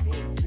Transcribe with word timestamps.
Nada, 0.00 0.41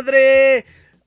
madre! 0.00 0.64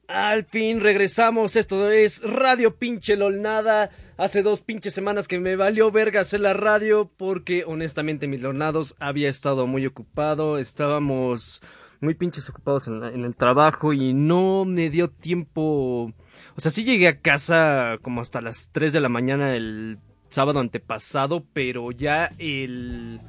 Al 0.07 0.43
fin 0.45 0.79
regresamos. 0.79 1.55
Esto 1.55 1.89
es 1.89 2.21
Radio 2.21 2.75
Pinche 2.75 3.15
Lolnada. 3.15 3.89
Hace 4.17 4.43
dos 4.43 4.61
pinches 4.61 4.93
semanas 4.93 5.27
que 5.27 5.39
me 5.39 5.55
valió 5.55 5.91
verga 5.91 6.21
hacer 6.21 6.41
la 6.41 6.53
radio 6.53 7.11
porque 7.17 7.63
honestamente 7.65 8.27
mis 8.27 8.43
lornados 8.43 8.95
había 8.99 9.29
estado 9.29 9.65
muy 9.65 9.87
ocupado. 9.87 10.59
Estábamos 10.59 11.63
muy 12.01 12.13
pinches 12.13 12.47
ocupados 12.49 12.87
en, 12.87 13.03
en 13.03 13.23
el 13.23 13.35
trabajo 13.35 13.93
y 13.93 14.13
no 14.13 14.65
me 14.65 14.91
dio 14.91 15.09
tiempo. 15.09 16.13
O 16.55 16.61
sea, 16.61 16.69
sí 16.69 16.83
llegué 16.83 17.07
a 17.07 17.19
casa 17.19 17.97
como 18.03 18.21
hasta 18.21 18.41
las 18.41 18.69
3 18.73 18.93
de 18.93 19.01
la 19.01 19.09
mañana 19.09 19.55
el 19.55 19.97
sábado 20.29 20.59
antepasado, 20.59 21.43
pero 21.51 21.91
ya 21.91 22.29
el... 22.37 23.21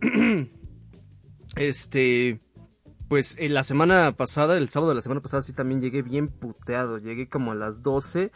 este... 1.56 2.38
Pues 3.08 3.36
en 3.38 3.54
la 3.54 3.62
semana 3.62 4.12
pasada, 4.12 4.58
el 4.58 4.68
sábado 4.68 4.90
de 4.90 4.96
la 4.96 5.00
semana 5.00 5.22
pasada 5.22 5.40
sí 5.40 5.54
también 5.54 5.80
llegué 5.80 6.02
bien 6.02 6.28
puteado. 6.28 6.98
Llegué 6.98 7.28
como 7.28 7.52
a 7.52 7.54
las 7.54 7.82
12 7.82 8.30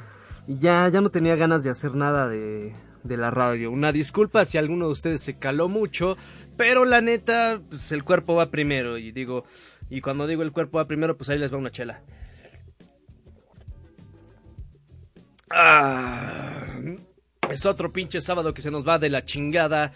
y 0.47 0.59
ya, 0.59 0.89
ya 0.89 1.01
no 1.01 1.11
tenía 1.11 1.37
ganas 1.37 1.63
de 1.63 1.71
hacer 1.71 1.95
nada 1.95 2.27
de, 2.29 2.75
de 3.03 3.17
la 3.17 3.31
radio. 3.31 3.71
Una 3.71 3.93
disculpa 3.93 4.45
si 4.45 4.59
alguno 4.59 4.87
de 4.87 4.93
ustedes 4.93 5.21
se 5.21 5.39
caló 5.39 5.69
mucho, 5.69 6.17
pero 6.57 6.85
la 6.85 7.01
neta, 7.01 7.61
pues 7.69 7.93
el 7.93 8.05
cuerpo 8.05 8.35
va 8.35 8.51
primero. 8.51 8.99
Y 8.99 9.13
digo, 9.13 9.45
y 9.91 10.01
cuando 10.01 10.27
digo 10.27 10.43
el 10.43 10.53
cuerpo 10.53 10.79
va 10.79 10.87
primero, 10.87 11.17
pues 11.17 11.29
ahí 11.29 11.39
les 11.39 11.53
va 11.53 11.59
una 11.59 11.71
chela. 11.71 12.03
Ah, 15.51 16.67
es 17.51 17.67
otro 17.67 17.93
pinche 17.93 18.23
sábado 18.23 18.55
que 18.55 18.63
se 18.63 18.71
nos 18.71 18.89
va 18.89 18.99
de 18.99 19.11
la 19.11 19.25
chingada. 19.25 19.93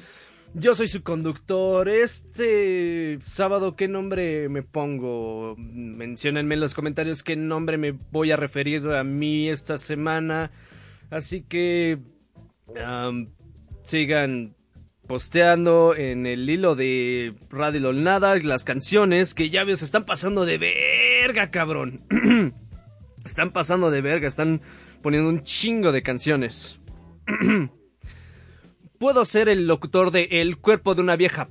Yo 0.59 0.75
soy 0.75 0.89
su 0.89 1.03
conductor. 1.03 1.87
Este 1.87 3.19
sábado, 3.21 3.77
¿qué 3.77 3.89
nombre 3.89 4.49
me 4.49 4.62
pongo? 4.62 5.55
Menciónenme 5.59 6.55
en 6.55 6.61
los 6.61 6.73
comentarios 6.73 7.23
qué 7.23 7.37
nombre 7.37 7.77
me 7.77 7.91
voy 7.93 8.31
a 8.31 8.37
referir 8.37 8.87
a 8.89 9.05
mí 9.05 9.51
esta 9.51 9.77
semana. 9.77 10.51
Así 11.11 11.43
que 11.43 11.99
sigan 13.84 14.57
posteando 15.07 15.95
en 15.95 16.25
el 16.25 16.49
hilo 16.49 16.75
de 16.75 17.34
Radio 17.51 17.81
Lolnada 17.81 18.34
las 18.37 18.65
canciones 18.65 19.34
que 19.34 19.51
ya 19.51 19.62
veo 19.62 19.77
se 19.77 19.84
están 19.84 20.07
pasando 20.07 20.47
de 20.47 20.57
verga, 20.57 21.51
cabrón. 21.51 22.07
están 23.27 23.51
pasando 23.51 23.91
de 23.91 24.01
verga, 24.01 24.27
están 24.27 24.62
poniendo 25.03 25.29
un 25.29 25.43
chingo 25.43 25.93
de 25.93 26.03
canciones. 26.03 26.81
Puedo 28.99 29.25
ser 29.25 29.49
el 29.49 29.67
locutor 29.67 30.11
de 30.11 30.29
El 30.31 30.59
cuerpo 30.59 30.95
de 30.95 31.03
una 31.03 31.17
vieja. 31.17 31.49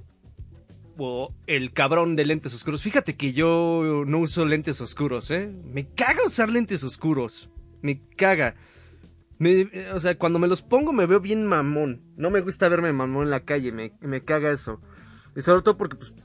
O 0.97 1.33
el 1.45 1.73
cabrón 1.73 2.15
de 2.15 2.25
lentes 2.25 2.53
oscuros. 2.53 2.81
Fíjate 2.81 3.15
que 3.15 3.33
yo 3.33 4.03
no 4.07 4.19
uso 4.19 4.45
lentes 4.45 4.79
oscuros, 4.81 5.29
¿eh? 5.31 5.51
Me 5.65 5.87
caga 5.89 6.25
usar 6.25 6.49
lentes 6.49 6.83
oscuros. 6.83 7.49
Me 7.81 8.01
caga. 8.15 8.55
Me- 9.37 9.67
o 9.93 9.99
sea, 9.99 10.17
cuando 10.17 10.39
me 10.39 10.47
los 10.47 10.61
pongo 10.61 10.93
me 10.93 11.05
veo 11.05 11.19
bien 11.19 11.45
mamón. 11.45 12.01
No 12.15 12.29
me 12.29 12.39
gusta 12.41 12.69
verme 12.69 12.93
mamón 12.93 13.23
en 13.25 13.29
la 13.29 13.41
calle. 13.41 13.71
Me, 13.73 13.91
me 13.99 14.23
caga 14.23 14.51
eso. 14.51 14.79
Y 15.35 15.41
sobre 15.41 15.61
todo 15.63 15.77
porque 15.77 15.97
pues, 15.97 16.15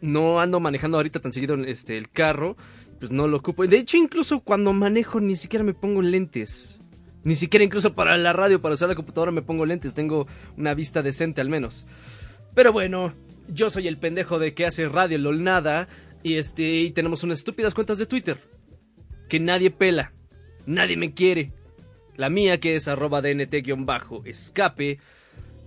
no 0.00 0.40
ando 0.40 0.58
manejando 0.58 0.96
ahorita 0.96 1.20
tan 1.20 1.32
seguido 1.32 1.54
este, 1.64 1.98
el 1.98 2.08
carro. 2.08 2.56
Pues 2.98 3.12
no 3.12 3.28
lo 3.28 3.36
ocupo. 3.36 3.66
De 3.66 3.76
hecho, 3.76 3.98
incluso 3.98 4.40
cuando 4.40 4.72
manejo 4.72 5.20
ni 5.20 5.36
siquiera 5.36 5.62
me 5.64 5.74
pongo 5.74 6.00
lentes. 6.00 6.80
Ni 7.26 7.34
siquiera 7.34 7.64
incluso 7.64 7.92
para 7.92 8.16
la 8.16 8.32
radio, 8.32 8.62
para 8.62 8.74
usar 8.74 8.88
la 8.88 8.94
computadora 8.94 9.32
me 9.32 9.42
pongo 9.42 9.66
lentes. 9.66 9.94
Tengo 9.94 10.28
una 10.56 10.74
vista 10.74 11.02
decente 11.02 11.40
al 11.40 11.48
menos. 11.48 11.84
Pero 12.54 12.72
bueno, 12.72 13.14
yo 13.48 13.68
soy 13.68 13.88
el 13.88 13.98
pendejo 13.98 14.38
de 14.38 14.54
que 14.54 14.64
hace 14.64 14.88
radio 14.88 15.18
lol 15.18 15.42
nada. 15.42 15.88
Y 16.22 16.34
este, 16.36 16.62
y 16.62 16.92
tenemos 16.92 17.24
unas 17.24 17.38
estúpidas 17.38 17.74
cuentas 17.74 17.98
de 17.98 18.06
Twitter. 18.06 18.40
Que 19.28 19.40
nadie 19.40 19.72
pela. 19.72 20.12
Nadie 20.66 20.96
me 20.96 21.14
quiere. 21.14 21.52
La 22.14 22.30
mía 22.30 22.60
que 22.60 22.76
es 22.76 22.86
arroba 22.86 23.20
dnt-escape. 23.22 25.00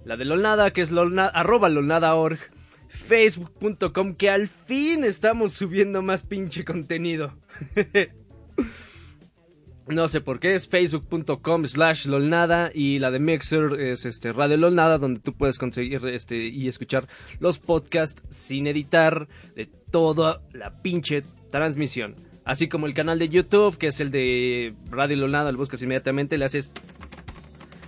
La 0.06 0.16
de 0.16 0.24
lolnada 0.24 0.72
que 0.72 0.80
es 0.80 0.92
lolna, 0.92 1.26
arroba 1.26 1.68
lolnada.org. 1.68 2.40
Facebook.com 2.88 4.16
que 4.16 4.30
al 4.30 4.48
fin 4.48 5.04
estamos 5.04 5.52
subiendo 5.52 6.02
más 6.04 6.24
pinche 6.24 6.64
contenido. 6.64 7.38
No 9.90 10.08
sé 10.08 10.22
por 10.22 10.40
qué, 10.40 10.54
es 10.54 10.68
facebook.com 10.68 11.66
slash 11.66 12.06
lolnada 12.06 12.70
y 12.72 13.00
la 13.00 13.10
de 13.10 13.20
Mixer 13.20 13.74
es 13.80 14.06
este 14.06 14.32
Radio 14.34 14.56
Lolnada 14.56 15.00
donde 15.00 15.20
tú 15.20 15.34
puedes 15.34 15.58
conseguir 15.58 16.06
este 16.06 16.38
y 16.38 16.68
escuchar 16.68 17.08
los 17.40 17.58
podcasts 17.58 18.22
sin 18.30 18.68
editar 18.68 19.28
de 19.56 19.66
toda 19.66 20.44
la 20.54 20.84
pinche 20.84 21.24
transmisión. 21.50 22.16
Así 22.46 22.68
como 22.68 22.86
el 22.86 22.94
canal 22.94 23.18
de 23.18 23.30
YouTube 23.30 23.80
que 23.80 23.88
es 23.88 24.00
el 24.00 24.12
de 24.12 24.76
Radio 24.92 25.18
Lolnada, 25.18 25.52
lo 25.52 25.58
buscas 25.58 25.82
inmediatamente, 25.82 26.38
le 26.38 26.46
haces 26.46 26.72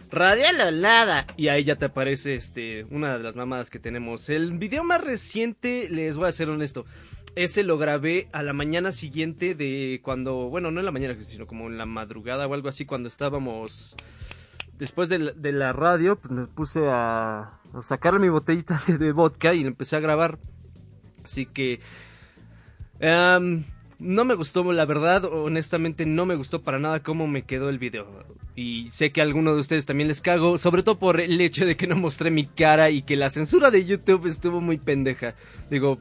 Radio 0.10 0.46
Lolnada 0.58 1.28
y 1.38 1.50
ahí 1.50 1.64
ya 1.64 1.76
te 1.76 1.86
aparece 1.86 2.34
este 2.34 2.84
una 2.90 3.16
de 3.16 3.24
las 3.24 3.36
mamadas 3.36 3.70
que 3.70 3.78
tenemos. 3.78 4.28
El 4.30 4.58
video 4.58 4.84
más 4.84 5.02
reciente, 5.02 5.88
les 5.92 6.18
voy 6.18 6.30
a 6.30 6.32
ser 6.32 6.50
honesto, 6.50 6.84
ese 7.36 7.64
lo 7.64 7.78
grabé 7.78 8.30
a 8.34 8.44
la 8.44 8.54
mañana 8.54 8.92
siguiente 8.92 9.56
de 9.56 10.02
cuando, 10.04 10.50
bueno, 10.50 10.72
no 10.72 10.80
en 10.80 10.86
la 10.86 10.92
mañana, 10.92 11.16
sino 11.22 11.48
como 11.48 11.68
en 11.68 11.78
la 11.78 11.86
madrugada 11.86 12.48
o 12.48 12.54
algo 12.54 12.70
así, 12.70 12.86
cuando 12.86 13.08
estábamos 13.08 13.96
después 14.78 15.10
de 15.10 15.52
la, 15.52 15.74
radio, 15.74 16.16
pues 16.16 16.32
me 16.32 16.48
puse 16.48 16.82
a, 16.88 17.60
sacar 17.84 18.20
mi 18.20 18.30
botellita 18.30 18.82
de, 18.88 19.12
vodka 19.12 19.54
y 19.54 19.62
empecé 19.62 19.96
a 19.96 20.00
grabar. 20.00 20.40
Así 21.24 21.46
que 21.46 21.80
no 24.02 24.26
me 24.26 24.34
gustó, 24.34 24.70
la 24.74 24.86
verdad, 24.86 25.26
honestamente 25.26 26.08
no 26.08 26.26
me 26.26 26.36
gustó 26.36 26.64
para 26.64 26.80
nada 26.80 27.04
cómo 27.04 27.28
me 27.28 27.44
quedó 27.44 27.70
el 27.70 27.78
video. 27.78 28.26
Y 28.56 28.90
sé 28.90 29.12
que 29.12 29.22
a 29.22 29.24
alguno 29.24 29.54
de 29.54 29.62
ustedes 29.62 29.86
también 29.86 30.08
les 30.08 30.22
cago, 30.22 30.58
sobre 30.58 30.84
todo 30.84 30.98
por 31.00 31.22
el 31.22 31.40
hecho 31.40 31.66
de 31.66 31.78
que 31.78 31.88
no 31.88 31.96
mostré 31.96 32.32
mi 32.32 32.46
cara 32.46 32.90
y 32.90 33.04
que 33.04 33.16
la 33.16 33.30
censura 33.30 33.72
de 33.72 33.86
YouTube 33.86 34.26
estuvo 34.26 34.60
muy 34.60 34.78
pendeja. 34.78 35.36
Digo, 35.70 36.00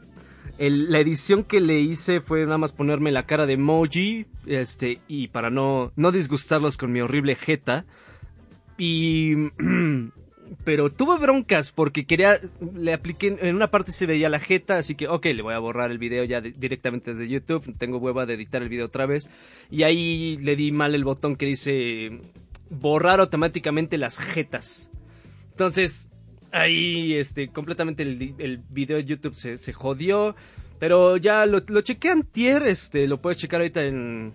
la 0.69 1.01
edición 1.01 1.45
que 1.45 1.61
le 1.61 1.81
hice 1.81 2.21
fue 2.21 2.45
nada 2.45 2.59
más 2.59 2.73
ponerme 2.73 3.13
la 3.13 3.25
cara 3.25 3.47
de 3.47 3.55
emoji, 3.55 4.27
este, 4.47 5.01
y 5.09 5.29
para 5.29 5.49
no, 5.49 5.91
no 5.97 6.13
disgustarlos 6.13 6.77
con 6.77 6.93
mi 6.93 7.01
horrible 7.01 7.35
jeta. 7.35 7.87
Y... 8.77 9.51
Pero 10.65 10.91
tuve 10.91 11.17
broncas 11.17 11.71
porque 11.71 12.07
quería, 12.07 12.41
le 12.75 12.93
apliqué, 12.93 13.39
en 13.41 13.55
una 13.55 13.71
parte 13.71 13.93
se 13.93 14.05
veía 14.05 14.29
la 14.29 14.41
jeta, 14.41 14.79
así 14.79 14.97
que 14.97 15.07
ok, 15.07 15.27
le 15.27 15.43
voy 15.43 15.55
a 15.55 15.61
borrar 15.61 15.93
el 15.93 15.99
video 15.99 16.25
ya 16.25 16.41
directamente 16.41 17.13
desde 17.13 17.29
YouTube, 17.29 17.73
tengo 17.79 17.99
hueva 17.99 18.27
de 18.27 18.35
editar 18.35 18.61
el 18.61 18.69
video 18.69 18.87
otra 18.87 19.07
vez. 19.07 19.31
Y 19.71 19.85
ahí 19.85 20.39
le 20.41 20.57
di 20.57 20.73
mal 20.73 20.97
el 20.97 21.05
botón 21.05 21.37
que 21.37 21.47
dice 21.47 22.21
borrar 22.69 23.21
automáticamente 23.21 23.97
las 23.97 24.19
jetas. 24.19 24.91
Entonces, 25.53 26.10
ahí, 26.53 27.15
este, 27.15 27.49
completamente 27.49 28.03
el, 28.03 28.35
el 28.39 28.63
video 28.69 28.97
de 28.97 29.05
YouTube 29.05 29.35
se, 29.35 29.57
se 29.57 29.73
jodió. 29.73 30.35
Pero 30.79 31.17
ya 31.19 31.45
lo, 31.47 31.63
lo 31.69 31.81
chequé 31.83 32.09
antier, 32.09 32.63
este, 32.63 33.07
lo 33.07 33.21
puedes 33.21 33.37
checar 33.37 33.61
ahorita 33.61 33.85
en, 33.85 34.33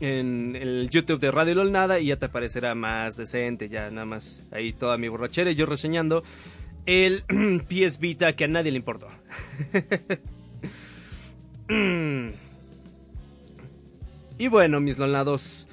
en 0.00 0.56
el 0.56 0.90
YouTube 0.90 1.20
de 1.20 1.30
Radio 1.30 1.54
LOL 1.54 1.70
Nada 1.70 2.00
y 2.00 2.06
ya 2.06 2.16
te 2.16 2.26
aparecerá 2.26 2.74
más 2.74 3.16
decente, 3.16 3.68
ya 3.68 3.90
nada 3.90 4.04
más 4.04 4.42
ahí 4.50 4.72
toda 4.72 4.98
mi 4.98 5.08
borrachera 5.08 5.52
y 5.52 5.54
yo 5.54 5.66
reseñando 5.66 6.24
el 6.86 7.22
PS 7.68 8.00
Vita 8.00 8.34
que 8.34 8.44
a 8.44 8.48
nadie 8.48 8.72
le 8.72 8.78
importó. 8.78 9.08
Y 14.38 14.48
bueno, 14.48 14.80
mis 14.80 14.98
lolnados. 14.98 15.66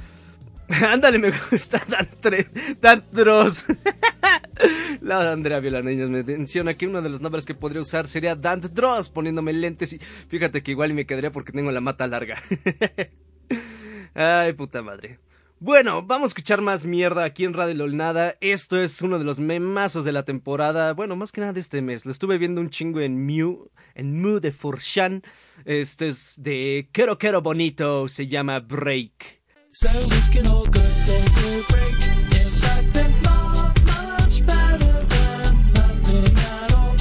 Ándale, 0.87 1.19
me 1.19 1.31
gusta 1.51 1.81
Dan, 1.87 2.07
Tre- 2.21 2.77
Dan 2.79 3.03
Dross. 3.11 3.65
La 5.01 5.31
Andrea 5.31 5.59
Violaneñas 5.59 6.09
me 6.09 6.23
menciona 6.23 6.75
que 6.75 6.87
uno 6.87 7.01
de 7.01 7.09
los 7.09 7.21
nombres 7.21 7.45
que 7.45 7.55
podría 7.55 7.81
usar 7.81 8.07
sería 8.07 8.35
Dan 8.35 8.61
Dross 8.61 9.09
poniéndome 9.09 9.53
lentes 9.53 9.93
y 9.93 9.99
fíjate 9.99 10.61
que 10.61 10.71
igual 10.71 10.93
me 10.93 11.05
quedaría 11.05 11.31
porque 11.31 11.51
tengo 11.51 11.71
la 11.71 11.81
mata 11.81 12.05
larga. 12.07 12.41
Ay, 14.13 14.53
puta 14.53 14.81
madre. 14.81 15.19
Bueno, 15.59 16.01
vamos 16.03 16.25
a 16.25 16.27
escuchar 16.29 16.59
más 16.61 16.85
mierda 16.85 17.23
aquí 17.23 17.43
en 17.45 17.53
Radio 17.53 17.75
Lolnada. 17.75 18.35
Esto 18.41 18.81
es 18.81 19.01
uno 19.03 19.19
de 19.19 19.25
los 19.25 19.39
memazos 19.39 20.05
de 20.05 20.11
la 20.11 20.23
temporada. 20.25 20.93
Bueno, 20.93 21.15
más 21.15 21.31
que 21.31 21.41
nada 21.41 21.53
de 21.53 21.59
este 21.59 21.81
mes. 21.83 22.05
Lo 22.05 22.11
estuve 22.11 22.37
viendo 22.39 22.61
un 22.61 22.69
chingo 22.71 22.99
en 22.99 23.25
Mew, 23.25 23.69
en 23.93 24.21
Mew 24.21 24.39
de 24.39 24.51
Forshan. 24.51 25.21
Este 25.65 26.07
es 26.07 26.35
de 26.41 26.89
Quero 26.91 27.17
Quero 27.19 27.41
Bonito. 27.43 28.07
Se 28.07 28.25
llama 28.27 28.59
Break. 28.59 29.40
So 29.73 29.89
we 29.93 30.21
can 30.31 30.47
all 30.47 30.65
go 30.65 30.81
take 31.05 31.37
a 31.37 31.63
break. 31.69 31.93
In 32.39 32.49
fact, 32.61 32.93
there's 32.93 33.21
not 33.21 33.81
much 33.85 34.45
better 34.45 35.03
than 35.13 35.73
nothing 35.73 36.37
at 36.37 36.73
all. 36.75 36.97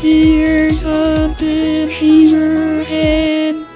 Here's 0.00 0.80
something 0.80 1.88
Heberhead. 1.88 3.66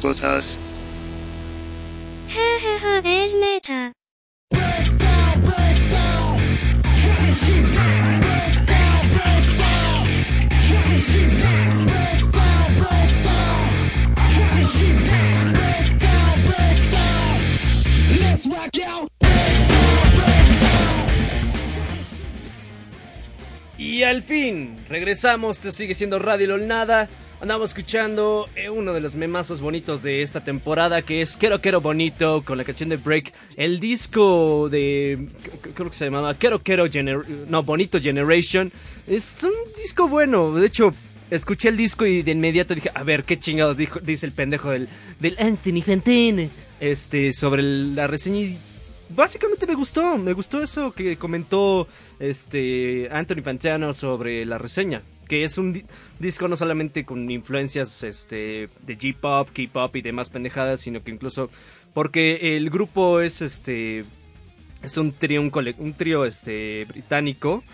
Put 0.00 0.22
us 0.22 0.58
is 3.26 3.34
neta. 3.34 3.92
Y 23.86 24.02
al 24.02 24.24
fin, 24.24 24.76
regresamos. 24.88 25.58
Esto 25.58 25.70
sigue 25.70 25.94
siendo 25.94 26.18
Radio 26.18 26.48
Lolnada. 26.48 27.08
Andamos 27.40 27.70
escuchando 27.70 28.48
eh, 28.56 28.68
uno 28.68 28.92
de 28.92 29.00
los 29.00 29.14
memazos 29.14 29.60
bonitos 29.60 30.02
de 30.02 30.22
esta 30.22 30.42
temporada 30.42 31.02
que 31.02 31.22
es 31.22 31.36
Quiero 31.36 31.60
Quiero 31.60 31.80
Bonito 31.80 32.42
con 32.44 32.58
la 32.58 32.64
canción 32.64 32.88
de 32.88 32.96
Break. 32.96 33.32
El 33.56 33.78
disco 33.78 34.68
de. 34.68 35.28
Creo 35.74 35.88
que 35.88 35.94
se 35.94 36.06
llamaba 36.06 36.34
Quiero 36.34 36.64
Quiero 36.64 36.90
Gener 36.90 37.20
No, 37.48 37.62
Bonito 37.62 38.00
Generation. 38.00 38.72
Es 39.06 39.44
un 39.44 39.72
disco 39.76 40.08
bueno. 40.08 40.52
De 40.54 40.66
hecho, 40.66 40.92
escuché 41.30 41.68
el 41.68 41.76
disco 41.76 42.04
y 42.04 42.22
de 42.22 42.32
inmediato 42.32 42.74
dije: 42.74 42.90
A 42.92 43.04
ver, 43.04 43.22
qué 43.22 43.38
chingados 43.38 43.76
dijo, 43.76 44.00
dice 44.00 44.26
el 44.26 44.32
pendejo 44.32 44.70
del, 44.70 44.88
Anthony 45.38 45.82
Fantine. 45.86 46.50
Este, 46.80 47.32
sobre 47.32 47.62
la 47.62 48.08
reseña. 48.08 48.56
Básicamente 49.10 49.66
me 49.66 49.74
gustó. 49.74 50.16
Me 50.18 50.32
gustó 50.32 50.62
eso 50.62 50.92
que 50.92 51.16
comentó 51.16 51.86
este 52.18 53.08
Anthony 53.10 53.42
Fantano 53.42 53.92
sobre 53.92 54.44
la 54.44 54.58
reseña 54.58 55.02
que 55.28 55.42
es 55.42 55.58
un 55.58 55.72
di- 55.72 55.84
disco 56.20 56.46
no 56.46 56.56
solamente 56.56 57.04
con 57.04 57.28
influencias 57.32 58.04
este 58.04 58.68
de 58.82 58.94
J-pop, 58.94 59.48
K-pop 59.52 59.96
y 59.96 60.00
demás 60.02 60.30
pendejadas, 60.30 60.80
sino 60.80 61.02
que 61.02 61.10
incluso 61.10 61.50
porque 61.92 62.56
el 62.56 62.70
grupo 62.70 63.20
es 63.20 63.42
este 63.42 64.04
es 64.82 64.96
un 64.98 65.10
trío 65.12 65.40
un, 65.40 65.50
un 65.78 65.94
trío 65.94 66.24
este 66.24 66.84
británico, 66.84 67.64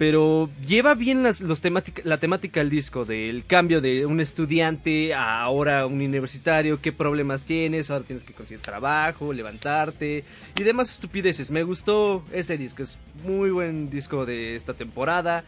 pero 0.00 0.48
lleva 0.66 0.94
bien 0.94 1.22
las, 1.22 1.42
los 1.42 1.60
temática- 1.60 2.00
la 2.06 2.16
temática 2.16 2.60
del 2.60 2.70
disco 2.70 3.04
del 3.04 3.44
cambio 3.44 3.82
de 3.82 4.06
un 4.06 4.18
estudiante 4.18 5.12
a 5.12 5.42
ahora 5.42 5.84
un 5.84 5.96
universitario, 6.00 6.80
qué 6.80 6.90
problemas 6.90 7.44
tienes, 7.44 7.90
ahora 7.90 8.06
tienes 8.06 8.24
que 8.24 8.32
conseguir 8.32 8.62
trabajo, 8.62 9.34
levantarte 9.34 10.24
y 10.58 10.62
demás 10.62 10.88
estupideces. 10.88 11.50
Me 11.50 11.64
gustó 11.64 12.24
ese 12.32 12.56
disco, 12.56 12.82
es 12.82 12.98
muy 13.26 13.50
buen 13.50 13.90
disco 13.90 14.24
de 14.24 14.56
esta 14.56 14.72
temporada. 14.72 15.44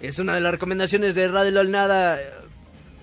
Es 0.00 0.18
una 0.18 0.34
de 0.34 0.40
las 0.40 0.50
recomendaciones 0.50 1.14
de 1.14 1.28
Radio 1.28 1.52
LOL 1.52 1.70
Nada. 1.70 2.20
eh, 2.20 2.24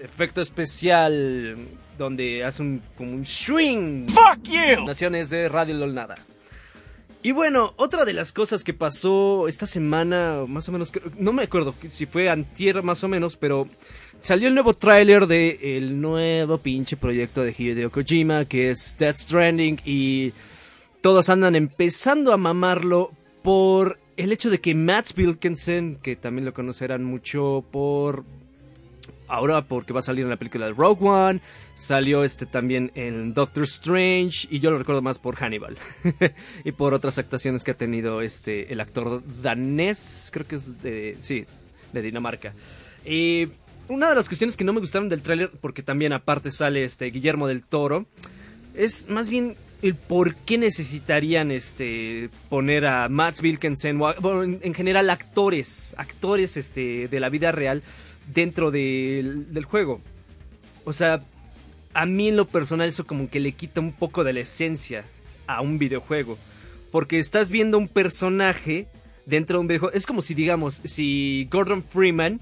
Efecto 0.03 0.41
especial 0.41 1.55
donde 1.97 2.43
hace 2.43 2.61
un 2.61 2.81
como 2.97 3.13
un 3.13 3.25
swing. 3.25 4.05
Fuck 4.09 4.43
you. 4.49 4.85
Naciones 4.85 5.29
de 5.29 5.47
Radio 5.47 5.75
LOL 5.75 5.93
Nada. 5.95 6.15
Y 7.21 7.33
bueno, 7.33 7.73
otra 7.75 8.05
de 8.05 8.13
las 8.13 8.31
cosas 8.31 8.63
que 8.63 8.73
pasó 8.73 9.49
esta 9.49 9.67
semana, 9.67 10.45
más 10.47 10.69
o 10.69 10.71
menos, 10.71 10.93
no 11.17 11.33
me 11.33 11.43
acuerdo 11.43 11.75
si 11.89 12.05
fue 12.05 12.29
antier 12.29 12.81
más 12.81 13.03
o 13.03 13.09
menos, 13.09 13.35
pero 13.35 13.67
salió 14.21 14.47
el 14.47 14.53
nuevo 14.53 14.73
tráiler 14.73 15.27
de 15.27 15.77
el 15.77 15.99
nuevo 15.99 16.59
pinche 16.59 16.95
proyecto 16.95 17.43
de 17.43 17.53
Hideo 17.57 17.91
Kojima, 17.91 18.45
que 18.45 18.69
es 18.69 18.95
Death 18.97 19.17
Stranding, 19.17 19.81
y 19.83 20.31
todos 21.01 21.27
andan 21.27 21.57
empezando 21.57 22.31
a 22.31 22.37
mamarlo 22.37 23.11
por 23.43 23.99
el 24.15 24.31
hecho 24.31 24.49
de 24.49 24.61
que 24.61 24.73
Matt 24.73 25.17
Wilkinson, 25.17 25.97
que 26.01 26.15
también 26.15 26.45
lo 26.45 26.53
conocerán 26.53 27.03
mucho 27.03 27.65
por 27.69 28.23
ahora 29.29 29.61
porque 29.61 29.93
va 29.93 29.99
a 29.99 30.03
salir 30.03 30.23
en 30.23 30.29
la 30.29 30.37
película 30.37 30.65
de 30.65 30.73
Rogue 30.73 31.07
One, 31.07 31.41
salió 31.75 32.23
este 32.23 32.45
también 32.45 32.91
en 32.95 33.33
Doctor 33.33 33.63
Strange 33.63 34.47
y 34.49 34.59
yo 34.59 34.71
lo 34.71 34.77
recuerdo 34.77 35.01
más 35.01 35.19
por 35.19 35.35
Hannibal 35.35 35.77
y 36.63 36.71
por 36.71 36.93
otras 36.93 37.17
actuaciones 37.17 37.63
que 37.63 37.71
ha 37.71 37.77
tenido 37.77 38.21
este 38.21 38.71
el 38.73 38.81
actor 38.81 39.23
danés, 39.41 40.29
creo 40.33 40.47
que 40.47 40.55
es 40.55 40.81
de 40.81 41.17
sí, 41.19 41.45
de 41.93 42.01
Dinamarca. 42.01 42.53
Y 43.05 43.47
una 43.87 44.09
de 44.09 44.15
las 44.15 44.27
cuestiones 44.27 44.57
que 44.57 44.63
no 44.63 44.73
me 44.73 44.79
gustaron 44.79 45.09
del 45.09 45.21
tráiler 45.21 45.51
porque 45.61 45.83
también 45.83 46.13
aparte 46.13 46.51
sale 46.51 46.83
este 46.83 47.05
Guillermo 47.05 47.47
del 47.47 47.63
Toro 47.63 48.05
es 48.75 49.09
más 49.09 49.29
bien 49.29 49.55
el 49.81 49.95
por 49.95 50.35
qué 50.35 50.57
necesitarían 50.57 51.51
este 51.51 52.29
poner 52.49 52.85
a 52.85 53.07
Matt 53.09 53.41
Wilkinson 53.41 53.97
bueno, 53.97 54.43
en, 54.43 54.59
en 54.61 54.73
general 54.73 55.09
actores, 55.09 55.95
actores 55.97 56.57
este 56.57 57.07
de 57.07 57.19
la 57.19 57.29
vida 57.29 57.51
real 57.51 57.81
dentro 58.33 58.71
del, 58.71 59.53
del 59.53 59.65
juego. 59.65 60.01
O 60.85 60.93
sea, 60.93 61.21
a 61.93 62.05
mí 62.05 62.29
en 62.29 62.35
lo 62.37 62.47
personal 62.47 62.87
eso 62.87 63.05
como 63.05 63.29
que 63.29 63.39
le 63.39 63.51
quita 63.53 63.81
un 63.81 63.91
poco 63.91 64.23
de 64.23 64.33
la 64.33 64.39
esencia 64.41 65.03
a 65.47 65.61
un 65.61 65.77
videojuego, 65.79 66.37
porque 66.91 67.17
estás 67.19 67.49
viendo 67.49 67.77
un 67.77 67.87
personaje 67.87 68.87
dentro 69.25 69.57
de 69.57 69.61
un 69.61 69.67
videojuego, 69.67 69.95
es 69.95 70.05
como 70.05 70.21
si 70.21 70.33
digamos, 70.33 70.81
si 70.85 71.47
Gordon 71.51 71.83
Freeman 71.83 72.39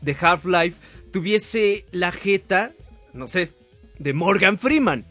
de 0.00 0.16
Half-Life 0.20 0.76
tuviese 1.12 1.84
la 1.92 2.10
jeta, 2.12 2.72
no 3.12 3.28
sé, 3.28 3.52
de 3.98 4.12
Morgan 4.12 4.58
Freeman. 4.58 5.04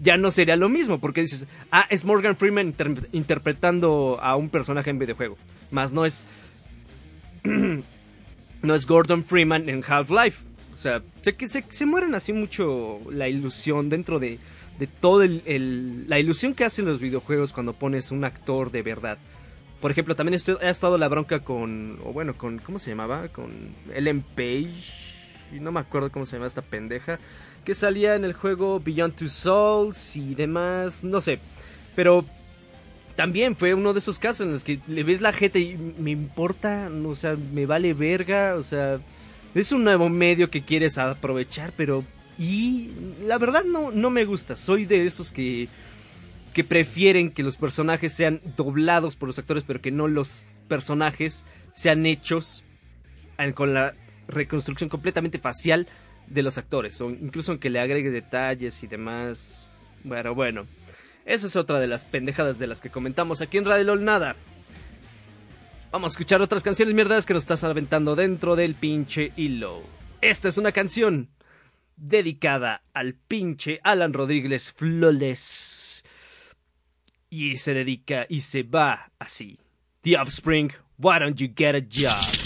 Ya 0.00 0.16
no 0.16 0.32
sería 0.32 0.56
lo 0.56 0.68
mismo, 0.68 0.98
porque 0.98 1.20
dices, 1.20 1.46
ah, 1.70 1.86
es 1.88 2.04
Morgan 2.04 2.36
Freeman 2.36 2.68
inter- 2.68 3.08
interpretando 3.12 4.18
a 4.20 4.34
un 4.34 4.48
personaje 4.50 4.90
en 4.90 4.98
videojuego, 4.98 5.36
más 5.70 5.92
no 5.92 6.04
es, 6.04 6.26
no 8.62 8.74
es 8.74 8.86
Gordon 8.86 9.24
Freeman 9.24 9.68
en 9.68 9.82
Half-Life. 9.86 10.44
O 10.72 10.76
sea, 10.76 11.02
que 11.22 11.48
se, 11.48 11.64
se 11.68 11.84
mueren 11.86 12.14
así 12.14 12.32
mucho 12.32 13.00
la 13.10 13.28
ilusión 13.28 13.88
dentro 13.90 14.18
de, 14.18 14.38
de 14.78 14.86
todo 14.86 15.22
el, 15.22 15.42
el- 15.44 16.08
la 16.08 16.18
ilusión 16.18 16.54
que 16.54 16.64
hacen 16.64 16.86
los 16.86 16.98
videojuegos 16.98 17.52
cuando 17.52 17.74
pones 17.74 18.10
un 18.10 18.24
actor 18.24 18.70
de 18.70 18.82
verdad. 18.82 19.18
Por 19.80 19.90
ejemplo, 19.90 20.14
también 20.16 20.40
ha 20.62 20.70
estado 20.70 20.96
la 20.96 21.08
bronca 21.08 21.40
con, 21.40 21.98
o 22.04 22.12
bueno, 22.12 22.38
con, 22.38 22.58
¿cómo 22.58 22.78
se 22.78 22.90
llamaba? 22.90 23.28
Con 23.28 23.50
Ellen 23.92 24.22
Page, 24.22 25.12
y 25.52 25.60
no 25.60 25.72
me 25.72 25.80
acuerdo 25.80 26.10
cómo 26.12 26.24
se 26.24 26.36
llama 26.36 26.46
esta 26.46 26.62
pendeja, 26.62 27.18
que 27.64 27.74
salía 27.74 28.14
en 28.14 28.24
el 28.24 28.32
juego 28.32 28.78
Beyond 28.80 29.14
Two 29.16 29.28
Souls 29.28 30.16
y 30.16 30.34
demás, 30.36 31.02
no 31.04 31.20
sé. 31.20 31.40
Pero 31.96 32.24
también 33.22 33.54
fue 33.54 33.72
uno 33.72 33.92
de 33.92 34.00
esos 34.00 34.18
casos 34.18 34.40
en 34.40 34.50
los 34.50 34.64
que 34.64 34.80
le 34.88 35.04
ves 35.04 35.20
la 35.20 35.32
jeta 35.32 35.56
y 35.60 35.76
me 35.76 36.10
importa, 36.10 36.90
o 37.06 37.14
sea, 37.14 37.36
me 37.36 37.66
vale 37.66 37.94
verga, 37.94 38.56
o 38.56 38.64
sea, 38.64 38.98
es 39.54 39.70
un 39.70 39.84
nuevo 39.84 40.08
medio 40.08 40.50
que 40.50 40.64
quieres 40.64 40.98
aprovechar, 40.98 41.72
pero... 41.76 42.04
Y 42.36 42.90
la 43.24 43.38
verdad 43.38 43.62
no, 43.62 43.92
no 43.92 44.10
me 44.10 44.24
gusta, 44.24 44.56
soy 44.56 44.86
de 44.86 45.06
esos 45.06 45.30
que 45.30 45.68
que 46.52 46.64
prefieren 46.64 47.30
que 47.30 47.44
los 47.44 47.56
personajes 47.56 48.12
sean 48.12 48.40
doblados 48.56 49.14
por 49.14 49.28
los 49.28 49.38
actores, 49.38 49.62
pero 49.62 49.80
que 49.80 49.92
no 49.92 50.08
los 50.08 50.46
personajes 50.66 51.44
sean 51.72 52.06
hechos 52.06 52.64
con 53.54 53.72
la 53.72 53.94
reconstrucción 54.26 54.90
completamente 54.90 55.38
facial 55.38 55.86
de 56.26 56.42
los 56.42 56.58
actores, 56.58 57.00
o 57.00 57.08
incluso 57.08 57.52
aunque 57.52 57.70
le 57.70 57.78
agregue 57.78 58.10
detalles 58.10 58.82
y 58.82 58.88
demás. 58.88 59.68
Bueno, 60.02 60.34
bueno, 60.34 60.66
esa 61.24 61.46
es 61.46 61.56
otra 61.56 61.80
de 61.80 61.86
las 61.86 62.04
pendejadas 62.04 62.58
de 62.58 62.66
las 62.66 62.80
que 62.80 62.90
comentamos 62.90 63.40
aquí 63.40 63.58
en 63.58 63.64
Radio 63.64 63.84
LOL 63.84 64.04
Nada. 64.04 64.36
Vamos 65.90 66.12
a 66.12 66.14
escuchar 66.14 66.40
otras 66.40 66.62
canciones 66.62 66.94
mierdas 66.94 67.26
que 67.26 67.34
nos 67.34 67.42
estás 67.42 67.64
aventando 67.64 68.16
dentro 68.16 68.56
del 68.56 68.74
pinche 68.74 69.32
hilo. 69.36 69.82
Esta 70.20 70.48
es 70.48 70.56
una 70.56 70.72
canción 70.72 71.28
dedicada 71.96 72.82
al 72.94 73.14
pinche 73.14 73.80
Alan 73.84 74.12
Rodríguez 74.12 74.72
Flawless. 74.72 76.02
Y 77.28 77.56
se 77.58 77.74
dedica 77.74 78.26
y 78.28 78.40
se 78.40 78.62
va 78.62 79.12
así. 79.18 79.58
The 80.02 80.16
Offspring, 80.16 80.72
why 80.98 81.18
don't 81.18 81.38
you 81.38 81.48
get 81.54 81.74
a 81.74 81.80
job? 81.80 82.41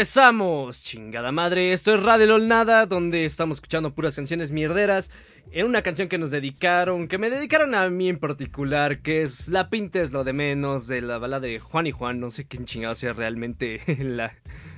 Regresamos, 0.00 0.82
chingada 0.82 1.30
madre. 1.30 1.74
Esto 1.74 1.94
es 1.94 2.02
Radio 2.02 2.28
LOL 2.28 2.48
Nada, 2.48 2.86
donde 2.86 3.26
estamos 3.26 3.58
escuchando 3.58 3.92
puras 3.92 4.16
canciones 4.16 4.50
mierderas. 4.50 5.10
En 5.52 5.66
una 5.66 5.82
canción 5.82 6.08
que 6.08 6.16
nos 6.16 6.30
dedicaron, 6.30 7.06
que 7.06 7.18
me 7.18 7.28
dedicaron 7.28 7.74
a 7.74 7.86
mí 7.90 8.08
en 8.08 8.18
particular, 8.18 9.02
que 9.02 9.20
es 9.20 9.48
La 9.48 9.68
Pinta 9.68 10.00
es 10.00 10.12
lo 10.12 10.24
de 10.24 10.32
menos, 10.32 10.86
de 10.86 11.02
la 11.02 11.18
balada 11.18 11.46
de 11.46 11.58
Juan 11.58 11.86
y 11.86 11.92
Juan. 11.92 12.18
No 12.18 12.30
sé 12.30 12.46
quién 12.46 12.64
chingado 12.64 12.94
sea 12.94 13.12
realmente 13.12 13.82
la, 14.02 14.32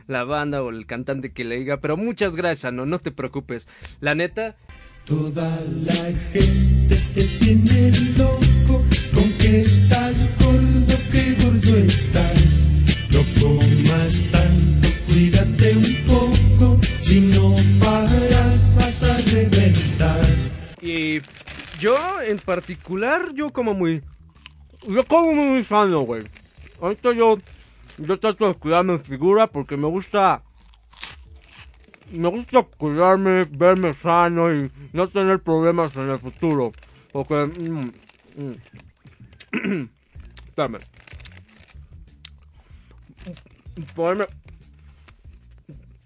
la 0.08 0.24
banda 0.24 0.60
o 0.60 0.70
el 0.70 0.86
cantante 0.86 1.32
que 1.32 1.44
le 1.44 1.56
diga, 1.56 1.76
pero 1.76 1.96
muchas 1.96 2.34
gracias, 2.34 2.72
no, 2.72 2.84
no 2.84 2.98
te 2.98 3.12
preocupes. 3.12 3.68
La 4.00 4.16
neta, 4.16 4.56
Toda 5.04 5.48
la 5.84 5.94
gente 6.32 6.96
te 7.14 7.24
tiene 7.38 7.92
loco 8.16 8.84
con 9.14 9.32
que 9.34 9.58
estás 9.58 9.91
yo 21.82 21.96
en 22.22 22.38
particular, 22.38 23.34
yo 23.34 23.50
como 23.50 23.74
muy... 23.74 24.02
Yo 24.86 25.04
como 25.04 25.32
muy 25.32 25.64
sano, 25.64 26.02
güey. 26.02 26.22
Ahorita 26.80 27.12
yo, 27.12 27.38
yo 27.98 28.18
trato 28.20 28.46
de 28.46 28.54
cuidar 28.54 28.84
mi 28.84 28.98
figura 28.98 29.48
porque 29.48 29.76
me 29.76 29.88
gusta... 29.88 30.42
Me 32.12 32.28
gusta 32.28 32.62
cuidarme, 32.62 33.44
verme 33.50 33.94
sano 33.94 34.54
y 34.54 34.70
no 34.92 35.08
tener 35.08 35.40
problemas 35.40 35.96
en 35.96 36.08
el 36.10 36.18
futuro. 36.18 36.70
Porque... 37.10 37.34
mm, 37.34 37.90
mm. 38.36 39.88
Espérame. 40.46 40.78
Ponerme... 43.96 44.26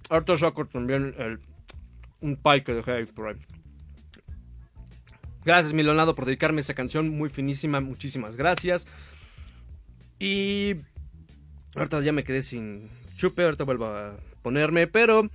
Ahorita 0.09 0.37
saco 0.39 0.65
también 0.65 1.15
el... 1.19 1.39
Un 2.23 2.37
pie 2.37 2.65
que 2.65 2.73
dejé 2.73 2.93
ahí 2.93 3.05
por 3.05 3.29
ahí. 3.29 3.56
Gracias, 5.47 5.73
Milonado, 5.73 6.17
por 6.17 6.25
dedicarme 6.25 6.61
esa 6.61 6.75
canción 6.75 7.09
muy 7.09 7.31
finísima. 7.31 7.81
Muchísimas 7.81 8.37
gracias. 8.37 8.89
Y. 10.19 10.75
Ahorita 11.77 12.01
ya 12.01 12.11
me 12.11 12.25
quedé 12.25 12.43
sin 12.43 12.91
chupe. 13.15 13.45
Ahorita 13.45 13.63
vuelvo 13.63 13.87
a 13.87 14.17
ponerme. 14.43 14.89
Pero. 14.89 15.31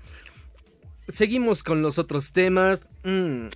Seguimos 1.07 1.63
con 1.63 1.81
los 1.81 1.97
otros 1.97 2.33
temas. 2.33 2.89
Mm. 3.05 3.47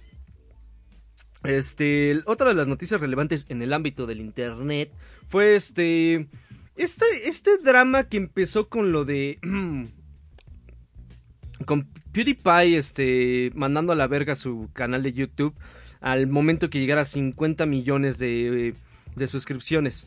Este. 1.44 2.22
Otra 2.26 2.48
de 2.48 2.56
las 2.56 2.70
noticias 2.70 3.02
relevantes 3.02 3.48
en 3.50 3.62
el 3.62 3.74
ámbito 3.74 4.06
del 4.06 4.22
internet 4.22 4.94
fue 5.28 5.58
este. 5.58 6.30
Este, 6.78 7.06
este 7.26 7.58
drama 7.58 8.06
que 8.08 8.16
empezó 8.16 8.70
con 8.70 8.94
lo 8.94 9.04
de. 9.04 9.40
con 11.66 11.90
PewDiePie 12.14 12.78
este, 12.78 13.52
mandando 13.56 13.92
a 13.92 13.96
la 13.96 14.08
verga 14.08 14.38
su 14.38 14.70
canal 14.72 15.04
de 15.04 15.12
YouTube 15.12 15.54
al 16.06 16.28
momento 16.28 16.70
que 16.70 16.80
llegara 16.80 17.02
a 17.02 17.06
50 17.06 17.66
millones 17.66 18.20
de, 18.20 18.76
de 19.16 19.28
suscripciones. 19.28 20.06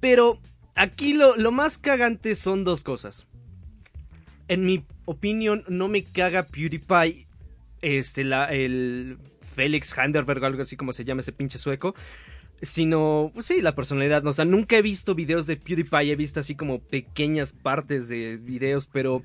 Pero 0.00 0.40
aquí 0.74 1.12
lo, 1.12 1.36
lo 1.36 1.52
más 1.52 1.76
cagante 1.76 2.34
son 2.34 2.64
dos 2.64 2.82
cosas. 2.82 3.26
En 4.48 4.64
mi 4.64 4.82
opinión, 5.04 5.62
no 5.68 5.88
me 5.88 6.04
caga 6.04 6.46
PewDiePie, 6.46 7.26
este, 7.82 8.24
la, 8.24 8.46
el 8.46 9.18
Félix 9.54 9.96
Handerberg, 9.96 10.42
algo 10.42 10.62
así 10.62 10.76
como 10.76 10.94
se 10.94 11.04
llama 11.04 11.20
ese 11.20 11.32
pinche 11.32 11.58
sueco. 11.58 11.94
Sino, 12.62 13.30
pues 13.34 13.44
sí, 13.44 13.60
la 13.60 13.74
personalidad. 13.74 14.26
O 14.26 14.32
sea, 14.32 14.46
nunca 14.46 14.78
he 14.78 14.82
visto 14.82 15.14
videos 15.14 15.46
de 15.46 15.56
PewDiePie, 15.56 16.12
he 16.12 16.16
visto 16.16 16.40
así 16.40 16.54
como 16.54 16.78
pequeñas 16.78 17.52
partes 17.52 18.08
de 18.08 18.38
videos, 18.38 18.88
pero 18.90 19.22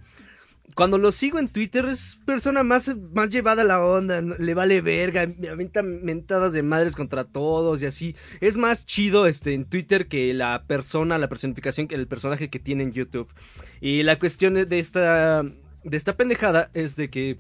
cuando 0.76 0.98
lo 0.98 1.12
sigo 1.14 1.40
en 1.40 1.48
Twitter 1.48 1.86
es 1.86 2.20
persona 2.26 2.62
más, 2.62 2.94
más 3.14 3.30
llevada 3.30 3.62
a 3.62 3.66
la 3.66 3.82
onda, 3.82 4.22
le 4.22 4.54
vale 4.54 4.82
verga, 4.82 5.26
me 5.26 5.48
avienta 5.48 5.82
mentadas 5.82 6.52
de 6.52 6.64
madres 6.64 6.96
contra 6.96 7.24
todos 7.24 7.82
y 7.82 7.86
así. 7.86 8.16
Es 8.42 8.58
más 8.58 8.86
chido 8.86 9.26
este 9.26 9.54
en 9.54 9.66
Twitter 9.66 10.08
que 10.08 10.34
la 10.34 10.66
persona, 10.68 11.18
la 11.18 11.30
personificación, 11.30 11.88
que 11.88 11.96
el 11.96 12.08
personaje 12.08 12.50
que 12.50 12.60
tiene 12.60 12.84
en 12.84 12.92
YouTube. 12.92 13.34
Y 13.80 14.04
la 14.04 14.20
cuestión 14.20 14.54
de 14.54 14.80
esta, 14.80 15.44
de 15.44 15.98
esta 15.98 16.18
pendejada 16.18 16.70
es 16.74 16.96
de 16.96 17.10
que 17.10 17.40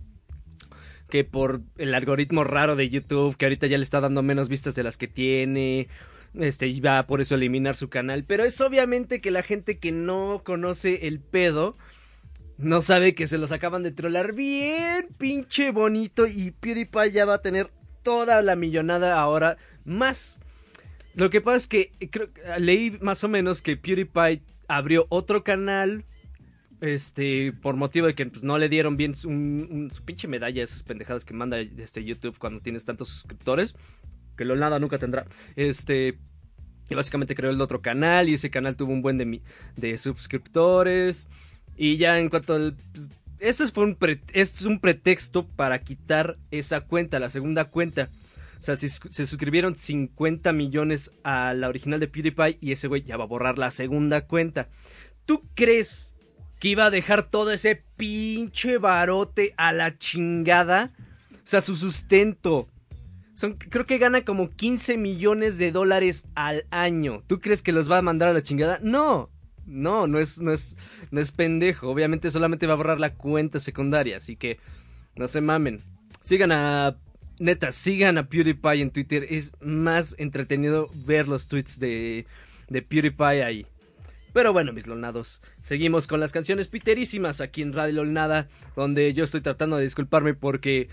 que 1.10 1.24
por 1.24 1.62
el 1.78 1.94
algoritmo 1.94 2.44
raro 2.44 2.76
de 2.76 2.90
YouTube, 2.90 3.38
que 3.38 3.46
ahorita 3.46 3.68
ya 3.68 3.78
le 3.78 3.84
está 3.84 4.02
dando 4.02 4.24
menos 4.24 4.50
vistas 4.50 4.74
de 4.74 4.82
las 4.82 4.98
que 4.98 5.08
tiene, 5.08 5.88
este, 6.34 6.82
va 6.82 7.06
por 7.06 7.22
eso 7.22 7.36
a 7.36 7.38
eliminar 7.38 7.76
su 7.76 7.90
canal. 7.90 8.24
Pero 8.24 8.44
es 8.44 8.60
obviamente 8.62 9.22
que 9.22 9.32
la 9.32 9.44
gente 9.44 9.78
que 9.78 9.92
no 9.92 10.42
conoce 10.44 11.08
el 11.08 11.20
pedo, 11.20 11.78
no 12.58 12.82
sabe 12.82 13.16
que 13.16 13.28
se 13.28 13.38
los 13.38 13.52
acaban 13.52 13.84
de 13.84 13.92
trolar 13.92 14.34
bien 14.34 15.08
pinche 15.18 15.72
bonito 15.72 16.26
y 16.28 16.52
PewDiePie 16.52 17.12
ya 17.12 17.26
va 17.26 17.36
a 17.36 17.42
tener 17.42 17.70
toda 18.04 18.42
la 18.42 18.56
millonada 18.56 19.20
ahora 19.20 19.58
más. 19.84 20.40
Lo 21.16 21.30
que 21.30 21.42
pasa 21.42 21.58
es 21.58 21.68
que 21.68 21.92
eh, 22.00 22.10
creo, 22.10 22.30
leí 22.60 22.98
más 23.02 23.24
o 23.24 23.28
menos 23.28 23.62
que 23.62 23.78
PewDiePie 23.78 24.42
abrió 24.68 25.06
otro 25.10 25.44
canal 25.44 26.06
este 26.82 27.54
por 27.54 27.76
motivo 27.76 28.08
de 28.08 28.16
que 28.16 28.26
pues, 28.26 28.44
no 28.44 28.58
le 28.58 28.68
dieron 28.70 28.98
bien 28.98 29.16
su, 29.16 29.30
un- 29.30 29.92
pinche 30.04 30.28
medalla 30.28 30.62
esas 30.64 30.84
pendejadas 30.84 31.24
que 31.24 31.34
manda 31.34 31.60
este 31.60 32.04
YouTube 32.04 32.38
cuando 32.38 32.60
tienes 32.62 32.84
tantos 32.84 33.08
suscriptores 33.10 33.76
que 34.36 34.44
lo 34.44 34.56
nada 34.56 34.78
nunca 34.80 34.98
tendrá 35.00 35.26
este 35.56 36.20
y 36.90 36.96
básicamente 36.96 37.34
creó 37.34 37.50
el 37.50 37.62
otro 37.62 37.82
canal 37.82 38.28
y 38.28 38.34
ese 38.34 38.50
canal 38.50 38.76
tuvo 38.76 38.92
un 38.92 39.02
buen 39.02 39.18
de, 39.18 39.42
de 39.78 39.98
suscriptores 39.98 41.30
y 41.78 41.98
ya 41.98 42.20
en 42.20 42.30
cuanto 42.30 42.54
al 42.54 42.76
pues, 42.94 43.10
esto 43.40 43.64
es 43.64 44.66
un 44.66 44.80
pretexto 44.80 45.46
para 45.46 45.80
quitar 45.80 46.38
esa 46.52 46.82
cuenta 46.82 47.20
la 47.20 47.30
segunda 47.30 47.66
cuenta 47.66 48.10
o 48.60 48.64
sea, 48.66 48.76
si 48.76 48.90
se 48.90 49.28
suscribieron 49.28 49.76
50 49.76 50.52
millones 50.52 51.12
a 51.24 51.54
la 51.54 51.70
original 51.70 52.00
de 52.00 52.08
PewDiePie 52.08 52.58
y 52.62 52.72
ese 52.72 52.88
güey 52.88 53.04
ya 53.04 53.16
va 53.16 53.26
a 53.26 53.28
borrar 53.28 53.60
la 53.60 53.70
segunda 53.70 54.26
cuenta. 54.26 54.70
¿Tú 55.28 55.44
crees 55.54 56.16
que 56.60 56.70
iba 56.70 56.86
a 56.86 56.90
dejar 56.90 57.28
todo 57.28 57.52
ese 57.52 57.84
pinche 57.96 58.80
barote 58.80 59.54
a 59.58 59.72
la 59.72 59.98
chingada? 60.00 60.94
O 61.32 61.38
sea, 61.44 61.62
su 61.62 61.76
sustento. 61.76 62.68
Son, 63.36 63.54
creo 63.54 63.86
que 63.86 64.00
gana 64.00 64.26
como 64.26 64.50
15 64.50 64.98
millones 64.98 65.60
de 65.60 65.72
dólares 65.72 66.26
al 66.34 66.66
año. 66.72 67.24
¿Tú 67.28 67.42
crees 67.42 67.62
que 67.62 67.72
los 67.72 67.92
va 67.92 68.00
a 68.00 68.02
mandar 68.02 68.30
a 68.30 68.34
la 68.34 68.42
chingada? 68.42 68.80
No. 68.82 69.30
No, 69.66 70.08
no 70.08 70.20
es, 70.20 70.40
no 70.40 70.52
es, 70.52 70.78
no 71.12 71.20
es 71.20 71.32
pendejo. 71.32 71.90
Obviamente 71.90 72.32
solamente 72.32 72.68
va 72.68 72.74
a 72.74 72.78
borrar 72.78 73.00
la 73.00 73.14
cuenta 73.14 73.60
secundaria. 73.60 74.18
Así 74.18 74.36
que 74.36 74.60
no 75.16 75.28
se 75.28 75.42
mamen. 75.42 75.82
Sigan 76.22 76.52
a. 76.52 76.98
Neta, 77.38 77.74
sigan 77.74 78.18
a 78.18 78.30
PewDiePie 78.30 78.82
en 78.82 78.92
Twitter. 78.92 79.28
Es 79.30 79.52
más 79.60 80.16
entretenido 80.18 80.90
ver 80.94 81.28
los 81.28 81.48
tweets 81.50 81.80
de, 81.80 82.26
de 82.70 82.82
PewDiePie 82.82 83.44
ahí. 83.44 83.66
Pero 84.36 84.52
bueno, 84.52 84.74
mis 84.74 84.86
lonados, 84.86 85.42
seguimos 85.62 86.08
con 86.08 86.20
las 86.20 86.34
canciones 86.34 86.68
piterísimas 86.68 87.40
aquí 87.40 87.62
en 87.62 87.72
Radio 87.72 88.04
Lolnada, 88.04 88.50
donde 88.76 89.14
yo 89.14 89.24
estoy 89.24 89.40
tratando 89.40 89.78
de 89.78 89.84
disculparme 89.84 90.34
porque 90.34 90.90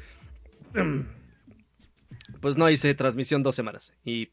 pues 2.40 2.56
no 2.56 2.70
hice 2.70 2.94
transmisión 2.94 3.42
dos 3.42 3.56
semanas 3.56 3.94
y 4.04 4.30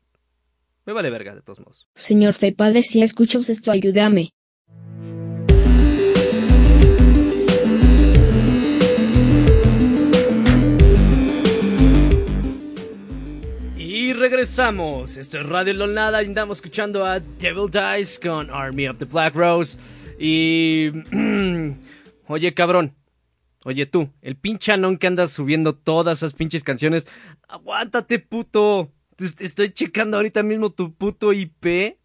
me 0.89 0.93
vale 0.93 1.12
verga 1.12 1.36
de 1.36 1.41
todos 1.41 1.60
modos. 1.60 1.88
Señor 1.93 2.34
Fepade, 2.34 2.81
si 2.81 3.03
escuchas 3.03 3.48
esto, 3.50 3.69
ayúdame. 3.69 4.31
Y 13.77 14.13
regresamos, 14.13 15.17
esto 15.17 15.39
es 15.39 15.46
Radio 15.46 15.75
Lolnada 15.75 16.24
y 16.24 16.25
andamos 16.25 16.58
escuchando 16.58 17.05
a 17.05 17.19
Devil 17.19 17.69
Dice 17.69 18.19
con 18.19 18.50
Army 18.50 18.88
of 18.88 18.98
the 18.98 19.05
Black 19.05 19.36
Rose. 19.36 19.77
Y... 20.17 20.89
Oye 22.31 22.53
cabrón, 22.53 22.96
oye 23.63 23.88
tú, 23.88 24.12
el 24.22 24.36
pinche 24.36 24.72
anón 24.72 25.00
que 25.00 25.08
andas 25.08 25.31
subiendo 25.31 25.74
todas 25.74 26.19
esas 26.19 26.34
pinches 26.34 26.63
canciones, 26.63 27.08
aguántate 27.48 28.19
puto, 28.19 28.91
estoy 29.19 29.69
checando 29.71 30.17
ahorita 30.17 30.43
mismo 30.43 30.71
tu 30.71 30.93
puto 30.93 31.33
IP 31.33 31.97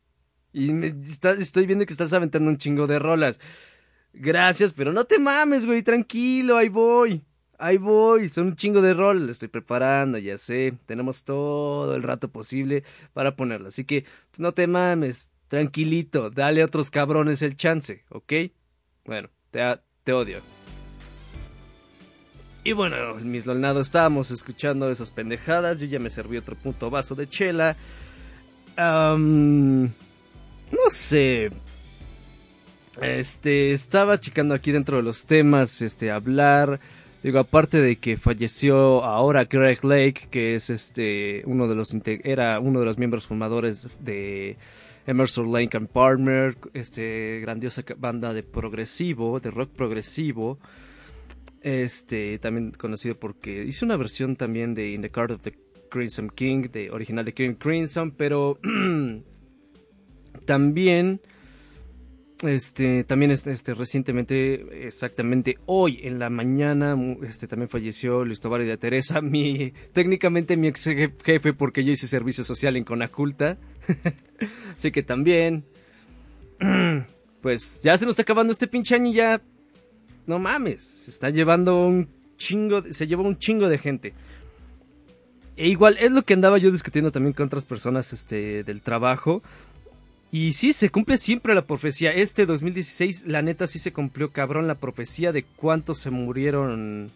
y 0.52 0.86
está- 1.08 1.32
estoy 1.32 1.66
viendo 1.66 1.84
que 1.86 1.92
estás 1.92 2.12
aventando 2.12 2.50
un 2.50 2.58
chingo 2.58 2.86
de 2.86 2.98
rolas. 2.98 3.40
Gracias, 4.12 4.72
pero 4.72 4.92
no 4.92 5.04
te 5.04 5.18
mames, 5.18 5.66
güey, 5.66 5.82
tranquilo, 5.82 6.56
ahí 6.56 6.68
voy. 6.68 7.24
Ahí 7.58 7.78
voy, 7.78 8.28
son 8.28 8.48
un 8.48 8.56
chingo 8.56 8.80
de 8.82 8.94
rol, 8.94 9.30
estoy 9.30 9.48
preparando, 9.48 10.18
ya 10.18 10.36
sé. 10.38 10.74
Tenemos 10.86 11.24
todo 11.24 11.94
el 11.94 12.02
rato 12.02 12.28
posible 12.28 12.84
para 13.12 13.36
ponerlo. 13.36 13.68
Así 13.68 13.84
que 13.84 14.02
pues, 14.02 14.40
no 14.40 14.52
te 14.52 14.66
mames, 14.66 15.30
tranquilito, 15.48 16.30
dale 16.30 16.62
a 16.62 16.66
otros 16.66 16.90
cabrones 16.90 17.42
el 17.42 17.56
chance, 17.56 18.04
¿ok? 18.10 18.32
Bueno, 19.04 19.30
te 19.50 20.12
odio. 20.12 20.63
Y 22.66 22.72
bueno, 22.72 23.14
mis 23.16 23.44
lolnados, 23.44 23.88
estábamos 23.88 24.30
escuchando 24.30 24.90
esas 24.90 25.10
pendejadas. 25.10 25.80
Yo 25.80 25.86
ya 25.86 25.98
me 25.98 26.08
serví 26.08 26.38
otro 26.38 26.56
puto 26.56 26.88
vaso 26.88 27.14
de 27.14 27.28
chela. 27.28 27.76
No 28.78 29.90
sé. 30.88 31.50
Este, 33.02 33.72
estaba 33.72 34.18
checando 34.18 34.54
aquí 34.54 34.72
dentro 34.72 34.96
de 34.96 35.02
los 35.02 35.26
temas, 35.26 35.82
este, 35.82 36.10
hablar. 36.10 36.80
Digo, 37.22 37.38
aparte 37.38 37.82
de 37.82 37.96
que 37.96 38.16
falleció 38.16 39.04
ahora 39.04 39.44
Greg 39.44 39.84
Lake, 39.84 40.28
que 40.30 40.54
es 40.54 40.70
este, 40.70 41.42
uno 41.44 41.68
de 41.68 41.74
los, 41.74 41.94
era 42.22 42.60
uno 42.60 42.80
de 42.80 42.86
los 42.86 42.96
miembros 42.96 43.26
fundadores 43.26 43.88
de 44.00 44.56
Emerson 45.06 45.52
Lake 45.52 45.76
and 45.76 45.88
Partner, 45.88 46.56
este, 46.72 47.40
grandiosa 47.40 47.82
banda 47.98 48.32
de 48.32 48.42
progresivo, 48.42 49.38
de 49.38 49.50
rock 49.50 49.70
progresivo. 49.70 50.58
Este, 51.64 52.38
también 52.40 52.72
conocido 52.72 53.18
porque 53.18 53.64
hizo 53.64 53.86
una 53.86 53.96
versión 53.96 54.36
también 54.36 54.74
de 54.74 54.90
In 54.90 55.00
the 55.00 55.08
Card 55.10 55.30
of 55.32 55.40
the 55.40 55.54
Crimson 55.90 56.28
King, 56.28 56.68
de 56.70 56.90
original 56.90 57.24
de 57.24 57.32
King 57.32 57.54
Crimson, 57.54 58.10
pero 58.10 58.58
también 60.44 61.22
este 62.42 63.04
también 63.04 63.30
este, 63.30 63.72
recientemente 63.74 64.86
exactamente 64.86 65.56
hoy 65.64 66.00
en 66.02 66.18
la 66.18 66.28
mañana 66.28 66.96
este 67.22 67.46
también 67.46 67.70
falleció 67.70 68.24
Luis 68.26 68.42
Tobar 68.42 68.62
de 68.62 68.76
Teresa 68.76 69.20
mi 69.22 69.72
técnicamente 69.94 70.56
mi 70.58 70.66
ex 70.66 70.86
je- 70.88 71.14
jefe 71.24 71.54
porque 71.54 71.82
yo 71.84 71.92
hice 71.92 72.06
servicio 72.06 72.44
social 72.44 72.76
en 72.76 72.84
Conaculta 72.84 73.56
así 74.76 74.90
que 74.90 75.02
también 75.02 75.64
pues 77.40 77.80
ya 77.82 77.96
se 77.96 78.04
nos 78.04 78.12
está 78.12 78.22
acabando 78.22 78.52
este 78.52 78.66
pinche 78.66 78.96
año 78.96 79.10
y 79.10 79.14
ya 79.14 79.40
no 80.26 80.38
mames 80.38 80.82
se 80.82 81.10
está 81.10 81.30
llevando 81.30 81.86
un 81.86 82.08
chingo 82.36 82.82
se 82.90 83.06
llevó 83.06 83.22
un 83.22 83.38
chingo 83.38 83.68
de 83.68 83.78
gente 83.78 84.14
e 85.56 85.68
igual 85.68 85.96
es 86.00 86.12
lo 86.12 86.22
que 86.22 86.34
andaba 86.34 86.58
yo 86.58 86.70
discutiendo 86.70 87.12
también 87.12 87.32
con 87.32 87.46
otras 87.46 87.64
personas 87.64 88.12
este 88.12 88.64
del 88.64 88.82
trabajo 88.82 89.42
y 90.36 90.52
sí, 90.54 90.72
se 90.72 90.90
cumple 90.90 91.16
siempre 91.16 91.54
la 91.54 91.64
profecía. 91.64 92.12
Este 92.12 92.44
2016, 92.44 93.26
la 93.28 93.40
neta, 93.40 93.68
sí 93.68 93.78
se 93.78 93.92
cumplió 93.92 94.32
cabrón 94.32 94.66
la 94.66 94.74
profecía 94.74 95.30
de 95.30 95.44
cuántos 95.44 95.98
se 95.98 96.10
murieron. 96.10 97.12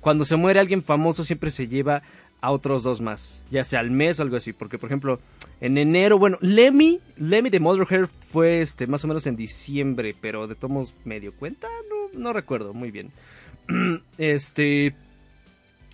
Cuando 0.00 0.24
se 0.24 0.36
muere 0.36 0.58
alguien 0.58 0.82
famoso, 0.82 1.22
siempre 1.22 1.50
se 1.50 1.68
lleva 1.68 2.02
a 2.40 2.50
otros 2.50 2.82
dos 2.82 3.02
más, 3.02 3.44
ya 3.50 3.62
sea 3.62 3.80
al 3.80 3.90
mes 3.90 4.18
o 4.18 4.22
algo 4.22 4.38
así. 4.38 4.54
Porque, 4.54 4.78
por 4.78 4.88
ejemplo, 4.88 5.20
en 5.62 5.78
enero, 5.78 6.18
bueno, 6.18 6.38
Lemmy, 6.40 6.98
Lemmy 7.16 7.48
de 7.48 7.60
Motherhair 7.60 8.08
fue 8.08 8.62
este, 8.62 8.88
más 8.88 9.04
o 9.04 9.06
menos 9.06 9.28
en 9.28 9.36
diciembre, 9.36 10.12
pero 10.20 10.48
de 10.48 10.56
tomos 10.56 10.96
medio 11.04 11.32
cuenta, 11.32 11.68
no, 12.12 12.32
recuerdo 12.32 12.74
muy 12.74 12.90
bien. 12.90 13.12
este. 14.18 14.94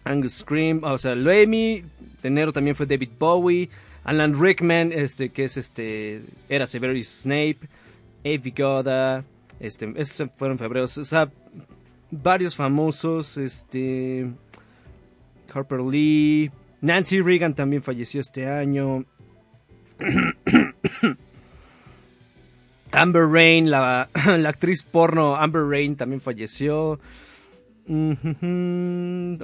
Angus 0.05 0.37
Scream, 0.37 0.83
o 0.85 0.97
sea, 0.97 1.15
Lemmy, 1.15 1.85
de 2.23 2.29
enero 2.29 2.51
también 2.51 2.77
fue 2.77 2.87
David 2.87 3.11
Bowie. 3.19 3.69
Alan 4.05 4.41
Rickman, 4.41 4.91
este, 4.91 5.29
que 5.29 5.45
es 5.45 5.59
este, 5.59 6.23
era 6.49 6.67
Severus 6.67 7.07
Snape, 7.07 7.59
Avi 8.25 8.55
Goda, 8.57 9.23
este, 9.61 9.93
esos 9.97 10.31
fueron 10.35 10.55
en 10.55 10.61
febrero, 10.61 10.87
o 10.87 10.89
sea, 10.89 11.31
varios 12.11 12.57
famosos, 12.57 13.37
este, 13.37 14.31
Harper 15.53 15.81
Lee, 15.81 16.51
Nancy 16.81 17.21
Reagan 17.21 17.55
también 17.55 17.83
falleció 17.83 18.23
este 18.23 18.47
año, 18.49 19.05
Amber 22.93 23.27
Rain, 23.29 23.71
la, 23.71 24.09
actriz 24.47 24.83
porno 24.83 25.37
Amber 25.37 25.63
Rain 25.63 25.97
también 25.97 26.21
falleció. 26.21 27.01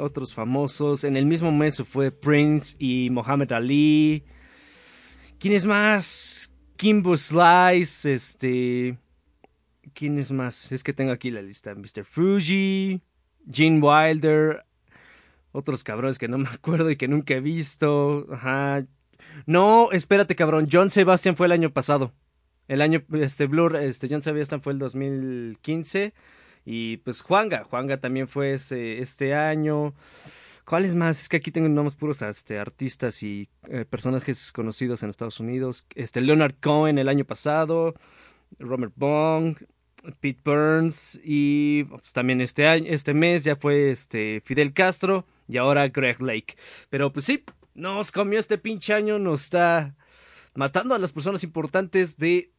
Otros 0.00 0.34
famosos. 0.34 1.04
En 1.04 1.16
el 1.16 1.24
mismo 1.26 1.50
mes 1.52 1.82
fue 1.88 2.10
Prince 2.10 2.76
y 2.78 3.08
Muhammad 3.10 3.52
Ali. 3.52 4.24
¿Quién 5.38 5.54
es 5.54 5.66
más? 5.66 6.52
Kimbo 6.76 7.16
Slice, 7.16 8.12
este... 8.12 8.98
¿Quién 9.94 10.18
es 10.18 10.32
más? 10.32 10.72
Es 10.72 10.82
que 10.82 10.92
tengo 10.92 11.12
aquí 11.12 11.30
la 11.30 11.40
lista. 11.40 11.74
Mr. 11.74 12.04
Fuji, 12.04 13.00
Gene 13.50 13.80
Wilder, 13.80 14.64
otros 15.52 15.84
cabrones 15.84 16.18
que 16.18 16.28
no 16.28 16.38
me 16.38 16.48
acuerdo 16.52 16.90
y 16.90 16.96
que 16.96 17.08
nunca 17.08 17.34
he 17.34 17.40
visto. 17.40 18.26
Ajá. 18.32 18.84
No, 19.46 19.90
espérate, 19.92 20.34
cabrón. 20.34 20.68
John 20.70 20.90
Sebastian 20.90 21.36
fue 21.36 21.46
el 21.46 21.52
año 21.52 21.70
pasado. 21.70 22.12
El 22.68 22.80
año, 22.80 23.02
este, 23.12 23.46
Blur, 23.46 23.76
este, 23.76 24.08
John 24.08 24.22
Sebastian 24.22 24.62
fue 24.62 24.72
el 24.72 24.78
2015. 24.78 26.14
Y 26.64 26.98
pues 26.98 27.20
Juanga, 27.20 27.64
Juanga 27.64 27.98
también 27.98 28.28
fue 28.28 28.54
este 28.54 29.34
año. 29.34 29.94
¿Cuáles 30.64 30.94
más? 30.94 31.20
Es 31.20 31.28
que 31.28 31.36
aquí 31.36 31.50
tengo 31.50 31.68
nombres 31.68 31.94
puros 31.94 32.22
este, 32.22 32.58
artistas 32.58 33.22
y 33.22 33.50
eh, 33.68 33.84
personajes 33.84 34.50
conocidos 34.50 35.02
en 35.02 35.10
Estados 35.10 35.38
Unidos. 35.38 35.86
Este, 35.94 36.22
Leonard 36.22 36.54
Cohen 36.60 36.98
el 36.98 37.08
año 37.08 37.24
pasado. 37.26 37.94
Robert 38.58 38.94
Bong. 38.96 39.56
Pete 40.20 40.40
Burns. 40.42 41.20
Y 41.22 41.84
pues, 41.84 42.12
también 42.14 42.40
este 42.40 42.66
año, 42.66 42.86
este 42.88 43.12
mes 43.12 43.44
ya 43.44 43.56
fue 43.56 43.90
este 43.90 44.40
Fidel 44.42 44.72
Castro. 44.72 45.26
Y 45.48 45.58
ahora 45.58 45.88
Greg 45.88 46.22
Lake. 46.22 46.56
Pero 46.88 47.12
pues 47.12 47.26
sí, 47.26 47.44
nos 47.74 48.12
comió 48.12 48.38
este 48.38 48.58
pinche 48.58 48.94
año. 48.94 49.18
Nos 49.18 49.42
está 49.42 49.94
matando 50.54 50.94
a 50.94 50.98
las 50.98 51.12
personas 51.12 51.44
importantes 51.44 52.16
de 52.16 52.52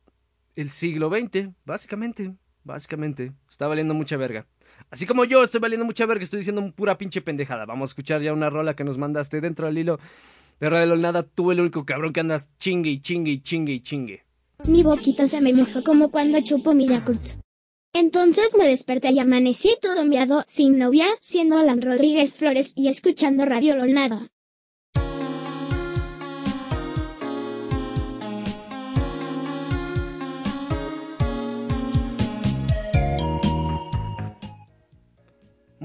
el 0.55 0.69
siglo 0.69 1.09
XX, 1.09 1.49
básicamente, 1.65 2.33
básicamente, 2.63 3.33
está 3.49 3.67
valiendo 3.67 3.93
mucha 3.93 4.17
verga. 4.17 4.47
Así 4.89 5.05
como 5.05 5.25
yo 5.25 5.43
estoy 5.43 5.59
valiendo 5.59 5.85
mucha 5.85 6.05
verga, 6.05 6.23
estoy 6.23 6.39
diciendo 6.39 6.71
pura 6.73 6.97
pinche 6.97 7.21
pendejada. 7.21 7.65
Vamos 7.65 7.89
a 7.89 7.91
escuchar 7.91 8.21
ya 8.21 8.33
una 8.33 8.49
rola 8.49 8.75
que 8.75 8.83
nos 8.83 8.97
mandaste 8.97 9.41
dentro 9.41 9.67
del 9.67 9.77
hilo 9.77 9.99
de 10.59 10.69
Radio 10.69 10.95
Nada. 10.95 11.23
Tú 11.23 11.51
el 11.51 11.59
único 11.59 11.85
cabrón 11.85 12.13
que 12.13 12.21
andas 12.21 12.49
chingue 12.59 12.89
y 12.89 12.99
chingue 12.99 13.31
y 13.31 13.41
chingue 13.41 13.73
y 13.73 13.79
chingue. 13.79 14.25
Mi 14.67 14.83
boquita 14.83 15.27
se 15.27 15.41
me 15.41 15.53
mojó 15.53 15.83
como 15.83 16.11
cuando 16.11 16.39
chupo 16.41 16.73
mi 16.73 16.87
Yakult. 16.87 17.21
Entonces 17.93 18.55
me 18.57 18.67
desperté 18.67 19.11
y 19.11 19.19
amanecí 19.19 19.77
todo 19.81 20.05
miado, 20.05 20.43
sin 20.47 20.77
novia, 20.77 21.05
siendo 21.21 21.57
Alan 21.57 21.81
Rodríguez 21.81 22.35
Flores 22.35 22.73
y 22.75 22.89
escuchando 22.89 23.45
Radio 23.45 23.75
Lolnada. 23.75 24.29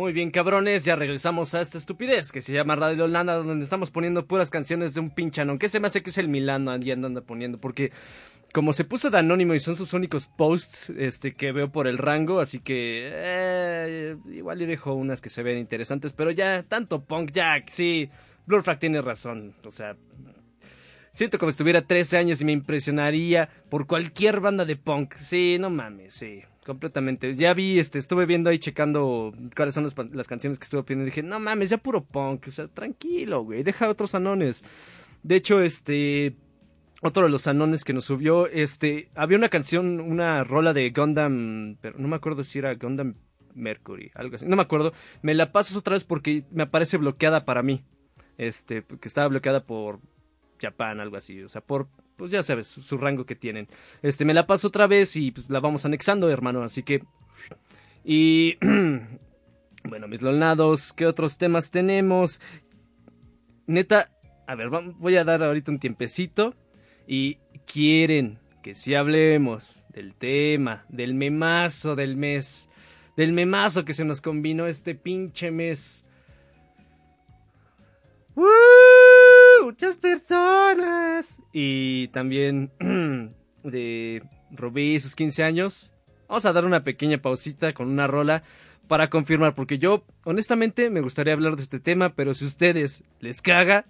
Muy 0.00 0.14
bien, 0.14 0.30
cabrones, 0.30 0.86
ya 0.86 0.96
regresamos 0.96 1.54
a 1.54 1.60
esta 1.60 1.76
estupidez 1.76 2.32
que 2.32 2.40
se 2.40 2.54
llama 2.54 2.74
Radio 2.74 3.06
Nada, 3.06 3.34
donde 3.34 3.62
estamos 3.62 3.90
poniendo 3.90 4.26
puras 4.26 4.48
canciones 4.48 4.94
de 4.94 5.00
un 5.00 5.10
pinchanón. 5.10 5.58
¿Qué 5.58 5.68
se 5.68 5.78
me 5.78 5.88
hace 5.88 6.02
que 6.02 6.08
es 6.08 6.16
el 6.16 6.28
Milano 6.28 6.74
y 6.74 6.90
andando 6.90 7.22
poniendo? 7.22 7.60
Porque 7.60 7.92
como 8.54 8.72
se 8.72 8.84
puso 8.84 9.10
de 9.10 9.18
anónimo 9.18 9.52
y 9.52 9.58
son 9.58 9.76
sus 9.76 9.92
únicos 9.92 10.26
posts 10.26 10.88
este, 10.96 11.34
que 11.34 11.52
veo 11.52 11.70
por 11.70 11.86
el 11.86 11.98
rango, 11.98 12.40
así 12.40 12.60
que 12.60 13.10
eh, 13.12 14.16
igual 14.32 14.60
le 14.60 14.66
dejo 14.66 14.94
unas 14.94 15.20
que 15.20 15.28
se 15.28 15.42
ven 15.42 15.58
interesantes, 15.58 16.14
pero 16.14 16.30
ya, 16.30 16.62
tanto 16.62 17.04
punk, 17.04 17.32
ya, 17.32 17.62
sí, 17.66 18.08
Blurfrag 18.46 18.78
tiene 18.78 19.02
razón, 19.02 19.54
o 19.66 19.70
sea, 19.70 19.98
siento 21.12 21.38
como 21.38 21.52
si 21.52 21.58
tuviera 21.58 21.82
13 21.82 22.16
años 22.16 22.40
y 22.40 22.46
me 22.46 22.52
impresionaría 22.52 23.50
por 23.68 23.86
cualquier 23.86 24.40
banda 24.40 24.64
de 24.64 24.76
punk, 24.76 25.16
sí, 25.16 25.58
no 25.60 25.68
mames, 25.68 26.14
sí, 26.14 26.40
completamente, 26.64 27.34
ya 27.34 27.54
vi, 27.54 27.78
este, 27.78 27.98
estuve 27.98 28.26
viendo 28.26 28.50
ahí 28.50 28.58
checando 28.58 29.32
cuáles 29.56 29.74
son 29.74 29.84
las, 29.84 29.94
las 30.12 30.28
canciones 30.28 30.58
que 30.58 30.64
estuve 30.64 30.82
pidiendo 30.82 31.04
y 31.04 31.06
dije, 31.06 31.22
no 31.22 31.40
mames, 31.40 31.70
ya 31.70 31.78
puro 31.78 32.04
punk, 32.04 32.48
o 32.48 32.50
sea, 32.50 32.68
tranquilo, 32.68 33.42
güey, 33.42 33.62
deja 33.62 33.88
otros 33.88 34.14
anones, 34.14 34.64
de 35.22 35.36
hecho, 35.36 35.60
este 35.62 36.36
otro 37.02 37.22
de 37.22 37.30
los 37.30 37.46
anones 37.46 37.82
que 37.82 37.94
nos 37.94 38.04
subió, 38.04 38.46
este, 38.46 39.10
había 39.14 39.38
una 39.38 39.48
canción, 39.48 40.00
una 40.00 40.44
rola 40.44 40.74
de 40.74 40.90
Gundam, 40.90 41.78
pero 41.80 41.98
no 41.98 42.08
me 42.08 42.16
acuerdo 42.16 42.44
si 42.44 42.58
era 42.58 42.74
Gundam 42.74 43.14
Mercury, 43.54 44.10
algo 44.14 44.36
así, 44.36 44.46
no 44.46 44.56
me 44.56 44.62
acuerdo, 44.62 44.92
me 45.22 45.34
la 45.34 45.52
pasas 45.52 45.76
otra 45.76 45.94
vez 45.94 46.04
porque 46.04 46.44
me 46.50 46.64
aparece 46.64 46.98
bloqueada 46.98 47.46
para 47.46 47.62
mí, 47.62 47.84
este, 48.36 48.84
que 48.84 49.08
estaba 49.08 49.28
bloqueada 49.28 49.64
por 49.64 50.00
Japan, 50.60 51.00
algo 51.00 51.16
así, 51.16 51.42
o 51.42 51.48
sea, 51.48 51.62
por, 51.62 51.88
pues 52.20 52.32
ya 52.32 52.42
sabes, 52.42 52.66
su 52.66 52.98
rango 52.98 53.24
que 53.24 53.34
tienen, 53.34 53.66
este, 54.02 54.26
me 54.26 54.34
la 54.34 54.46
paso 54.46 54.68
otra 54.68 54.86
vez 54.86 55.16
y 55.16 55.30
pues, 55.30 55.48
la 55.48 55.58
vamos 55.58 55.86
anexando, 55.86 56.28
hermano, 56.28 56.62
así 56.62 56.82
que, 56.82 57.02
y, 58.04 58.58
bueno, 59.84 60.06
mis 60.06 60.20
lolnados, 60.20 60.92
¿qué 60.92 61.06
otros 61.06 61.38
temas 61.38 61.70
tenemos? 61.70 62.42
Neta, 63.66 64.10
a 64.46 64.54
ver, 64.54 64.68
voy 64.68 65.16
a 65.16 65.24
dar 65.24 65.42
ahorita 65.42 65.70
un 65.70 65.78
tiempecito. 65.78 66.54
Y 67.06 67.38
quieren 67.66 68.38
que 68.62 68.74
si 68.74 68.94
hablemos 68.94 69.86
del 69.88 70.14
tema, 70.14 70.84
del 70.90 71.14
memazo 71.14 71.96
del 71.96 72.16
mes, 72.16 72.68
del 73.16 73.32
memazo 73.32 73.86
que 73.86 73.94
se 73.94 74.04
nos 74.04 74.20
combinó 74.20 74.66
este 74.66 74.94
pinche 74.94 75.50
mes. 75.50 76.04
¡Woo! 78.34 78.89
Muchas 79.62 79.96
personas. 79.96 81.40
Y 81.52 82.08
también 82.08 82.72
de 83.64 84.22
Rubí 84.50 84.94
y 84.94 85.00
sus 85.00 85.14
15 85.14 85.44
años. 85.44 85.94
Vamos 86.28 86.46
a 86.46 86.52
dar 86.52 86.64
una 86.64 86.84
pequeña 86.84 87.18
pausita 87.18 87.72
con 87.72 87.88
una 87.88 88.06
rola 88.06 88.42
para 88.86 89.10
confirmar, 89.10 89.54
porque 89.54 89.78
yo 89.78 90.04
honestamente 90.24 90.90
me 90.90 91.00
gustaría 91.00 91.32
hablar 91.32 91.56
de 91.56 91.62
este 91.62 91.80
tema, 91.80 92.14
pero 92.14 92.34
si 92.34 92.44
a 92.44 92.48
ustedes 92.48 93.04
les 93.20 93.42
caga, 93.42 93.86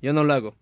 yo 0.00 0.12
no 0.12 0.24
lo 0.24 0.32
hago. 0.32 0.56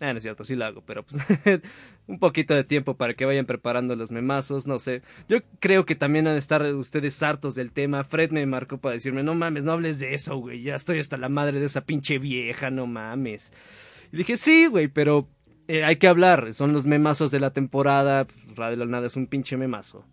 Ah, 0.00 0.12
no 0.12 0.18
es 0.18 0.22
cierto, 0.22 0.44
sí 0.44 0.54
lo 0.54 0.64
hago, 0.64 0.82
pero 0.82 1.04
pues 1.04 1.20
un 2.06 2.20
poquito 2.20 2.54
de 2.54 2.62
tiempo 2.62 2.96
para 2.96 3.14
que 3.14 3.24
vayan 3.24 3.46
preparando 3.46 3.96
los 3.96 4.12
memazos, 4.12 4.66
no 4.66 4.78
sé. 4.78 5.02
Yo 5.28 5.38
creo 5.58 5.86
que 5.86 5.96
también 5.96 6.28
han 6.28 6.34
de 6.34 6.38
estar 6.38 6.62
ustedes 6.74 7.20
hartos 7.22 7.56
del 7.56 7.72
tema. 7.72 8.04
Fred 8.04 8.30
me 8.30 8.46
marcó 8.46 8.78
para 8.78 8.92
decirme, 8.92 9.24
no 9.24 9.34
mames, 9.34 9.64
no 9.64 9.72
hables 9.72 9.98
de 9.98 10.14
eso, 10.14 10.36
güey. 10.36 10.62
Ya 10.62 10.76
estoy 10.76 11.00
hasta 11.00 11.16
la 11.16 11.28
madre 11.28 11.58
de 11.58 11.66
esa 11.66 11.80
pinche 11.80 12.18
vieja, 12.18 12.70
no 12.70 12.86
mames. 12.86 13.52
Y 14.12 14.18
dije, 14.18 14.36
sí, 14.36 14.66
güey, 14.66 14.86
pero 14.86 15.28
eh, 15.66 15.84
hay 15.84 15.96
que 15.96 16.06
hablar. 16.06 16.54
Son 16.54 16.72
los 16.72 16.86
memazos 16.86 17.32
de 17.32 17.40
la 17.40 17.52
temporada. 17.52 18.26
Radio 18.54 18.86
Nada 18.86 19.08
es 19.08 19.16
un 19.16 19.26
pinche 19.26 19.56
memazo. 19.56 20.04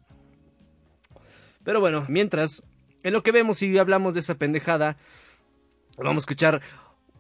Pero 1.64 1.80
bueno, 1.80 2.06
mientras, 2.08 2.64
en 3.04 3.14
lo 3.14 3.22
que 3.22 3.32
vemos 3.32 3.62
y 3.62 3.78
hablamos 3.78 4.16
de 4.16 4.20
esa 4.22 4.36
pendejada, 4.36 4.98
vamos 5.98 6.24
a 6.24 6.26
escuchar 6.26 6.62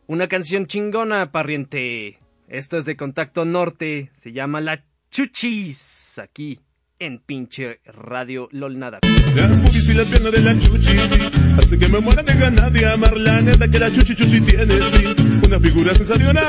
una 0.08 0.28
canción 0.28 0.66
chingona, 0.66 1.32
parriente. 1.32 2.20
Esto 2.48 2.78
es 2.78 2.86
de 2.86 2.96
Contacto 2.96 3.44
Norte, 3.44 4.12
se 4.14 4.32
llama 4.32 4.62
La 4.62 4.86
Chuchis, 5.10 6.20
aquí 6.20 6.60
en 7.00 7.18
pinche 7.18 7.80
Radio 7.86 8.48
LOL 8.52 8.78
Nada. 8.78 9.00
Las 9.36 9.62
boobies 9.64 9.90
y 9.90 9.96
las 9.96 10.06
piernas 10.06 10.32
de 10.32 10.42
la 10.42 10.54
chuchi, 10.60 10.96
sí. 10.96 11.20
Hace 11.58 11.80
que 11.80 11.88
me 11.88 12.00
muera 12.02 12.22
de 12.22 12.36
ganas 12.36 12.72
de 12.72 12.86
amar 12.86 13.18
la 13.18 13.42
neta 13.42 13.68
que 13.68 13.80
la 13.80 13.92
chuchi 13.92 14.16
chuchi 14.16 14.42
tiene, 14.42 14.80
sí. 14.80 15.06
Una 15.48 15.60
figura 15.60 15.96
sensacional. 15.96 16.46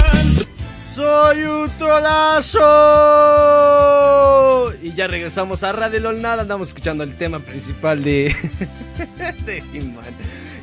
Soy 0.86 1.44
un 1.44 1.70
trolazo. 1.78 2.62
Y 4.82 4.92
ya 4.92 5.06
regresamos 5.06 5.62
a 5.62 5.72
Radio 5.72 6.00
LOL 6.00 6.20
Nada, 6.20 6.42
andamos 6.42 6.68
escuchando 6.68 7.04
el 7.04 7.16
tema 7.16 7.38
principal 7.38 8.04
de, 8.04 8.36
de 9.46 9.58
He-Man. 9.72 10.14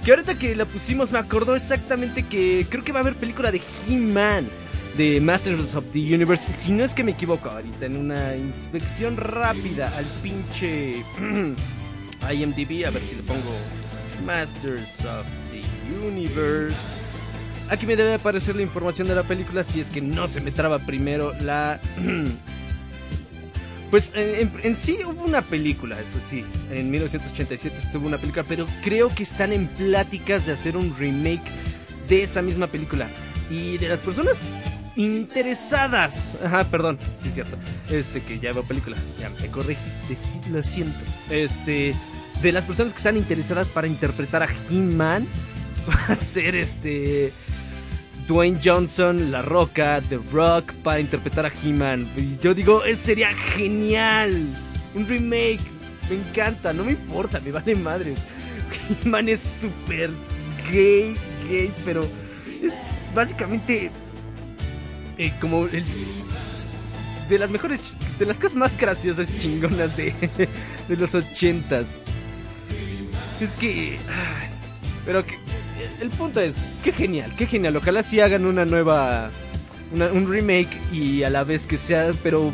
Que 0.05 0.11
ahorita 0.11 0.37
que 0.37 0.55
la 0.55 0.65
pusimos 0.65 1.11
me 1.11 1.17
acordó 1.17 1.55
exactamente 1.55 2.21
que 2.21 2.67
creo 2.69 2.83
que 2.83 2.91
va 2.91 2.99
a 2.99 3.01
haber 3.01 3.15
película 3.15 3.51
de 3.51 3.63
He-Man. 3.89 4.47
De 4.97 5.19
Masters 5.19 5.75
of 5.75 5.85
the 5.91 5.99
Universe. 5.99 6.51
Si 6.51 6.71
no 6.71 6.83
es 6.83 6.93
que 6.93 7.03
me 7.03 7.11
equivoco 7.11 7.49
ahorita 7.49 7.85
en 7.87 7.97
una 7.97 8.35
inspección 8.35 9.17
rápida 9.17 9.91
al 9.97 10.05
pinche 10.21 11.03
IMDb. 12.31 12.85
A 12.85 12.91
ver 12.91 13.03
si 13.03 13.15
le 13.15 13.23
pongo 13.23 13.41
Masters 14.25 15.03
of 15.05 15.25
the 15.51 15.61
Universe. 16.07 17.01
Aquí 17.69 17.85
me 17.87 17.95
debe 17.95 18.13
aparecer 18.13 18.55
la 18.55 18.61
información 18.61 19.07
de 19.07 19.15
la 19.15 19.23
película 19.23 19.63
si 19.63 19.79
es 19.79 19.89
que 19.89 20.01
no 20.01 20.27
se 20.27 20.41
me 20.41 20.51
traba 20.51 20.79
primero 20.79 21.33
la... 21.41 21.79
Pues 23.89 24.11
en, 24.15 24.47
en- 24.47 24.59
en 24.63 24.75
sí 24.75 24.97
hubo 25.05 25.23
una 25.23 25.43
película, 25.43 25.99
eso 26.01 26.19
sí. 26.19 26.43
En 26.71 26.89
1987 26.89 27.77
estuvo 27.77 28.07
una 28.07 28.17
película, 28.17 28.43
pero 28.47 28.65
creo 28.83 29.07
que 29.09 29.21
están 29.21 29.53
en 29.53 29.67
pláticas 29.67 30.47
de 30.47 30.51
hacer 30.53 30.75
un 30.75 30.95
remake 30.97 31.43
de 32.09 32.23
esa 32.23 32.41
misma 32.41 32.65
película. 32.65 33.07
Y 33.51 33.77
de 33.77 33.89
las 33.89 33.99
personas 33.99 34.39
interesadas. 34.95 36.37
Ajá, 36.43 36.63
perdón, 36.65 36.97
sí 37.21 37.29
es 37.29 37.33
cierto. 37.35 37.57
Este 37.89 38.21
que 38.21 38.39
ya 38.39 38.53
veo 38.53 38.63
película, 38.63 38.97
ya 39.19 39.29
me 39.29 39.47
corregí, 39.47 39.79
lo 40.49 40.61
siento. 40.63 40.99
Este, 41.29 41.95
de 42.41 42.51
las 42.51 42.65
personas 42.65 42.93
que 42.93 42.97
están 42.97 43.17
interesadas 43.17 43.67
para 43.67 43.87
interpretar 43.87 44.43
a 44.43 44.47
He-Man, 44.69 45.27
va 45.89 46.13
a 46.13 46.15
ser 46.15 46.55
este 46.55 47.31
Dwayne 48.27 48.59
Johnson, 48.63 49.31
La 49.31 49.41
Roca, 49.41 50.01
The 50.07 50.19
Rock 50.31 50.73
para 50.83 50.99
interpretar 50.99 51.45
a 51.45 51.51
He-Man. 51.63 52.07
Yo 52.41 52.53
digo, 52.53 52.83
eso 52.83 53.05
sería 53.05 53.33
genial. 53.33 54.47
Un 54.95 55.07
remake. 55.07 55.61
Me 56.09 56.15
encanta, 56.15 56.73
no 56.73 56.83
me 56.83 56.91
importa, 56.91 57.39
me 57.39 57.51
vale 57.51 57.75
madres. 57.75 58.19
He-Man 59.03 59.29
es 59.29 59.39
súper 59.39 60.11
gay, 60.71 61.15
gay, 61.49 61.71
pero 61.85 62.01
es 62.61 62.73
básicamente 63.15 63.91
eh, 65.17 65.31
como 65.39 65.65
el 65.67 65.83
de 67.29 67.39
las 67.39 67.49
mejores, 67.49 67.95
de 68.19 68.25
las 68.25 68.37
cosas 68.37 68.55
más 68.55 68.77
graciosas 68.77 69.35
chingonas 69.37 69.95
de, 69.97 70.13
de 70.87 70.97
los 70.97 71.15
ochentas. 71.15 72.03
Es 73.39 73.55
que, 73.55 73.97
pero 75.05 75.23
el 76.01 76.09
punto 76.11 76.39
es, 76.39 76.57
qué 76.83 76.91
genial, 76.91 77.33
qué 77.37 77.45
genial. 77.45 77.75
Ojalá 77.77 78.03
sí 78.03 78.19
hagan 78.19 78.45
una 78.45 78.65
nueva, 78.65 79.31
una- 79.93 80.07
un 80.11 80.29
remake 80.29 80.69
y 80.91 81.23
a 81.23 81.29
la 81.29 81.43
vez 81.43 81.65
que 81.67 81.77
sea, 81.77 82.11
pero 82.21 82.51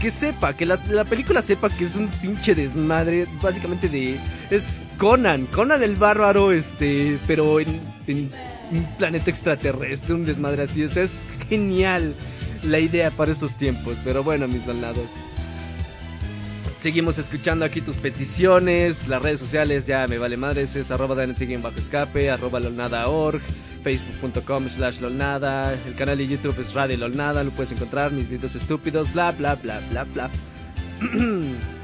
que 0.00 0.10
sepa, 0.10 0.54
que 0.56 0.66
la, 0.66 0.80
la 0.90 1.04
película 1.04 1.42
sepa 1.42 1.68
que 1.70 1.84
es 1.84 1.94
un 1.96 2.08
pinche 2.08 2.54
desmadre, 2.56 3.26
básicamente 3.40 3.88
de, 3.88 4.18
es 4.50 4.80
Conan, 4.98 5.46
Conan 5.46 5.82
el 5.82 5.94
bárbaro, 5.94 6.50
este, 6.50 7.18
pero 7.28 7.60
en 7.60 8.30
un 8.72 8.84
planeta 8.96 9.30
extraterrestre, 9.30 10.14
un 10.14 10.24
desmadre 10.24 10.62
así, 10.62 10.82
es 10.82 11.24
genial 11.48 12.14
la 12.64 12.78
idea 12.78 13.10
para 13.10 13.32
estos 13.32 13.56
tiempos, 13.56 13.96
pero 14.04 14.22
bueno, 14.22 14.48
mis 14.48 14.64
donados. 14.64 15.10
Seguimos 16.78 17.18
escuchando 17.18 17.64
aquí 17.64 17.80
tus 17.80 17.96
peticiones, 17.96 19.06
las 19.06 19.22
redes 19.22 19.38
sociales 19.38 19.86
ya 19.86 20.06
me 20.08 20.18
vale 20.18 20.36
madres, 20.36 20.74
es 20.74 20.90
arroba 20.90 21.14
bajo 21.14 21.78
escape, 21.78 22.30
arroba 22.30 22.58
lolnada.org, 22.58 23.40
facebook.com 23.84 24.68
slash 24.68 25.00
lolnada, 25.00 25.74
el 25.74 25.94
canal 25.94 26.18
de 26.18 26.26
YouTube 26.26 26.58
es 26.60 26.74
Radio 26.74 26.96
Lolnada, 26.96 27.44
lo 27.44 27.50
puedes 27.52 27.70
encontrar, 27.72 28.10
mis 28.10 28.28
videos 28.28 28.56
estúpidos, 28.56 29.12
bla 29.12 29.30
bla 29.32 29.54
bla 29.54 29.80
bla 29.90 30.04
bla. 30.04 30.30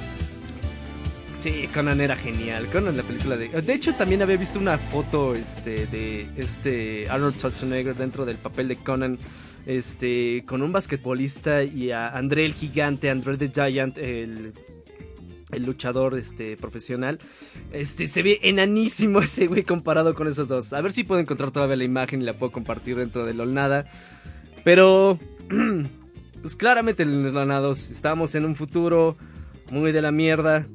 Sí, 1.38 1.68
Conan 1.72 2.00
era 2.00 2.16
genial. 2.16 2.66
Conan 2.66 2.96
la 2.96 3.04
película 3.04 3.36
de. 3.36 3.48
De 3.48 3.72
hecho, 3.72 3.94
también 3.94 4.22
había 4.22 4.36
visto 4.36 4.58
una 4.58 4.76
foto 4.76 5.36
este, 5.36 5.86
de 5.86 6.28
este 6.36 7.08
Arnold 7.08 7.36
Schwarzenegger 7.36 7.94
dentro 7.94 8.26
del 8.26 8.38
papel 8.38 8.66
de 8.66 8.74
Conan. 8.74 9.18
Este. 9.64 10.42
Con 10.46 10.62
un 10.62 10.72
basquetbolista 10.72 11.62
y 11.62 11.92
a 11.92 12.08
André 12.08 12.44
el 12.44 12.54
gigante, 12.54 13.08
André 13.08 13.36
the 13.36 13.52
Giant, 13.54 13.98
el. 13.98 14.52
El 15.52 15.64
luchador 15.64 16.18
este, 16.18 16.56
profesional. 16.56 17.20
Este 17.72 18.08
se 18.08 18.22
ve 18.24 18.40
enanísimo 18.42 19.20
ese 19.22 19.46
güey 19.46 19.62
comparado 19.62 20.16
con 20.16 20.26
esos 20.26 20.48
dos. 20.48 20.72
A 20.72 20.80
ver 20.80 20.92
si 20.92 21.04
puedo 21.04 21.20
encontrar 21.20 21.52
todavía 21.52 21.76
la 21.76 21.84
imagen 21.84 22.20
y 22.20 22.24
la 22.24 22.36
puedo 22.36 22.50
compartir 22.50 22.96
dentro 22.96 23.24
de 23.24 23.34
LOLNADA. 23.34 23.86
Pero. 24.64 25.20
Pues 26.40 26.54
claramente, 26.54 27.04
los 27.04 27.32
lonados, 27.32 27.90
estamos 27.90 28.36
en 28.36 28.44
un 28.44 28.54
futuro 28.54 29.16
muy 29.72 29.90
de 29.90 30.00
la 30.00 30.12
mierda 30.12 30.68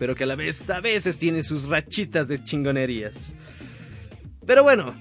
pero 0.00 0.14
que 0.16 0.24
a 0.24 0.26
la 0.26 0.34
vez 0.34 0.68
a 0.70 0.80
veces 0.80 1.18
tiene 1.18 1.42
sus 1.44 1.68
rachitas 1.68 2.26
de 2.26 2.42
chingonerías. 2.42 3.36
Pero 4.46 4.62
bueno, 4.64 4.94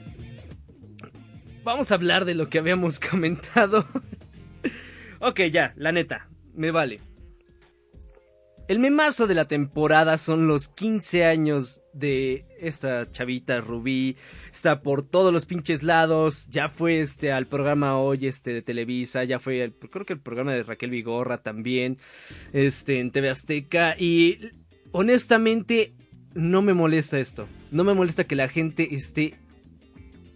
vamos 1.64 1.92
a 1.92 1.96
hablar 1.96 2.26
de 2.26 2.36
lo 2.36 2.50
que 2.50 2.60
habíamos 2.60 3.00
comentado. 3.12 3.88
ok, 5.20 5.40
ya, 5.52 5.74
la 5.78 5.92
neta, 5.94 6.30
me 6.54 6.70
vale. 6.72 7.00
El 8.68 8.78
memazo 8.78 9.26
de 9.26 9.34
la 9.34 9.48
temporada 9.48 10.20
son 10.20 10.48
los 10.48 10.68
15 10.70 11.26
años 11.26 11.82
de 11.92 12.46
esta 12.60 13.10
chavita 13.10 13.62
Rubí. 13.62 14.16
Está 14.52 14.84
por 14.84 15.02
todos 15.02 15.34
los 15.34 15.48
pinches 15.48 15.82
lados. 15.82 16.48
Ya 16.52 16.70
fue 16.70 17.00
este 17.00 17.32
al 17.32 17.48
programa 17.48 17.98
hoy 17.98 18.28
este 18.28 18.54
de 18.54 18.62
Televisa. 18.62 19.24
Ya 19.24 19.40
fue 19.40 19.64
al- 19.64 19.74
creo 19.74 20.06
que 20.06 20.14
el 20.14 20.20
programa 20.20 20.54
de 20.54 20.62
Raquel 20.62 20.92
Vigorra 20.92 21.40
también. 21.42 21.98
Este 22.54 23.00
en 23.00 23.10
TV 23.10 23.32
Azteca. 23.32 23.96
Y 23.98 24.38
honestamente 24.92 25.94
no 26.34 26.62
me 26.62 26.74
molesta 26.74 27.20
esto. 27.20 27.48
No 27.72 27.84
me 27.84 27.94
molesta 27.94 28.24
que 28.26 28.36
la 28.36 28.48
gente 28.48 28.96
esté 28.96 29.36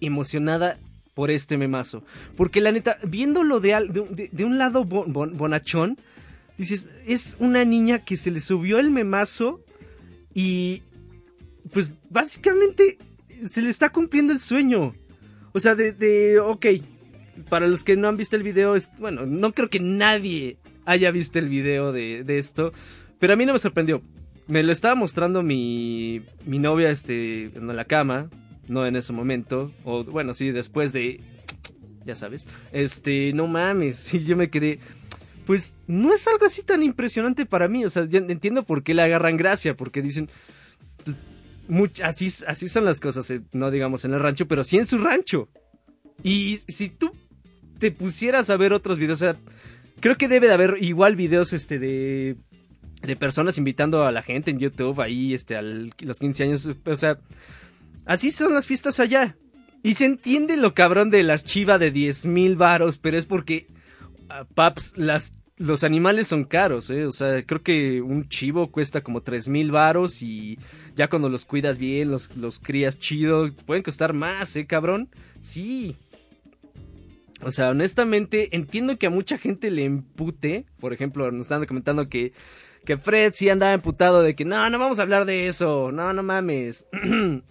emocionada 0.01 0.79
por 1.13 1.31
este 1.31 1.57
memazo. 1.57 2.03
Porque 2.35 2.61
la 2.61 2.71
neta, 2.71 2.97
viéndolo 3.07 3.59
de, 3.59 3.73
al- 3.73 3.93
de, 3.93 4.45
un 4.45 4.57
lado 4.57 4.83
bon- 4.85 5.13
bon- 5.13 5.37
bonachón, 5.37 5.97
dices, 6.57 6.89
es 7.05 7.35
una 7.39 7.65
niña 7.65 8.03
que 8.03 8.17
se 8.17 8.31
le 8.31 8.39
subió 8.39 8.79
el 8.79 8.91
memazo 8.91 9.63
y 10.33 10.81
pues 11.71 11.93
básicamente 12.09 12.97
se 13.45 13.61
le 13.61 13.69
está 13.69 13.89
cumpliendo 13.89 14.33
el 14.33 14.39
sueño. 14.39 14.95
O 15.53 15.59
sea, 15.59 15.75
de, 15.75 15.91
de 15.93 16.39
ok, 16.39 16.65
para 17.49 17.67
los 17.67 17.83
que 17.83 17.95
no 17.95 18.07
han 18.07 18.17
visto 18.17 18.35
el 18.35 18.43
video, 18.43 18.75
es, 18.75 18.91
bueno, 18.99 19.25
no 19.25 19.53
creo 19.53 19.69
que 19.69 19.79
nadie 19.79 20.57
haya 20.85 21.11
visto 21.11 21.39
el 21.39 21.47
video 21.49 21.91
de, 21.91 22.23
de 22.23 22.37
esto, 22.39 22.73
pero 23.19 23.33
a 23.33 23.35
mí 23.35 23.45
no 23.45 23.53
me 23.53 23.59
sorprendió. 23.59 24.01
Me 24.47 24.61
lo 24.63 24.71
estaba 24.71 24.95
mostrando 24.95 25.41
mi, 25.43 26.21
mi 26.45 26.59
novia 26.59 26.89
este, 26.89 27.45
en 27.45 27.73
la 27.75 27.85
cama, 27.85 28.29
no 28.67 28.85
en 28.85 28.95
ese 28.95 29.13
momento, 29.13 29.71
o 29.85 30.03
bueno, 30.03 30.33
sí, 30.33 30.51
después 30.51 30.91
de, 30.91 31.21
ya 32.05 32.15
sabes, 32.15 32.49
este, 32.71 33.31
no 33.33 33.47
mames, 33.47 34.13
y 34.13 34.23
yo 34.23 34.35
me 34.35 34.49
quedé, 34.49 34.79
pues 35.45 35.75
no 35.87 36.13
es 36.13 36.27
algo 36.27 36.45
así 36.45 36.63
tan 36.63 36.83
impresionante 36.83 37.45
para 37.45 37.67
mí, 37.67 37.85
o 37.85 37.89
sea, 37.89 38.03
entiendo 38.11 38.63
por 38.63 38.83
qué 38.83 38.93
le 38.93 39.01
agarran 39.03 39.37
gracia, 39.37 39.75
porque 39.75 40.01
dicen, 40.01 40.29
much- 41.69 42.01
así, 42.03 42.27
así 42.47 42.67
son 42.67 42.85
las 42.85 42.99
cosas, 42.99 43.29
eh, 43.31 43.41
no 43.53 43.71
digamos 43.71 44.03
en 44.05 44.13
el 44.13 44.19
rancho, 44.19 44.47
pero 44.47 44.63
sí 44.63 44.77
en 44.77 44.85
su 44.85 44.97
rancho. 44.97 45.49
Y 46.21 46.57
si 46.67 46.89
tú 46.89 47.11
te 47.79 47.91
pusieras 47.91 48.49
a 48.49 48.57
ver 48.57 48.73
otros 48.73 48.99
videos, 48.99 49.21
o 49.21 49.25
sea, 49.25 49.37
creo 49.99 50.17
que 50.17 50.27
debe 50.27 50.47
de 50.47 50.53
haber 50.53 50.77
igual 50.81 51.15
videos 51.15 51.53
este 51.53 51.79
de 51.79 52.37
de 53.03 53.15
personas 53.15 53.57
invitando 53.57 54.05
a 54.05 54.11
la 54.11 54.21
gente 54.21 54.51
en 54.51 54.59
YouTube 54.59 55.01
ahí 55.01 55.33
este 55.33 55.55
a 55.55 55.61
los 55.61 56.19
15 56.19 56.43
años, 56.43 56.69
o 56.85 56.95
sea, 56.95 57.19
así 58.05 58.31
son 58.31 58.53
las 58.53 58.65
fiestas 58.65 58.99
allá. 58.99 59.35
Y 59.85 59.95
se 59.95 60.05
entiende 60.05 60.55
lo 60.55 60.73
cabrón 60.73 61.09
de 61.09 61.23
las 61.23 61.43
chivas 61.43 61.79
de 61.79 61.91
10 61.91 62.25
mil 62.25 62.55
varos, 62.55 62.99
pero 62.99 63.17
es 63.17 63.25
porque 63.25 63.67
ah, 64.29 64.45
paps 64.55 64.93
las 64.97 65.33
los 65.57 65.83
animales 65.83 66.27
son 66.27 66.45
caros, 66.45 66.89
¿eh? 66.89 67.05
O 67.05 67.11
sea, 67.11 67.45
creo 67.45 67.61
que 67.61 68.01
un 68.01 68.27
chivo 68.27 68.71
cuesta 68.71 69.01
como 69.01 69.21
3 69.21 69.49
mil 69.49 69.71
varos 69.71 70.21
y 70.21 70.57
ya 70.95 71.09
cuando 71.09 71.29
los 71.29 71.45
cuidas 71.45 71.77
bien, 71.77 72.09
los, 72.09 72.35
los 72.35 72.59
crías 72.59 72.97
chido, 72.97 73.49
pueden 73.65 73.83
costar 73.83 74.13
más, 74.13 74.55
¿eh, 74.55 74.65
cabrón? 74.65 75.09
Sí. 75.39 75.95
O 77.41 77.51
sea, 77.51 77.69
honestamente, 77.69 78.55
entiendo 78.55 78.97
que 78.97 79.05
a 79.05 79.11
mucha 79.11 79.37
gente 79.37 79.69
le 79.69 79.83
empute. 79.83 80.65
Por 80.79 80.93
ejemplo, 80.93 81.29
nos 81.31 81.45
están 81.45 81.65
comentando 81.65 82.09
que, 82.09 82.33
que 82.85 82.97
Fred 82.97 83.33
sí 83.33 83.49
andaba 83.49 83.73
emputado 83.73 84.21
de 84.21 84.35
que 84.35 84.45
no, 84.45 84.69
no 84.69 84.79
vamos 84.79 84.99
a 84.99 85.03
hablar 85.03 85.25
de 85.25 85.47
eso. 85.47 85.91
No, 85.91 86.13
no 86.13 86.23
mames. 86.23 86.87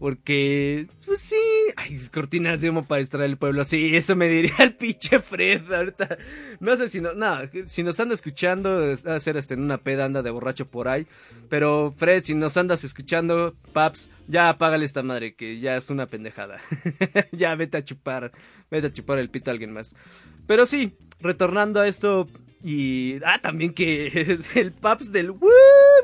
Porque, 0.00 0.86
pues 1.04 1.20
sí, 1.20 1.36
ay, 1.76 2.00
cortinas 2.10 2.62
de 2.62 2.70
humo 2.70 2.86
para 2.86 3.00
distraer 3.00 3.28
el 3.28 3.36
pueblo. 3.36 3.66
Sí, 3.66 3.94
eso 3.94 4.16
me 4.16 4.28
diría 4.28 4.54
el 4.60 4.74
pinche 4.74 5.18
Fred 5.18 5.70
ahorita. 5.70 6.16
No 6.58 6.74
sé 6.78 6.88
si 6.88 7.02
no, 7.02 7.12
no, 7.12 7.36
si 7.66 7.82
nos 7.82 8.00
anda 8.00 8.14
escuchando, 8.14 8.94
a 9.04 9.20
ser 9.20 9.36
este 9.36 9.52
en 9.52 9.60
una 9.60 9.76
peda 9.76 10.06
anda 10.06 10.22
de 10.22 10.30
borracho 10.30 10.64
por 10.64 10.88
ahí. 10.88 11.06
Pero 11.50 11.92
Fred, 11.94 12.24
si 12.24 12.34
nos 12.34 12.56
andas 12.56 12.82
escuchando, 12.82 13.54
paps, 13.74 14.08
ya 14.26 14.48
apágale 14.48 14.86
esta 14.86 15.02
madre 15.02 15.34
que 15.34 15.60
ya 15.60 15.76
es 15.76 15.90
una 15.90 16.06
pendejada. 16.06 16.60
ya 17.32 17.54
vete 17.54 17.76
a 17.76 17.84
chupar, 17.84 18.32
vete 18.70 18.86
a 18.86 18.92
chupar 18.94 19.18
el 19.18 19.28
pito 19.28 19.50
a 19.50 19.52
alguien 19.52 19.74
más. 19.74 19.94
Pero 20.46 20.64
sí, 20.64 20.96
retornando 21.20 21.78
a 21.78 21.86
esto 21.86 22.26
y 22.62 23.16
ah 23.24 23.38
también 23.40 23.72
que 23.72 24.06
es 24.14 24.56
el 24.56 24.72
paps 24.72 25.12
del 25.12 25.30
¡Woo! 25.30 25.48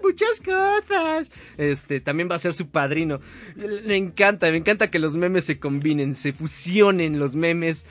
muchas 0.02 0.40
cosas. 0.40 1.32
Este 1.56 2.00
también 2.00 2.28
va 2.30 2.36
a 2.36 2.40
ser 2.40 2.54
su 2.54 2.68
padrino. 2.68 3.20
Le 3.56 3.96
encanta, 3.96 4.50
me 4.50 4.56
encanta 4.56 4.90
que 4.90 4.98
los 4.98 5.16
memes 5.16 5.44
se 5.44 5.58
combinen, 5.58 6.14
se 6.14 6.32
fusionen 6.32 7.18
los 7.18 7.36
memes. 7.36 7.86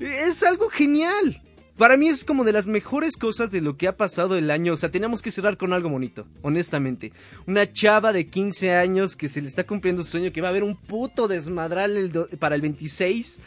Es 0.00 0.42
algo 0.42 0.68
genial. 0.68 1.42
Para 1.76 1.98
mí 1.98 2.08
es 2.08 2.24
como 2.24 2.44
de 2.44 2.52
las 2.52 2.66
mejores 2.66 3.18
cosas 3.18 3.50
de 3.50 3.60
lo 3.60 3.76
que 3.76 3.86
ha 3.86 3.98
pasado 3.98 4.38
el 4.38 4.50
año. 4.50 4.72
O 4.72 4.76
sea, 4.76 4.90
tenemos 4.90 5.20
que 5.20 5.30
cerrar 5.30 5.58
con 5.58 5.74
algo 5.74 5.90
bonito, 5.90 6.26
honestamente. 6.40 7.12
Una 7.46 7.70
chava 7.70 8.14
de 8.14 8.28
15 8.28 8.74
años 8.74 9.14
que 9.14 9.28
se 9.28 9.42
le 9.42 9.48
está 9.48 9.64
cumpliendo 9.64 10.02
su 10.02 10.12
sueño, 10.12 10.32
que 10.32 10.40
va 10.40 10.48
a 10.48 10.50
haber 10.50 10.64
un 10.64 10.76
puto 10.76 11.28
desmadral 11.28 11.96
el 11.96 12.12
para 12.38 12.54
el 12.54 12.62
26. 12.62 13.40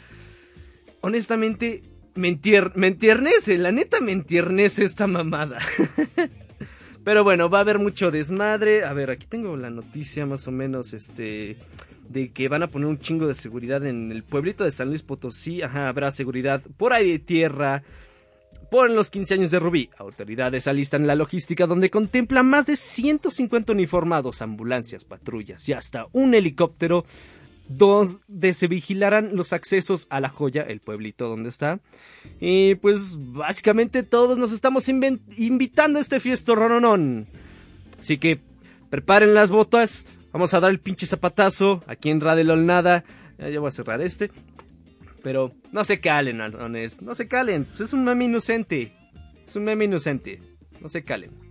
Honestamente, 1.00 1.82
me, 2.20 2.28
entier- 2.28 2.72
me 2.76 2.86
entiernece, 2.86 3.58
la 3.58 3.72
neta 3.72 4.00
me 4.00 4.12
entiernece 4.12 4.84
esta 4.84 5.06
mamada. 5.06 5.58
Pero 7.04 7.24
bueno, 7.24 7.48
va 7.48 7.58
a 7.58 7.60
haber 7.62 7.78
mucho 7.78 8.10
desmadre. 8.10 8.84
A 8.84 8.92
ver, 8.92 9.10
aquí 9.10 9.26
tengo 9.26 9.56
la 9.56 9.70
noticia 9.70 10.26
más 10.26 10.46
o 10.46 10.52
menos, 10.52 10.92
este, 10.92 11.56
de 12.08 12.30
que 12.32 12.48
van 12.48 12.62
a 12.62 12.68
poner 12.68 12.88
un 12.88 12.98
chingo 12.98 13.26
de 13.26 13.34
seguridad 13.34 13.84
en 13.86 14.12
el 14.12 14.22
pueblito 14.22 14.64
de 14.64 14.70
San 14.70 14.88
Luis 14.88 15.02
Potosí. 15.02 15.62
Ajá, 15.62 15.88
habrá 15.88 16.10
seguridad 16.10 16.62
por 16.76 16.92
ahí 16.92 17.10
de 17.12 17.18
tierra. 17.18 17.82
Por 18.70 18.88
los 18.90 19.10
15 19.10 19.34
años 19.34 19.50
de 19.50 19.58
Rubí, 19.58 19.90
autoridades 19.98 20.68
alistan 20.68 21.06
la 21.08 21.16
logística 21.16 21.66
donde 21.66 21.90
contempla 21.90 22.44
más 22.44 22.66
de 22.66 22.76
150 22.76 23.72
uniformados, 23.72 24.42
ambulancias, 24.42 25.04
patrullas 25.04 25.68
y 25.68 25.72
hasta 25.72 26.06
un 26.12 26.34
helicóptero 26.34 27.04
donde 27.70 28.52
se 28.52 28.66
vigilarán 28.66 29.36
los 29.36 29.52
accesos 29.52 30.08
a 30.10 30.20
la 30.20 30.28
joya, 30.28 30.62
el 30.62 30.80
pueblito 30.80 31.28
donde 31.28 31.48
está. 31.48 31.78
Y 32.40 32.74
pues 32.76 33.16
básicamente 33.18 34.02
todos 34.02 34.38
nos 34.38 34.50
estamos 34.52 34.88
invitando 34.88 35.98
a 35.98 36.02
este 36.02 36.18
fiesto 36.18 36.56
rononón. 36.56 37.28
Así 38.00 38.18
que 38.18 38.40
preparen 38.90 39.34
las 39.34 39.52
botas, 39.52 40.08
vamos 40.32 40.52
a 40.52 40.58
dar 40.58 40.70
el 40.70 40.80
pinche 40.80 41.06
zapatazo 41.06 41.84
aquí 41.86 42.10
en 42.10 42.20
Radelol 42.20 42.66
Nada. 42.66 43.04
Ya, 43.38 43.48
ya 43.48 43.60
voy 43.60 43.68
a 43.68 43.70
cerrar 43.70 44.00
este. 44.00 44.32
Pero 45.22 45.52
no 45.70 45.84
se 45.84 46.00
calen, 46.00 46.38
no 46.38 47.14
se 47.14 47.28
calen. 47.28 47.66
pues 47.66 47.82
es 47.82 47.92
un 47.92 48.02
meme 48.02 48.24
inocente. 48.24 48.92
Es 49.46 49.54
un 49.54 49.64
meme 49.64 49.84
inocente. 49.84 50.42
No 50.80 50.88
se 50.88 51.04
calen. 51.04 51.49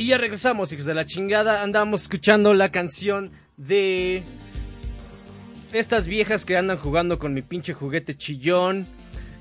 Y 0.00 0.06
ya 0.06 0.16
regresamos, 0.16 0.72
hijos 0.72 0.86
de 0.86 0.94
la 0.94 1.04
chingada. 1.04 1.62
Andamos 1.62 2.04
escuchando 2.04 2.54
la 2.54 2.70
canción 2.70 3.32
de 3.58 4.22
estas 5.74 6.06
viejas 6.06 6.46
que 6.46 6.56
andan 6.56 6.78
jugando 6.78 7.18
con 7.18 7.34
mi 7.34 7.42
pinche 7.42 7.74
juguete 7.74 8.16
chillón. 8.16 8.86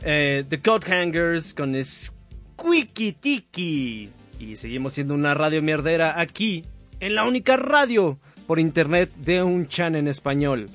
eh, 0.03 0.43
The 0.49 0.59
Coat 0.59 0.83
Hangers 0.89 1.53
con 1.53 1.81
Squeaky 1.81 3.13
Tiki. 3.13 4.09
Y 4.37 4.57
seguimos 4.57 4.91
siendo 4.91 5.13
una 5.13 5.33
radio 5.33 5.61
mierdera 5.61 6.19
aquí, 6.19 6.65
en 6.99 7.15
la 7.15 7.23
única 7.23 7.55
radio 7.55 8.19
por 8.45 8.59
internet 8.59 9.09
de 9.15 9.41
un 9.41 9.65
chan 9.69 9.95
en 9.95 10.09
español. 10.09 10.69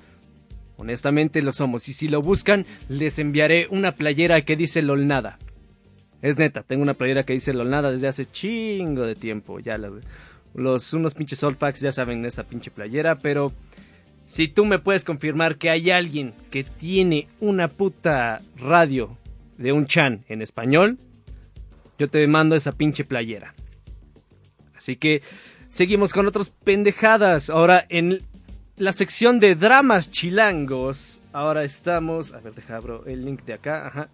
Honestamente 0.78 1.42
lo 1.42 1.52
somos. 1.52 1.90
Y 1.90 1.92
si 1.92 2.08
lo 2.08 2.22
buscan, 2.22 2.64
les 2.88 3.18
enviaré 3.18 3.66
una 3.68 3.92
playera 3.92 4.40
que 4.40 4.56
dice 4.56 4.80
LOLNADA. 4.80 5.38
Es 6.24 6.38
neta, 6.38 6.62
tengo 6.62 6.82
una 6.82 6.94
playera 6.94 7.26
que 7.26 7.34
dice 7.34 7.52
LOLNADA 7.52 7.92
desde 7.92 8.08
hace 8.08 8.24
chingo 8.24 9.06
de 9.06 9.14
tiempo. 9.14 9.60
Ya 9.60 9.78
los 10.54 10.92
unos 10.94 11.12
pinches 11.12 11.38
Solfax 11.38 11.82
ya 11.82 11.92
saben 11.92 12.24
esa 12.24 12.44
pinche 12.44 12.70
playera, 12.70 13.18
pero 13.18 13.52
si 14.26 14.48
tú 14.48 14.64
me 14.64 14.78
puedes 14.78 15.04
confirmar 15.04 15.58
que 15.58 15.68
hay 15.68 15.90
alguien 15.90 16.32
que 16.50 16.64
tiene 16.64 17.28
una 17.40 17.68
puta 17.68 18.40
radio 18.56 19.18
de 19.58 19.72
un 19.72 19.84
chan 19.84 20.24
en 20.30 20.40
español, 20.40 20.96
yo 21.98 22.08
te 22.08 22.26
mando 22.26 22.56
esa 22.56 22.72
pinche 22.72 23.04
playera. 23.04 23.54
Así 24.74 24.96
que 24.96 25.20
seguimos 25.68 26.14
con 26.14 26.26
otras 26.26 26.54
pendejadas. 26.64 27.50
Ahora 27.50 27.84
en 27.90 28.22
la 28.78 28.94
sección 28.94 29.40
de 29.40 29.56
dramas 29.56 30.10
chilangos, 30.10 31.20
ahora 31.34 31.64
estamos, 31.64 32.32
a 32.32 32.40
ver, 32.40 32.54
deja 32.54 32.76
abro 32.76 33.04
el 33.04 33.26
link 33.26 33.44
de 33.44 33.52
acá, 33.52 33.86
ajá. 33.88 34.08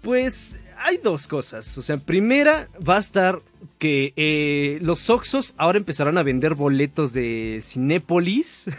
Pues 0.00 0.60
hay 0.78 0.98
dos 0.98 1.28
cosas. 1.28 1.76
O 1.78 1.82
sea, 1.82 1.96
primera 1.96 2.68
va 2.86 2.96
a 2.96 3.00
estar 3.00 3.40
que 3.78 4.12
eh, 4.16 4.78
los 4.82 5.10
Oxos 5.10 5.54
ahora 5.56 5.78
empezarán 5.78 6.18
a 6.18 6.22
vender 6.22 6.54
boletos 6.54 7.12
de 7.12 7.60
Cinépolis. 7.62 8.66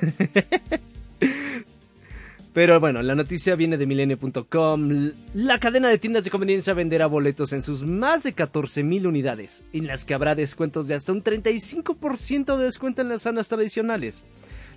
Pero 2.53 2.79
bueno, 2.79 3.01
la 3.01 3.15
noticia 3.15 3.55
viene 3.55 3.75
de 3.77 3.86
milenio.com. 3.86 5.12
La 5.34 5.60
cadena 5.60 5.89
de 5.89 5.97
tiendas 5.97 6.23
de 6.23 6.29
conveniencia 6.29 6.73
venderá 6.73 7.05
boletos 7.05 7.51
en 7.51 7.62
sus 7.62 7.84
más 7.84 8.23
de 8.23 8.34
14.000 8.34 9.05
unidades, 9.05 9.65
en 9.73 9.88
las 9.88 10.05
que 10.05 10.13
habrá 10.13 10.36
descuentos 10.36 10.88
de 10.88 10.95
hasta 10.95 11.12
un 11.12 11.21
35% 11.21 12.58
de 12.58 12.63
descuento 12.63 13.01
en 13.01 13.10
las 13.10 13.23
salas 13.23 13.49
tradicionales. 13.49 14.23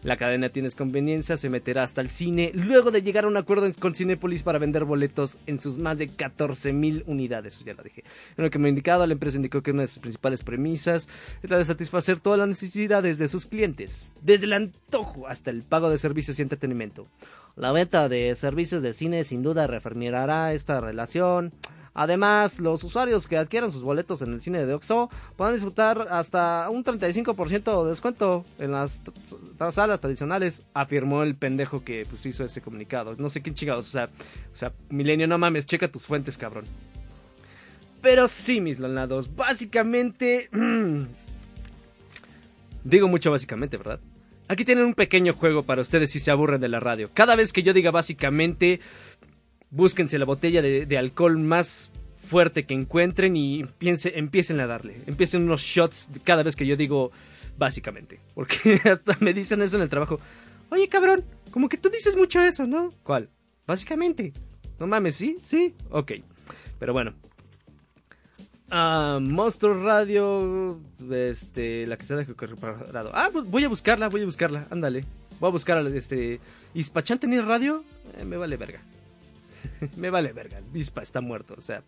La 0.02 0.16
cadena 0.16 0.48
de 0.48 0.70
conveniencia 0.72 1.36
se 1.36 1.48
meterá 1.48 1.82
hasta 1.82 2.00
el 2.00 2.10
cine 2.10 2.52
luego 2.54 2.90
de 2.90 3.02
llegar 3.02 3.24
a 3.24 3.28
un 3.28 3.36
acuerdo 3.36 3.68
con 3.78 3.94
Cinépolis 3.94 4.42
para 4.42 4.58
vender 4.58 4.84
boletos 4.84 5.38
en 5.46 5.58
sus 5.58 5.78
más 5.78 5.98
de 5.98 6.08
14.000 6.08 7.04
unidades. 7.06 7.64
Ya 7.64 7.74
lo 7.74 7.82
dije. 7.82 8.04
En 8.36 8.44
lo 8.44 8.50
que 8.50 8.58
me 8.58 8.68
ha 8.68 8.70
indicado, 8.70 9.06
la 9.06 9.12
empresa 9.12 9.36
indicó 9.36 9.62
que 9.62 9.72
una 9.72 9.82
de 9.82 9.88
sus 9.88 9.98
principales 9.98 10.42
premisas 10.42 11.08
es 11.42 11.50
la 11.50 11.58
de 11.58 11.64
satisfacer 11.64 12.20
todas 12.20 12.38
las 12.38 12.48
necesidades 12.48 13.18
de 13.18 13.28
sus 13.28 13.46
clientes, 13.46 14.12
desde 14.22 14.46
el 14.46 14.52
antojo 14.52 15.26
hasta 15.26 15.50
el 15.50 15.62
pago 15.62 15.90
de 15.90 15.98
servicios 15.98 16.38
y 16.38 16.42
entretenimiento. 16.42 17.06
La 17.56 17.72
venta 17.72 18.08
de 18.08 18.36
servicios 18.36 18.82
de 18.82 18.94
cine 18.94 19.24
sin 19.24 19.42
duda 19.42 19.66
reafirmará 19.66 20.52
esta 20.52 20.80
relación. 20.80 21.52
Además, 21.94 22.60
los 22.60 22.84
usuarios 22.84 23.26
que 23.26 23.36
adquieran 23.36 23.72
sus 23.72 23.82
boletos 23.82 24.22
en 24.22 24.32
el 24.32 24.40
cine 24.40 24.64
de 24.64 24.74
Oxo 24.74 25.10
podrán 25.36 25.54
disfrutar 25.54 26.08
hasta 26.10 26.68
un 26.70 26.84
35% 26.84 27.84
de 27.84 27.90
descuento 27.90 28.44
en 28.58 28.72
las 28.72 29.02
salas 29.70 30.00
tradicionales, 30.00 30.64
afirmó 30.74 31.22
el 31.22 31.34
pendejo 31.34 31.82
que 31.84 32.06
pues, 32.08 32.24
hizo 32.26 32.44
ese 32.44 32.60
comunicado. 32.60 33.16
No 33.18 33.30
sé 33.30 33.42
quién 33.42 33.54
chingados, 33.54 33.86
o 33.88 33.90
sea, 33.90 34.04
o 34.52 34.56
sea, 34.56 34.72
Milenio, 34.90 35.26
no 35.26 35.38
mames, 35.38 35.66
checa 35.66 35.88
tus 35.88 36.06
fuentes, 36.06 36.38
cabrón. 36.38 36.64
Pero 38.00 38.28
sí, 38.28 38.60
mis 38.60 38.78
lonados, 38.78 39.34
básicamente... 39.34 40.48
Digo 42.84 43.08
mucho 43.08 43.30
básicamente, 43.30 43.76
¿verdad? 43.76 44.00
Aquí 44.50 44.64
tienen 44.64 44.84
un 44.84 44.94
pequeño 44.94 45.34
juego 45.34 45.62
para 45.62 45.82
ustedes 45.82 46.10
si 46.10 46.20
se 46.20 46.30
aburren 46.30 46.60
de 46.60 46.68
la 46.68 46.80
radio. 46.80 47.10
Cada 47.12 47.36
vez 47.36 47.52
que 47.52 47.62
yo 47.62 47.74
diga 47.74 47.90
básicamente, 47.90 48.80
búsquense 49.70 50.18
la 50.18 50.24
botella 50.24 50.62
de, 50.62 50.98
alcohol 50.98 51.38
más 51.38 51.92
fuerte 52.16 52.66
que 52.66 52.74
encuentren 52.74 53.36
y 53.36 53.64
piense, 53.78 54.18
empiecen 54.18 54.60
a 54.60 54.66
darle. 54.66 55.00
Empiecen 55.06 55.42
unos 55.42 55.62
shots 55.62 56.08
cada 56.24 56.42
vez 56.42 56.56
que 56.56 56.66
yo 56.66 56.76
digo 56.76 57.10
básicamente. 57.56 58.20
Porque 58.34 58.80
hasta 58.84 59.16
me 59.20 59.34
dicen 59.34 59.62
eso 59.62 59.76
en 59.76 59.82
el 59.82 59.88
trabajo. 59.88 60.20
Oye, 60.70 60.88
cabrón, 60.88 61.24
como 61.50 61.68
que 61.68 61.78
tú 61.78 61.88
dices 61.88 62.16
mucho 62.16 62.42
eso, 62.42 62.66
¿no? 62.66 62.90
¿Cuál? 63.02 63.30
Básicamente. 63.66 64.32
No 64.78 64.86
mames, 64.86 65.16
¿sí? 65.16 65.38
¿Sí? 65.42 65.74
Ok. 65.90 66.12
Pero 66.78 66.92
bueno. 66.92 67.14
Ah, 68.70 69.18
Monstruo 69.20 69.82
Radio. 69.82 70.80
Este. 71.10 71.86
La 71.86 71.96
que 71.96 72.04
se 72.04 72.14
ha 72.14 72.24
preparado. 72.24 73.10
Ah, 73.14 73.30
pues 73.32 73.46
voy 73.46 73.64
a 73.64 73.68
buscarla, 73.68 74.08
voy 74.08 74.22
a 74.22 74.26
buscarla. 74.26 74.66
Ándale. 74.70 75.04
Voy 75.40 75.48
a 75.48 75.52
buscar 75.52 75.86
este. 75.86 76.40
¿Ispachán 76.74 77.18
tenía 77.18 77.42
radio? 77.42 77.82
Eh, 78.18 78.24
me 78.24 78.36
vale 78.36 78.56
verga. 78.56 78.80
me 79.96 80.10
vale 80.10 80.32
verga. 80.32 80.60
Ispa 80.74 81.02
está 81.02 81.20
muerto, 81.20 81.54
o 81.56 81.60
sea. 81.60 81.82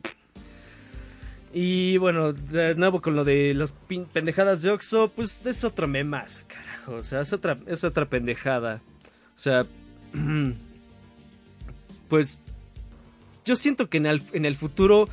Y 1.53 1.97
bueno, 1.99 2.33
de 2.33 2.75
nuevo 2.77 3.03
con 3.03 3.17
lo 3.17 3.25
de 3.25 3.55
las 3.55 3.75
pendejadas 4.13 4.63
de 4.63 4.71
Oxxo, 4.71 5.09
pues 5.09 5.45
es 5.47 5.65
otro 5.65 5.89
memazo, 5.89 6.43
carajo. 6.47 6.95
O 6.95 7.03
sea, 7.03 7.21
es 7.21 7.33
otra, 7.33 7.57
es 7.67 7.83
otra 7.83 8.07
pendejada. 8.07 8.81
O 9.35 9.39
sea, 9.39 9.67
pues 12.09 12.39
yo 13.45 13.57
siento 13.57 13.89
que 13.89 13.99
en 13.99 14.07
el, 14.07 14.23
en 14.33 14.45
el 14.45 14.55
futuro 14.55 15.09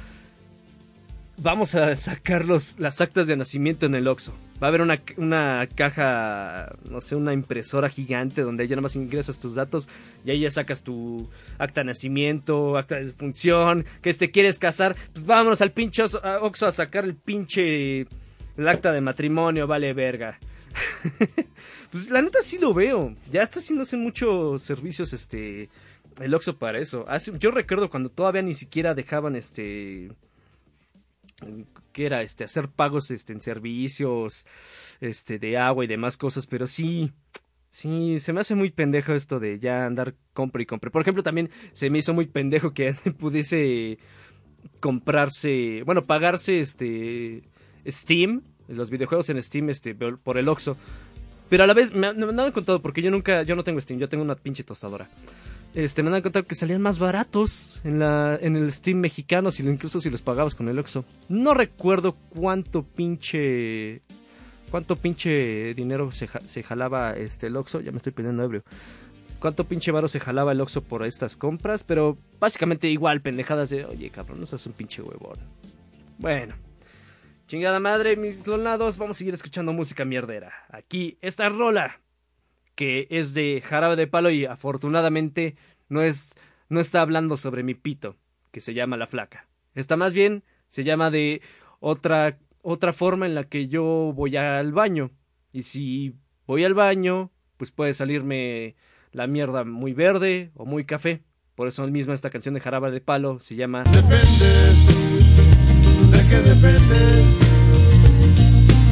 vamos 1.38 1.76
a 1.76 1.96
sacar 1.96 2.46
los, 2.46 2.80
las 2.80 3.02
actas 3.02 3.28
de 3.28 3.36
nacimiento 3.36 3.86
en 3.86 3.96
el 3.96 4.08
Oxxo. 4.08 4.34
Va 4.62 4.68
a 4.68 4.70
haber 4.70 4.82
una, 4.82 5.02
una 5.18 5.68
caja, 5.76 6.76
no 6.90 7.00
sé, 7.00 7.16
una 7.16 7.34
impresora 7.34 7.90
gigante 7.90 8.42
donde 8.42 8.68
ya 8.68 8.76
nada 8.76 8.84
más 8.84 8.96
ingresas 8.96 9.40
tus 9.40 9.56
datos 9.56 9.88
y 10.26 10.32
ahí 10.32 10.40
ya 10.40 10.50
sacas 10.50 10.84
tu 10.84 11.30
acta 11.60 11.82
de 11.82 11.86
nacimiento, 11.86 12.76
acta 12.78 12.96
de 12.96 13.12
función, 13.12 13.86
que 14.02 14.14
te 14.14 14.32
quieres 14.32 14.58
casar, 14.58 14.96
pues 15.14 15.26
vámonos 15.26 15.62
al 15.62 15.72
pinche 15.72 16.04
Oxxo 16.04 16.66
a 16.66 16.72
sacar 16.72 17.04
el 17.06 17.16
pinche 17.16 18.08
el 18.58 18.68
acta 18.68 18.92
de 18.92 19.02
matrimonio, 19.02 19.68
vale 19.68 19.94
verga. 19.94 20.40
pues 21.92 22.10
la 22.10 22.22
neta 22.22 22.40
sí 22.42 22.58
lo 22.58 22.74
veo. 22.74 23.14
Ya 23.32 23.44
está 23.44 23.60
haciéndose 23.60 23.96
muchos 23.98 24.64
servicios 24.64 25.14
este 25.14 25.70
el 26.20 26.34
Oxxo 26.34 26.58
para 26.58 26.80
eso. 26.80 27.06
Yo 27.40 27.52
recuerdo 27.52 27.90
cuando 27.90 28.10
todavía 28.10 28.42
ni 28.42 28.56
siquiera 28.56 28.96
dejaban 28.96 29.36
este 29.36 30.12
que 31.98 32.06
era 32.06 32.22
este 32.22 32.44
hacer 32.44 32.70
pagos 32.70 33.10
este 33.10 33.34
en 33.34 33.42
servicios 33.42 34.46
este 35.02 35.40
de 35.40 35.58
agua 35.58 35.84
y 35.84 35.88
demás 35.88 36.16
cosas, 36.16 36.46
pero 36.46 36.68
sí 36.68 37.12
sí 37.72 38.20
se 38.20 38.34
me 38.34 38.42
hace 38.42 38.54
muy 38.54 38.70
pendejo 38.70 39.14
esto 39.14 39.40
de 39.40 39.58
ya 39.58 39.88
andar 39.88 40.14
compra 40.34 40.62
y 40.62 40.68
compra. 40.68 40.92
Por 40.92 41.02
ejemplo, 41.02 41.24
también 41.24 41.50
se 41.72 41.90
me 41.90 41.98
hizo 41.98 42.14
muy 42.14 42.28
pendejo 42.28 42.72
que 42.72 42.94
pudiese 43.20 43.98
comprarse, 44.80 45.82
bueno, 45.88 46.04
pagarse 46.04 46.60
este 46.60 47.42
Steam, 47.88 48.44
los 48.68 48.92
videojuegos 48.92 49.32
en 49.32 49.42
Steam 49.42 49.72
este 49.72 49.96
por 49.96 50.38
el 50.38 50.50
Oxxo. 50.50 50.78
Pero 51.50 51.64
a 51.64 51.68
la 51.68 51.74
vez 51.74 51.96
me, 51.96 52.14
me 52.14 52.44
han 52.44 52.52
contado 52.52 52.80
porque 52.80 53.02
yo 53.02 53.10
nunca 53.10 53.42
yo 53.42 53.56
no 53.56 53.64
tengo 53.64 53.82
Steam, 53.82 54.00
yo 54.00 54.08
tengo 54.08 54.24
una 54.24 54.36
pinche 54.36 54.64
tostadora. 54.64 55.10
Este, 55.78 56.02
me 56.02 56.10
han 56.10 56.24
contado 56.24 56.44
que 56.48 56.56
salían 56.56 56.82
más 56.82 56.98
baratos 56.98 57.82
en 57.84 58.00
la 58.00 58.36
en 58.42 58.56
el 58.56 58.72
Steam 58.72 58.98
mexicano, 58.98 59.52
si, 59.52 59.64
incluso 59.64 60.02
si 60.02 60.10
los 60.10 60.24
pagabas 60.24 60.56
con 60.56 60.68
el 60.70 60.80
Oxxo. 60.80 61.06
No 61.30 61.54
recuerdo 61.54 62.14
cuánto 62.30 62.82
pinche 62.82 64.02
cuánto 64.72 64.96
pinche 64.96 65.76
dinero 65.76 66.12
se, 66.12 66.28
se 66.48 66.64
jalaba 66.64 67.16
este 67.16 67.46
el 67.46 67.58
Oxxo, 67.58 67.82
ya 67.82 67.92
me 67.92 67.98
estoy 67.98 68.12
pidiendo 68.12 68.44
ebrio. 68.44 68.64
Cuánto 69.38 69.66
pinche 69.66 69.92
varo 69.92 70.08
se 70.08 70.20
jalaba 70.20 70.52
el 70.52 70.62
Oxxo 70.62 70.82
por 70.82 71.04
estas 71.04 71.38
compras, 71.38 71.84
pero 71.84 72.18
básicamente 72.40 72.90
igual 72.90 73.22
pendejadas 73.22 73.70
de, 73.70 73.86
"Oye, 73.86 74.10
cabrón, 74.10 74.40
no 74.40 74.48
seas 74.48 74.66
un 74.66 74.74
pinche 74.74 75.04
huevón." 75.04 75.38
Bueno, 76.18 76.56
chingada 77.46 77.80
madre, 77.80 78.16
mis 78.16 78.48
lonados, 78.48 78.98
vamos 78.98 79.18
a 79.18 79.20
seguir 79.20 79.36
escuchando 79.36 79.74
música 79.74 80.06
mierdera. 80.06 80.54
Aquí 80.72 81.20
esta 81.22 81.50
rola 81.50 82.00
que 82.78 83.08
es 83.10 83.34
de 83.34 83.62
jarabe 83.66 83.96
de 83.96 84.06
palo 84.06 84.30
y 84.30 84.46
afortunadamente 84.46 85.56
no 85.90 86.04
es 86.04 86.36
no 86.70 86.80
está 86.80 87.02
hablando 87.02 87.36
sobre 87.36 87.64
mi 87.64 87.74
pito, 87.74 88.18
que 88.52 88.62
se 88.62 88.76
llama 88.76 88.98
la 88.98 89.08
flaca. 89.08 89.48
Está 89.74 89.98
más 89.98 90.14
bien 90.14 90.44
se 90.68 90.84
llama 90.84 91.10
de 91.10 91.42
otra 91.80 92.38
otra 92.62 92.94
forma 92.94 93.26
en 93.26 93.34
la 93.34 93.46
que 93.46 93.68
yo 93.68 94.14
voy 94.16 94.38
al 94.38 94.74
baño 94.74 95.10
y 95.52 95.64
si 95.64 96.14
voy 96.46 96.66
al 96.66 96.76
baño, 96.76 97.32
pues 97.58 97.72
puede 97.72 97.96
salirme 97.96 98.76
la 99.12 99.26
mierda 99.26 99.64
muy 99.64 99.94
verde 99.94 100.52
o 100.54 100.66
muy 100.66 100.86
café. 100.86 101.24
Por 101.56 101.68
eso 101.68 101.88
mismo 101.88 102.14
esta 102.14 102.30
canción 102.30 102.54
de 102.54 102.60
jarabe 102.60 102.92
de 102.92 103.02
palo 103.02 103.40
se 103.40 103.56
llama 103.56 103.86
¿De 103.86 104.00
qué 106.30 106.38
depende? 106.42 107.26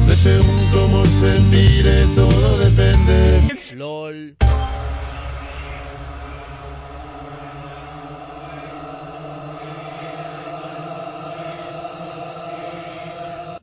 De 0.08 0.16
según 0.16 0.70
cómo 0.72 1.04
se 1.04 1.40
mire, 1.50 2.04
todo 2.16 2.65
LOL. 3.74 4.36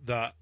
Da. 0.06 0.34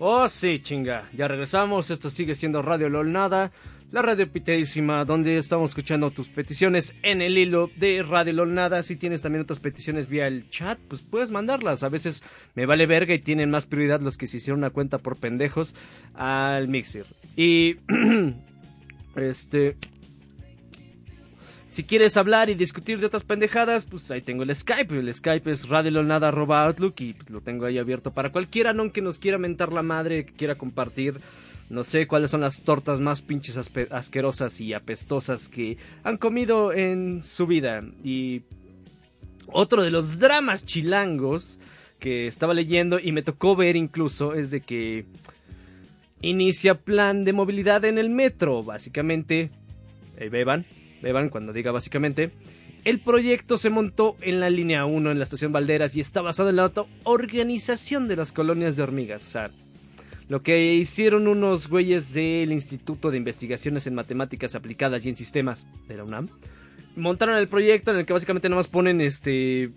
Oh, 0.00 0.28
sí, 0.28 0.60
chinga. 0.62 1.08
Ya 1.12 1.26
regresamos. 1.26 1.90
Esto 1.90 2.08
sigue 2.08 2.34
siendo 2.34 2.62
Radio 2.62 2.88
LOL 2.88 3.12
Nada. 3.12 3.50
La 3.90 4.02
radio 4.02 4.30
pitadísima, 4.30 5.02
donde 5.06 5.38
estamos 5.38 5.70
escuchando 5.70 6.10
tus 6.10 6.28
peticiones 6.28 6.94
en 7.02 7.22
el 7.22 7.38
hilo 7.38 7.70
de 7.76 8.02
Radio 8.02 8.34
LOL 8.34 8.52
Nada. 8.52 8.82
Si 8.82 8.96
tienes 8.96 9.22
también 9.22 9.44
otras 9.44 9.60
peticiones 9.60 10.10
vía 10.10 10.26
el 10.26 10.50
chat, 10.50 10.78
pues 10.88 11.00
puedes 11.00 11.30
mandarlas. 11.30 11.82
A 11.82 11.88
veces 11.88 12.22
me 12.54 12.66
vale 12.66 12.84
verga 12.84 13.14
y 13.14 13.18
tienen 13.18 13.50
más 13.50 13.64
prioridad 13.64 14.02
los 14.02 14.18
que 14.18 14.26
se 14.26 14.36
hicieron 14.36 14.58
una 14.58 14.68
cuenta 14.68 14.98
por 14.98 15.16
pendejos 15.16 15.74
al 16.12 16.68
Mixer. 16.68 17.06
Y. 17.34 17.76
este. 19.16 19.76
Si 21.68 21.84
quieres 21.84 22.18
hablar 22.18 22.50
y 22.50 22.54
discutir 22.54 23.00
de 23.00 23.06
otras 23.06 23.24
pendejadas, 23.24 23.86
pues 23.86 24.10
ahí 24.10 24.20
tengo 24.20 24.42
el 24.42 24.54
Skype. 24.54 24.98
El 24.98 25.12
Skype 25.14 25.50
es 25.50 25.66
radiolonada.outlook 25.66 26.94
y 27.00 27.14
pues, 27.14 27.30
lo 27.30 27.40
tengo 27.40 27.64
ahí 27.64 27.78
abierto 27.78 28.12
para 28.12 28.32
cualquiera, 28.32 28.74
no 28.74 28.92
que 28.92 29.00
nos 29.00 29.18
quiera 29.18 29.38
mentar 29.38 29.72
la 29.72 29.82
madre, 29.82 30.26
que 30.26 30.34
quiera 30.34 30.56
compartir. 30.56 31.14
No 31.70 31.84
sé 31.84 32.06
cuáles 32.06 32.30
son 32.30 32.40
las 32.40 32.62
tortas 32.62 33.00
más 33.00 33.20
pinches 33.20 33.58
asquerosas 33.90 34.60
y 34.60 34.72
apestosas 34.72 35.48
que 35.48 35.76
han 36.02 36.16
comido 36.16 36.72
en 36.72 37.22
su 37.22 37.46
vida. 37.46 37.82
Y 38.02 38.42
otro 39.48 39.82
de 39.82 39.90
los 39.90 40.18
dramas 40.18 40.64
chilangos 40.64 41.60
que 41.98 42.26
estaba 42.26 42.54
leyendo 42.54 42.98
y 42.98 43.12
me 43.12 43.22
tocó 43.22 43.54
ver 43.54 43.76
incluso 43.76 44.34
es 44.34 44.50
de 44.50 44.60
que 44.60 45.04
inicia 46.22 46.78
plan 46.78 47.24
de 47.24 47.32
movilidad 47.32 47.84
en 47.84 47.98
el 47.98 48.08
metro. 48.08 48.62
Básicamente, 48.62 49.50
eh, 50.16 50.28
beban, 50.30 50.64
beban 51.02 51.28
cuando 51.28 51.52
diga 51.52 51.70
básicamente. 51.70 52.30
El 52.84 53.00
proyecto 53.00 53.58
se 53.58 53.68
montó 53.68 54.16
en 54.22 54.40
la 54.40 54.48
línea 54.48 54.86
1 54.86 55.10
en 55.10 55.18
la 55.18 55.24
estación 55.24 55.52
Valderas 55.52 55.96
y 55.96 56.00
está 56.00 56.22
basado 56.22 56.48
en 56.48 56.56
la 56.56 56.72
organización 57.04 58.08
de 58.08 58.16
las 58.16 58.32
colonias 58.32 58.76
de 58.76 58.82
hormigas. 58.82 59.26
O 59.26 59.30
sea, 59.30 59.50
lo 60.28 60.42
que 60.42 60.74
hicieron 60.74 61.26
unos 61.26 61.68
güeyes 61.68 62.12
del 62.12 62.52
Instituto 62.52 63.10
de 63.10 63.16
Investigaciones 63.16 63.86
en 63.86 63.94
Matemáticas 63.94 64.54
Aplicadas 64.54 65.04
y 65.04 65.08
en 65.08 65.16
Sistemas 65.16 65.66
de 65.88 65.96
la 65.96 66.04
UNAM. 66.04 66.28
Montaron 66.96 67.36
el 67.36 67.48
proyecto 67.48 67.90
en 67.90 67.98
el 67.98 68.06
que 68.06 68.12
básicamente 68.12 68.48
nada 68.48 68.58
más 68.58 68.68
ponen 68.68 69.00
este 69.00 69.70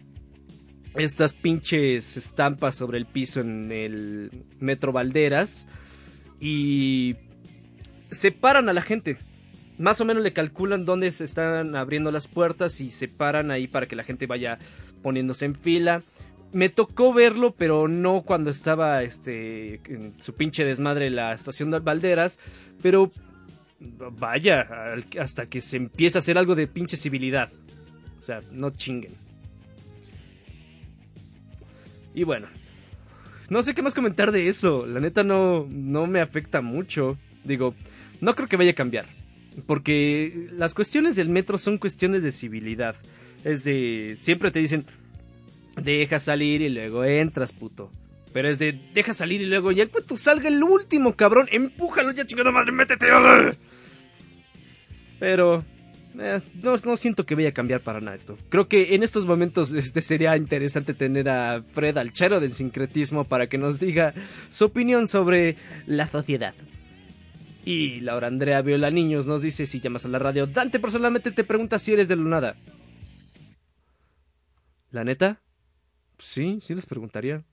estas 0.95 1.34
pinches 1.34 2.18
estampas 2.18 2.76
sobre 2.76 2.97
el 2.97 3.06
piso 3.06 3.39
en 3.39 3.72
el 3.72 4.43
metro 4.60 4.91
Valderas 4.91 5.68
y 6.39 7.16
separan 8.12 8.68
a 8.68 8.74
la 8.74 8.82
gente. 8.82 9.18
Más 9.78 10.02
o 10.02 10.06
menos 10.06 10.22
le 10.22 10.34
calculan 10.34 10.86
dónde 10.86 11.12
se 11.12 11.24
están 11.24 11.76
abriendo 11.76 12.12
las 12.12 12.28
puertas 12.28 12.82
y 12.82 12.89
se 12.89 13.08
paran 13.08 13.52
ahí 13.52 13.68
para 13.68 13.88
que 13.88 13.95
la 13.95 14.04
gente 14.04 14.28
vaya 14.28 14.60
poniéndose 15.02 15.45
en 15.45 15.56
fila. 15.56 16.02
Me 16.54 16.70
tocó 16.70 17.14
verlo, 17.14 17.54
pero 17.58 17.88
no 17.88 18.24
cuando 18.24 18.49
estaba 18.49 19.04
este 19.04 19.76
en 19.86 20.14
su 20.22 20.34
pinche 20.34 20.66
desmadre 20.66 21.10
la 21.10 21.34
estación 21.34 21.72
de 21.72 21.80
Valderas, 21.80 22.39
pero 22.82 23.12
vaya, 24.18 24.68
hasta 25.20 25.45
que 25.47 25.62
se 25.62 25.78
empieza 25.78 26.20
a 26.20 26.22
hacer 26.22 26.38
algo 26.38 26.56
de 26.56 26.68
pinche 26.68 26.97
civilidad. 26.97 27.49
O 28.18 28.22
sea, 28.22 28.41
no 28.52 28.70
chinguen. 28.72 29.14
Y 32.14 32.24
bueno, 32.24 32.47
no 33.49 33.64
sé 33.64 33.74
qué 33.74 33.82
más 33.82 33.95
comentar 33.95 34.32
de 34.32 34.47
eso. 34.47 34.86
La 34.86 34.99
neta 34.99 35.24
no, 35.24 35.66
no 35.70 36.06
me 36.06 36.22
afecta 36.22 36.62
mucho. 36.62 37.18
Digo, 37.43 37.74
no 38.20 38.36
creo 38.36 38.47
que 38.47 38.58
vaya 38.58 38.72
a 38.72 38.76
cambiar. 38.76 39.06
Porque 39.66 40.49
las 40.54 40.74
cuestiones 40.74 41.16
del 41.16 41.30
metro 41.30 41.58
son 41.58 41.78
cuestiones 41.78 42.24
de 42.24 42.32
civilidad. 42.32 42.95
Es 43.43 43.64
de. 43.64 44.18
Siempre 44.20 44.52
te 44.52 44.60
dicen. 44.60 44.86
Deja 45.76 46.19
salir 46.19 46.61
y 46.61 46.69
luego 46.69 47.03
entras, 47.03 47.51
puto. 47.51 47.91
Pero 48.34 48.49
es 48.49 48.59
de, 48.59 48.80
deja 48.93 49.13
salir 49.13 49.41
y 49.41 49.45
luego 49.45 49.72
ya 49.72 49.86
puto 49.88 50.15
salga 50.15 50.47
el 50.47 50.63
último, 50.63 51.15
cabrón. 51.15 51.47
Empújalo 51.51 52.11
ya, 52.11 52.26
chingada 52.26 52.51
madre, 52.51 52.72
métete. 52.72 53.11
órale. 53.11 53.57
Pero 55.19 55.63
eh, 56.19 56.41
no, 56.61 56.78
no 56.78 56.97
siento 56.97 57.26
que 57.26 57.36
vaya 57.36 57.49
a 57.49 57.53
cambiar 57.53 57.82
para 57.82 58.01
nada 58.01 58.15
esto. 58.15 58.38
Creo 58.49 58.67
que 58.67 58.95
en 58.95 59.03
estos 59.03 59.26
momentos 59.26 59.74
este 59.74 60.01
sería 60.01 60.36
interesante 60.38 60.93
tener 60.93 61.30
a 61.30 61.61
Fred 61.74 61.97
Alchero 61.97 62.39
del 62.39 62.53
sincretismo 62.53 63.24
para 63.24 63.47
que 63.47 63.57
nos 63.57 63.80
diga 63.80 64.13
su 64.49 64.65
opinión 64.65 65.07
sobre 65.07 65.57
la 65.86 66.07
sociedad. 66.07 66.53
Y 67.63 67.99
Laura 67.99 68.28
Andrea 68.28 68.61
Viola 68.61 68.89
Niños 68.89 69.28
nos 69.28 69.41
dice 69.41 69.65
si 69.65 69.80
llamas 69.80 70.05
a 70.05 70.09
la 70.09 70.19
radio. 70.19 70.47
Dante 70.47 70.80
personalmente 70.80 71.32
te 71.32 71.43
pregunta 71.43 71.80
si 71.80 71.93
eres 71.93 72.07
de 72.07 72.15
Lunada. 72.15 72.55
¿La 74.89 75.03
neta? 75.03 75.39
Sí, 76.22 76.59
sí 76.61 76.76
les 76.76 76.86
preguntaría. 76.86 77.43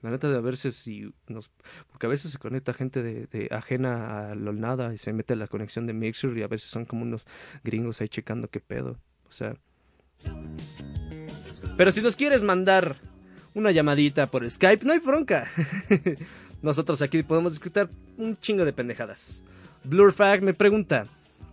La 0.00 0.10
neta 0.10 0.28
de 0.28 0.36
a 0.36 0.40
verse 0.40 0.70
si 0.70 1.12
nos... 1.26 1.50
Porque 1.90 2.06
a 2.06 2.08
veces 2.08 2.30
se 2.30 2.38
conecta 2.38 2.72
gente 2.72 3.02
de, 3.02 3.26
de 3.26 3.48
ajena 3.50 4.30
a 4.30 4.34
Lolnada 4.34 4.94
y 4.94 4.98
se 4.98 5.12
mete 5.12 5.34
la 5.34 5.48
conexión 5.48 5.86
de 5.86 5.92
Mixer 5.92 6.36
y 6.36 6.42
a 6.42 6.48
veces 6.48 6.70
son 6.70 6.84
como 6.84 7.02
unos 7.02 7.26
gringos 7.64 8.00
ahí 8.00 8.08
checando 8.08 8.48
qué 8.48 8.60
pedo. 8.60 8.98
O 9.28 9.32
sea... 9.32 9.56
Pero 11.76 11.92
si 11.92 12.00
nos 12.00 12.16
quieres 12.16 12.42
mandar 12.42 12.96
una 13.54 13.70
llamadita 13.70 14.30
por 14.30 14.48
Skype, 14.48 14.84
no 14.84 14.92
hay 14.92 15.00
bronca. 15.00 15.48
Nosotros 16.62 17.02
aquí 17.02 17.22
podemos 17.22 17.52
discutir 17.54 17.88
un 18.16 18.36
chingo 18.36 18.64
de 18.64 18.72
pendejadas. 18.72 19.42
Blurfag 19.84 20.42
me 20.42 20.54
pregunta, 20.54 21.04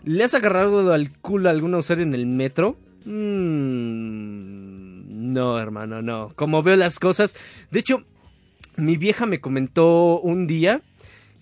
¿le 0.04 0.24
has 0.24 0.34
agarrado 0.34 0.92
al 0.94 1.12
culo 1.20 1.50
a 1.50 1.52
alguna 1.52 1.78
usuario 1.78 2.04
en 2.04 2.16
el 2.16 2.26
metro? 2.26 2.78
Mm, 3.06 4.75
no, 5.36 5.60
hermano, 5.60 6.02
no. 6.02 6.30
Como 6.36 6.64
veo 6.64 6.78
las 6.78 6.98
cosas... 6.98 7.38
De 7.72 7.80
hecho, 7.80 8.04
mi 8.78 8.96
vieja 8.98 9.26
me 9.26 9.42
comentó 9.42 10.20
un 10.22 10.48
día 10.48 10.82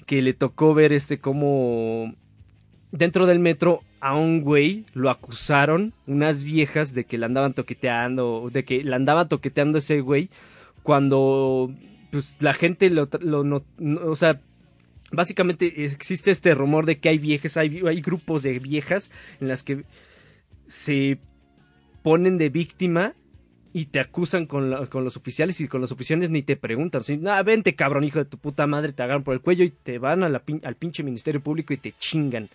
que 0.08 0.22
le 0.22 0.34
tocó 0.34 0.74
ver 0.74 0.92
este 0.94 1.20
como 1.20 2.14
dentro 2.92 3.26
del 3.26 3.40
metro 3.40 3.82
a 4.00 4.16
un 4.16 4.42
güey 4.42 4.86
lo 4.94 5.10
acusaron 5.10 5.94
unas 6.08 6.44
viejas 6.44 6.94
de 6.94 7.06
que 7.06 7.18
le 7.18 7.26
andaban 7.26 7.54
toqueteando, 7.54 8.50
de 8.52 8.66
que 8.66 8.84
le 8.84 8.96
andaban 8.96 9.30
toqueteando 9.30 9.78
ese 9.78 10.02
güey 10.02 10.30
cuando 10.84 11.74
pues 12.12 12.36
la 12.40 12.54
gente 12.54 12.90
lo, 12.90 13.08
lo 13.22 13.64
o 14.06 14.16
sea, 14.16 14.42
básicamente 15.12 15.86
existe 15.86 16.32
este 16.32 16.54
rumor 16.54 16.86
de 16.86 17.00
que 17.00 17.10
hay 17.10 17.18
viejas, 17.18 17.58
hay, 17.58 17.82
hay 17.88 18.02
grupos 18.02 18.44
de 18.44 18.60
viejas 18.60 19.10
en 19.40 19.48
las 19.48 19.64
que 19.64 19.86
se 20.68 21.18
ponen 22.04 22.38
de 22.38 22.50
víctima 22.50 23.14
y 23.74 23.88
te 23.88 24.00
acusan 24.00 24.46
con, 24.46 24.86
con 24.88 25.04
los 25.04 25.18
oficiales 25.18 25.60
y 25.60 25.68
con 25.68 25.82
los 25.82 25.92
oficiales 25.92 26.30
ni 26.30 26.44
te 26.44 26.56
preguntan. 26.56 27.02
"Ah, 27.28 27.42
vente 27.42 27.76
cabrón, 27.76 28.04
hijo 28.04 28.20
de 28.20 28.26
tu 28.26 28.38
puta 28.38 28.68
madre, 28.68 28.94
te 28.94 29.02
agarran 29.02 29.24
por 29.24 29.34
el 29.34 29.42
cuello 29.42 29.64
y 29.64 29.72
te 29.72 29.98
van 29.98 30.24
al 30.24 30.76
pinche 30.76 31.04
Ministerio 31.04 31.42
Público 31.42 31.74
y 31.74 31.78
te 31.78 31.94
chingan. 31.98 32.50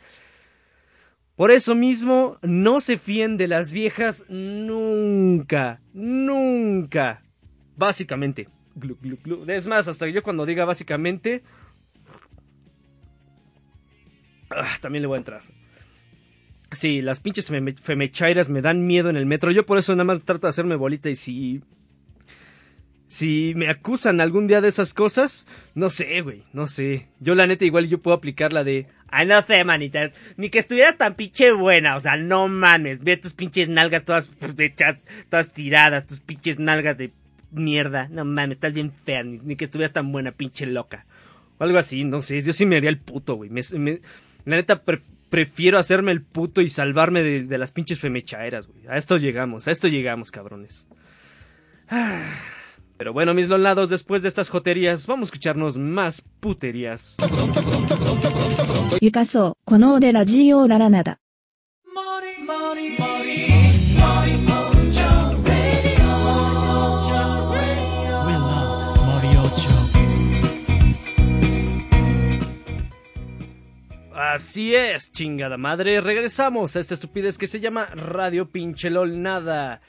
Por 1.35 1.51
eso 1.51 1.75
mismo, 1.75 2.39
no 2.43 2.81
se 2.81 2.99
fíen 2.99 3.37
de 3.37 3.49
las 3.49 3.73
viejas 3.73 4.25
nunca, 4.29 5.81
nunca. 5.93 7.23
Básicamente. 7.77 8.49
Glu, 8.75 8.97
glu, 9.01 9.19
glu. 9.23 9.45
Es 9.49 9.67
más, 9.67 9.87
hasta 9.89 10.09
yo 10.09 10.23
cuando 10.23 10.47
diga 10.47 10.65
básicamente... 10.65 11.43
ah, 14.51 14.77
también 14.81 15.03
le 15.03 15.09
voy 15.09 15.17
a 15.17 15.19
entrar. 15.19 15.43
Sí, 16.71 17.01
las 17.03 17.21
pinches 17.21 17.51
feme- 17.51 17.77
femechairas 17.81 18.51
me 18.51 18.61
dan 18.63 18.87
miedo 18.87 19.09
en 19.11 19.17
el 19.17 19.27
metro. 19.27 19.51
Yo 19.51 19.65
por 19.65 19.79
eso 19.79 19.93
nada 19.95 20.05
más 20.05 20.23
trato 20.23 20.47
de 20.47 20.51
hacerme 20.51 20.77
bolita 20.77 21.09
y 21.11 21.17
si... 21.17 21.63
Si 23.11 23.55
me 23.57 23.69
acusan 23.71 24.21
algún 24.21 24.47
día 24.47 24.61
de 24.61 24.69
esas 24.69 24.93
cosas, 24.93 25.47
no 25.75 25.89
sé, 25.89 26.21
güey, 26.21 26.45
no 26.53 26.67
sé. 26.67 27.09
Yo 27.21 27.35
la 27.35 27.47
neta 27.47 27.65
igual 27.65 27.89
yo 27.89 28.03
puedo 28.03 28.15
aplicar 28.15 28.53
la 28.53 28.65
de... 28.65 28.87
Ay, 29.11 29.27
no 29.27 29.41
sé, 29.41 29.65
manita, 29.65 30.13
ni 30.37 30.51
que 30.51 30.59
estuviera 30.59 30.93
tan 30.95 31.15
pinche 31.15 31.53
buena, 31.53 31.97
o 31.97 32.01
sea, 32.03 32.19
no 32.19 32.47
mames, 32.49 33.03
ve 33.03 33.17
tus 33.17 33.33
pinches 33.33 33.71
nalgas 33.71 34.05
todas 34.05 34.27
pues, 34.27 34.55
todas 35.31 35.53
tiradas, 35.55 36.05
tus 36.05 36.21
pinches 36.21 36.59
nalgas 36.59 36.99
de 36.99 37.13
mierda, 37.51 38.09
no 38.11 38.27
mames, 38.27 38.57
estás 38.57 38.75
bien 38.75 38.93
fea, 38.93 39.23
ni, 39.25 39.57
que 39.57 39.65
estuvieras 39.65 39.95
tan 39.95 40.13
buena, 40.13 40.33
pinche 40.33 40.67
loca. 40.67 41.07
O 41.57 41.65
algo 41.65 41.79
así, 41.79 42.05
no 42.05 42.21
sé, 42.21 42.43
yo 42.43 42.53
sí 42.53 42.67
me 42.67 42.77
haría 42.77 42.91
el 42.91 42.99
puto, 42.99 43.37
güey. 43.37 43.49
Me- 43.49 43.63
la 44.45 44.57
neta, 44.57 44.83
prefiero 45.29 45.79
hacerme 45.79 46.13
el 46.13 46.23
puto 46.23 46.61
y 46.61 46.69
salvarme 46.71 47.23
de, 47.23 47.59
las 47.59 47.71
pinches 47.71 48.01
femechaeras, 48.01 48.67
güey. 48.67 48.87
A 48.89 48.97
esto 48.97 49.17
llegamos, 49.17 49.69
a 49.69 49.71
esto 49.71 49.89
llegamos, 49.89 50.31
cabrones. 50.31 50.87
Pero 52.99 53.13
bueno, 53.13 53.33
mis 53.33 53.49
lolados, 53.49 53.91
después 53.91 54.23
de 54.23 54.29
estas 54.29 54.49
joterías, 54.49 55.07
vamos 55.07 55.29
a 55.29 55.31
escucharnos 55.31 55.79
más 55.79 56.25
puterías. 56.41 57.17
Así 74.35 74.75
es, 74.75 75.11
chingada 75.11 75.57
madre. 75.57 76.03
Regresamos 76.03 76.77
a 76.77 76.81
esta 76.81 76.93
estupidez 76.93 77.39
que 77.39 77.47
se 77.47 77.61
llama 77.61 77.87
Radio 77.87 78.47
Pinche 78.47 78.91
LOL 78.91 79.23
Nada. 79.23 79.81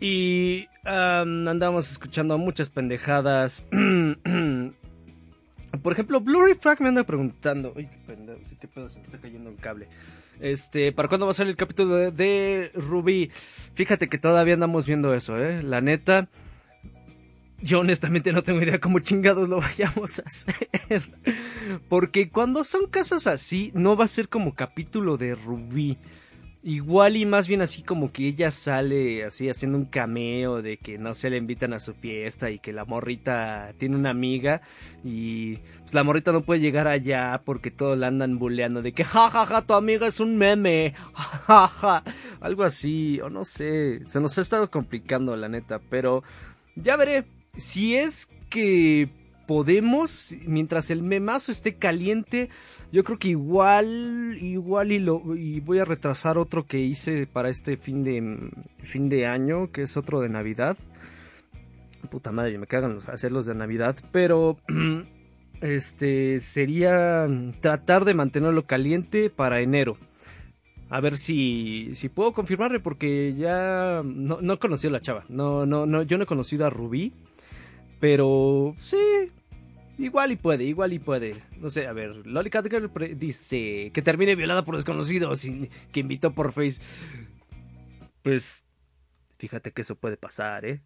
Y 0.00 0.68
am, 0.84 1.48
andamos 1.48 1.90
escuchando 1.90 2.38
muchas 2.38 2.70
pendejadas. 2.70 3.66
Por 5.82 5.92
ejemplo, 5.92 6.20
Blurry 6.20 6.54
Frag 6.54 6.80
me 6.80 6.90
anda 6.90 7.02
preguntando. 7.02 7.72
Uy, 7.74 7.88
qué 7.88 7.98
pendejo, 8.06 8.38
qué 8.60 8.68
pedo, 8.68 8.88
se 8.88 9.00
está 9.00 9.18
cayendo 9.18 9.50
un 9.50 9.56
cable. 9.56 9.88
Este, 10.38 10.92
¿para 10.92 11.08
cuándo 11.08 11.26
va 11.26 11.32
a 11.32 11.34
salir 11.34 11.50
el 11.50 11.56
capítulo 11.56 11.96
de, 11.96 12.12
de 12.12 12.70
Ruby? 12.74 13.32
Fíjate 13.74 14.08
que 14.08 14.18
todavía 14.18 14.54
andamos 14.54 14.86
viendo 14.86 15.12
eso, 15.12 15.42
eh. 15.42 15.64
La 15.64 15.80
neta. 15.80 16.28
Yo 17.60 17.80
honestamente 17.80 18.32
no 18.32 18.42
tengo 18.42 18.62
idea 18.62 18.78
cómo 18.78 19.00
chingados 19.00 19.48
lo 19.48 19.60
vayamos 19.60 20.20
a 20.20 20.22
hacer. 20.22 21.02
Porque 21.88 22.30
cuando 22.30 22.62
son 22.64 22.86
casos 22.86 23.26
así, 23.26 23.72
no 23.74 23.96
va 23.96 24.04
a 24.04 24.08
ser 24.08 24.28
como 24.28 24.54
capítulo 24.54 25.16
de 25.16 25.34
Rubí. 25.34 25.98
Igual 26.62 27.16
y 27.16 27.24
más 27.24 27.46
bien 27.46 27.62
así 27.62 27.82
como 27.82 28.12
que 28.12 28.26
ella 28.26 28.50
sale 28.50 29.24
así 29.24 29.48
haciendo 29.48 29.78
un 29.78 29.84
cameo 29.84 30.60
de 30.60 30.76
que 30.76 30.98
no 30.98 31.14
se 31.14 31.30
le 31.30 31.36
invitan 31.36 31.72
a 31.72 31.78
su 31.78 31.94
fiesta 31.94 32.50
y 32.50 32.58
que 32.58 32.72
la 32.72 32.84
morrita 32.84 33.72
tiene 33.78 33.94
una 33.94 34.10
amiga 34.10 34.60
y 35.04 35.56
pues, 35.80 35.94
la 35.94 36.02
morrita 36.02 36.32
no 36.32 36.42
puede 36.42 36.60
llegar 36.60 36.88
allá 36.88 37.40
porque 37.44 37.70
todos 37.70 37.96
la 37.96 38.08
andan 38.08 38.40
bulleando 38.40 38.82
de 38.82 38.92
que 38.92 39.04
jajaja 39.04 39.46
ja, 39.46 39.54
ja, 39.54 39.62
tu 39.62 39.74
amiga 39.74 40.08
es 40.08 40.20
un 40.20 40.36
meme. 40.36 40.94
Ja. 41.46 42.02
Algo 42.40 42.64
así, 42.64 43.20
o 43.20 43.30
no 43.30 43.44
sé, 43.44 44.02
se 44.06 44.20
nos 44.20 44.36
ha 44.36 44.42
estado 44.42 44.70
complicando 44.70 45.34
la 45.36 45.48
neta, 45.48 45.80
pero 45.88 46.22
ya 46.74 46.96
veré. 46.96 47.24
Si 47.56 47.96
es 47.96 48.30
que 48.50 49.08
podemos, 49.48 50.36
mientras 50.46 50.90
el 50.90 51.02
memazo 51.02 51.50
esté 51.50 51.76
caliente, 51.76 52.50
yo 52.92 53.02
creo 53.02 53.18
que 53.18 53.28
igual, 53.28 54.36
igual 54.42 54.92
y 54.92 54.98
lo, 54.98 55.34
y 55.34 55.60
voy 55.60 55.78
a 55.78 55.86
retrasar 55.86 56.36
otro 56.36 56.66
que 56.66 56.80
hice 56.80 57.26
para 57.26 57.48
este 57.48 57.78
fin 57.78 58.04
de, 58.04 58.50
fin 58.84 59.08
de 59.08 59.26
año, 59.26 59.72
que 59.72 59.82
es 59.82 59.96
otro 59.96 60.20
de 60.20 60.28
Navidad. 60.28 60.76
Puta 62.10 62.30
madre, 62.30 62.58
me 62.58 62.66
cagan 62.66 62.94
los, 62.96 63.08
hacerlos 63.08 63.46
de 63.46 63.54
Navidad, 63.54 63.96
pero 64.12 64.58
este 65.62 66.40
sería 66.40 67.26
tratar 67.60 68.04
de 68.04 68.12
mantenerlo 68.12 68.66
caliente 68.66 69.30
para 69.30 69.60
enero. 69.60 69.96
A 70.90 71.00
ver 71.00 71.16
si, 71.16 71.90
si 71.94 72.10
puedo 72.10 72.32
confirmarle 72.32 72.80
porque 72.80 73.34
ya 73.34 74.02
no, 74.04 74.40
no 74.42 74.52
he 74.52 74.58
conocido 74.58 74.90
a 74.90 74.92
la 74.92 75.00
chava. 75.00 75.24
No, 75.30 75.64
no, 75.64 75.86
no, 75.86 76.02
yo 76.02 76.18
no 76.18 76.24
he 76.24 76.26
conocido 76.26 76.66
a 76.66 76.70
Rubí. 76.70 77.14
Pero 78.00 78.74
sí, 78.78 79.32
igual 79.98 80.32
y 80.32 80.36
puede, 80.36 80.64
igual 80.64 80.92
y 80.92 80.98
puede. 80.98 81.36
No 81.58 81.70
sé, 81.70 81.86
a 81.86 81.92
ver, 81.92 82.26
Loli 82.26 82.50
Cat 82.50 82.68
Girl 82.68 82.90
dice 83.16 83.90
que 83.92 84.02
termine 84.02 84.36
violada 84.36 84.64
por 84.64 84.76
desconocidos 84.76 85.46
que 85.92 86.00
invitó 86.00 86.32
por 86.32 86.52
Face. 86.52 86.80
Pues, 88.22 88.64
fíjate 89.38 89.72
que 89.72 89.82
eso 89.82 89.96
puede 89.96 90.16
pasar, 90.16 90.64
¿eh? 90.64 90.82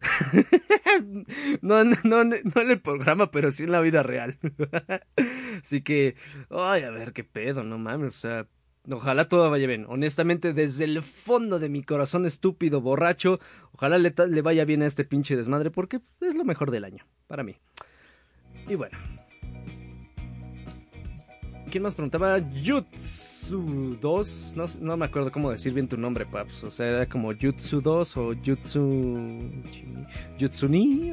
no, 1.62 1.84
no, 1.84 1.96
no, 2.04 2.24
no 2.24 2.60
en 2.60 2.70
el 2.70 2.80
programa, 2.80 3.30
pero 3.30 3.50
sí 3.50 3.64
en 3.64 3.72
la 3.72 3.80
vida 3.80 4.02
real. 4.02 4.38
Así 5.62 5.82
que, 5.82 6.16
ay, 6.50 6.82
a 6.82 6.90
ver 6.90 7.12
qué 7.12 7.24
pedo, 7.24 7.64
no 7.64 7.78
mames, 7.78 8.16
o 8.16 8.20
sea, 8.20 8.48
Ojalá 8.90 9.28
todo 9.28 9.50
vaya 9.50 9.66
bien. 9.66 9.86
Honestamente, 9.88 10.52
desde 10.52 10.84
el 10.84 11.02
fondo 11.02 11.58
de 11.58 11.68
mi 11.68 11.82
corazón 11.82 12.24
estúpido, 12.24 12.80
borracho, 12.80 13.40
ojalá 13.72 13.98
le, 13.98 14.14
le 14.28 14.42
vaya 14.42 14.64
bien 14.64 14.82
a 14.82 14.86
este 14.86 15.04
pinche 15.04 15.36
desmadre 15.36 15.70
porque 15.70 16.00
es 16.20 16.34
lo 16.34 16.44
mejor 16.44 16.70
del 16.70 16.84
año, 16.84 17.04
para 17.26 17.42
mí. 17.42 17.56
Y 18.68 18.74
bueno. 18.74 18.96
¿Quién 21.70 21.82
más 21.82 21.94
preguntaba? 21.94 22.38
Jutsu 22.64 23.98
2. 24.00 24.54
No, 24.56 24.64
no 24.80 24.96
me 24.96 25.06
acuerdo 25.06 25.32
cómo 25.32 25.50
decir 25.50 25.72
bien 25.74 25.88
tu 25.88 25.96
nombre, 25.96 26.24
Paps. 26.24 26.64
O 26.64 26.70
sea, 26.70 26.88
era 26.88 27.06
como 27.06 27.32
Jutsu 27.34 27.80
2 27.80 28.16
o 28.16 28.34
Jutsu. 28.34 29.40
Jutsuni. 30.38 31.12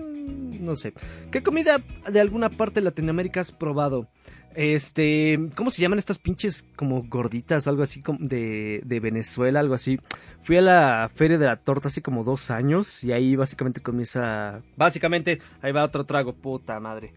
No 0.59 0.75
sé. 0.75 0.93
¿Qué 1.31 1.41
comida 1.41 1.83
de 2.09 2.19
alguna 2.19 2.49
parte 2.49 2.79
de 2.79 2.85
Latinoamérica 2.85 3.41
has 3.41 3.51
probado? 3.51 4.07
Este, 4.55 5.49
¿cómo 5.55 5.71
se 5.71 5.81
llaman 5.81 5.99
estas 5.99 6.19
pinches 6.19 6.67
como 6.75 7.03
gorditas 7.03 7.65
o 7.65 7.69
algo 7.69 7.83
así 7.83 8.03
de, 8.19 8.81
de 8.85 8.99
Venezuela, 8.99 9.59
algo 9.59 9.73
así? 9.73 9.99
Fui 10.41 10.57
a 10.57 10.61
la 10.61 11.11
feria 11.13 11.37
de 11.37 11.45
la 11.45 11.57
torta 11.57 11.87
hace 11.87 12.01
como 12.01 12.23
dos 12.23 12.51
años 12.51 13.03
y 13.03 13.11
ahí 13.11 13.35
básicamente 13.35 13.81
comí 13.81 14.03
esa... 14.03 14.61
Básicamente, 14.77 15.41
ahí 15.61 15.71
va 15.71 15.83
otro 15.83 16.05
trago, 16.05 16.33
puta 16.33 16.79
madre. 16.79 17.13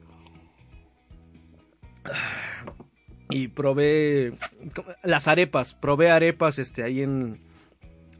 Y 3.28 3.48
probé 3.48 4.34
las 5.02 5.28
arepas, 5.28 5.74
probé 5.74 6.10
arepas 6.10 6.58
este 6.58 6.84
ahí 6.84 7.02
en 7.02 7.40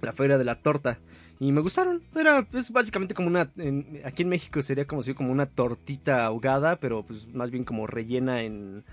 la 0.02 0.12
feria 0.12 0.36
de 0.36 0.44
la 0.44 0.56
torta 0.56 0.98
y 1.38 1.52
me 1.52 1.60
gustaron. 1.60 2.02
Era 2.14 2.46
es 2.52 2.70
básicamente 2.70 3.14
como 3.14 3.28
una 3.28 3.52
aquí 4.04 4.22
en 4.22 4.28
México 4.28 4.62
sería 4.62 4.86
como 4.86 5.02
si 5.02 5.14
como 5.14 5.32
una 5.32 5.46
tortita 5.46 6.24
ahogada, 6.24 6.76
pero 6.76 7.04
pues 7.04 7.32
más 7.34 7.50
bien 7.50 7.64
como 7.64 7.86
rellena 7.86 8.42
en 8.42 8.84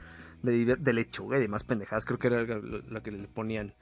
de, 0.43 0.93
lechuga 0.93 1.37
y 1.37 1.41
demás 1.41 1.63
pendejadas, 1.63 2.05
creo 2.05 2.19
que 2.19 2.27
era 2.27 2.43
lo, 2.43 2.59
lo 2.59 3.03
que 3.03 3.11
le 3.11 3.27
ponían. 3.27 3.73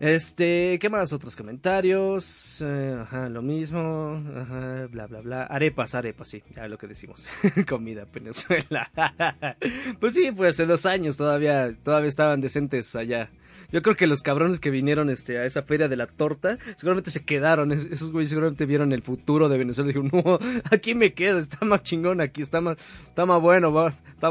Este, 0.00 0.78
¿qué 0.80 0.90
más? 0.90 1.12
Otros 1.12 1.36
comentarios. 1.36 2.60
Eh, 2.60 2.98
ajá, 3.00 3.28
lo 3.28 3.42
mismo. 3.42 4.22
Ajá, 4.36 4.86
bla, 4.90 5.06
bla, 5.06 5.20
bla. 5.20 5.44
Arepas, 5.44 5.94
arepas, 5.94 6.28
sí, 6.28 6.42
ya 6.54 6.66
lo 6.66 6.76
que 6.78 6.88
decimos. 6.88 7.26
Comida 7.68 8.06
Venezuela. 8.12 8.90
pues 10.00 10.14
sí, 10.14 10.32
pues 10.32 10.50
hace 10.50 10.66
dos 10.66 10.84
años 10.86 11.16
todavía, 11.16 11.74
todavía 11.82 12.08
estaban 12.08 12.40
decentes 12.40 12.94
allá. 12.96 13.30
Yo 13.72 13.82
creo 13.82 13.96
que 13.96 14.06
los 14.06 14.22
cabrones 14.22 14.60
que 14.60 14.70
vinieron 14.70 15.10
este, 15.10 15.38
a 15.38 15.44
esa 15.44 15.62
feria 15.62 15.88
de 15.88 15.96
la 15.96 16.06
torta, 16.06 16.58
seguramente 16.76 17.10
se 17.10 17.24
quedaron. 17.24 17.72
Es- 17.72 17.86
Esos 17.86 18.10
güeyes 18.12 18.30
seguramente 18.30 18.66
vieron 18.66 18.92
el 18.92 19.02
futuro 19.02 19.48
de 19.48 19.58
Venezuela 19.58 19.88
dijeron, 19.88 20.10
no, 20.12 20.38
aquí 20.70 20.94
me 20.94 21.12
quedo, 21.14 21.38
está 21.38 21.64
más 21.64 21.82
chingón 21.82 22.20
aquí, 22.20 22.42
está 22.42 22.60
más, 22.60 22.76
está 23.06 23.26
más 23.26 23.40
bueno, 23.40 23.72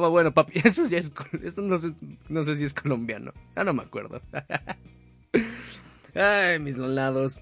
bueno, 0.09 0.33
papi. 0.33 0.59
Eso 0.63 0.87
ya 0.87 0.97
es, 0.97 1.11
eso 1.43 1.61
no 1.61 1.77
sé, 1.77 1.93
no 2.29 2.43
sé 2.43 2.55
si 2.55 2.63
es 2.63 2.73
colombiano. 2.73 3.31
Ya 3.55 3.63
no 3.63 3.73
me 3.73 3.83
acuerdo. 3.83 4.21
Ay, 6.15 6.59
mis 6.59 6.77
lolados. 6.77 7.41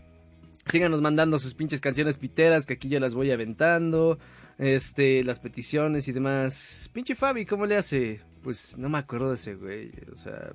Síganos 0.65 1.01
mandando 1.01 1.39
sus 1.39 1.53
pinches 1.55 1.81
canciones 1.81 2.17
piteras 2.17 2.65
que 2.65 2.73
aquí 2.73 2.87
ya 2.89 2.99
las 2.99 3.13
voy 3.13 3.31
aventando. 3.31 4.17
Este, 4.57 5.23
las 5.23 5.39
peticiones 5.39 6.07
y 6.07 6.11
demás. 6.11 6.89
Pinche 6.93 7.15
Fabi, 7.15 7.45
¿cómo 7.45 7.65
le 7.65 7.77
hace? 7.77 8.21
Pues 8.43 8.77
no 8.77 8.89
me 8.89 8.97
acuerdo 8.99 9.29
de 9.29 9.35
ese 9.35 9.55
güey. 9.55 9.91
O 10.11 10.15
sea. 10.15 10.51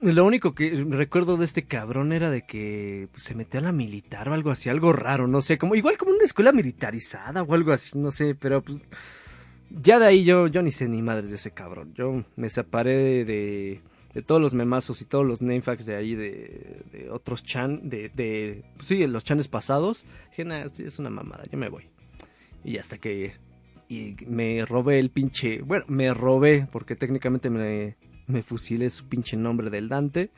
Lo 0.00 0.26
único 0.26 0.54
que 0.54 0.84
recuerdo 0.90 1.38
de 1.38 1.46
este 1.46 1.64
cabrón 1.64 2.12
era 2.12 2.30
de 2.30 2.42
que 2.42 3.08
pues, 3.12 3.22
se 3.22 3.34
metió 3.34 3.60
a 3.60 3.62
la 3.62 3.72
militar 3.72 4.28
o 4.28 4.34
algo 4.34 4.50
así, 4.50 4.68
algo 4.68 4.92
raro, 4.92 5.26
no 5.26 5.40
sé, 5.40 5.56
como 5.56 5.74
igual 5.74 5.96
como 5.96 6.12
una 6.12 6.24
escuela 6.24 6.52
militarizada 6.52 7.42
o 7.42 7.54
algo 7.54 7.72
así, 7.72 7.98
no 7.98 8.10
sé, 8.10 8.34
pero 8.34 8.62
pues 8.62 8.78
ya 9.70 9.98
de 9.98 10.06
ahí 10.06 10.24
yo, 10.24 10.48
yo 10.48 10.62
ni 10.62 10.70
sé 10.70 10.88
ni 10.88 11.02
madres 11.02 11.30
de 11.30 11.36
ese 11.36 11.50
cabrón. 11.52 11.94
Yo 11.94 12.24
me 12.36 12.50
separé 12.50 13.24
de, 13.24 13.80
todos 14.26 14.40
los 14.40 14.54
memazos 14.54 15.00
y 15.00 15.06
todos 15.06 15.26
los 15.26 15.42
namefacts 15.42 15.86
de 15.86 15.96
ahí 15.96 16.14
de, 16.14 16.82
de 16.92 17.10
otros 17.10 17.42
chan, 17.42 17.88
de, 17.88 18.10
de 18.10 18.64
pues 18.76 18.90
los 18.90 19.24
chanes 19.24 19.48
pasados. 19.48 20.06
Dije, 20.30 20.44
"Nah, 20.44 20.60
esto 20.64 20.82
es 20.82 20.98
una 20.98 21.10
mamada, 21.10 21.44
yo 21.50 21.58
me 21.58 21.68
voy. 21.68 21.88
Y 22.64 22.78
hasta 22.78 22.98
que 22.98 23.32
y 23.88 24.16
me 24.26 24.64
robé 24.64 24.98
el 24.98 25.10
pinche, 25.10 25.62
bueno, 25.62 25.84
me 25.88 26.12
robé 26.12 26.66
porque 26.72 26.96
técnicamente 26.96 27.50
me, 27.50 27.96
me 28.26 28.42
fusilé 28.42 28.90
su 28.90 29.06
pinche 29.06 29.36
nombre 29.36 29.70
del 29.70 29.88
Dante. 29.88 30.30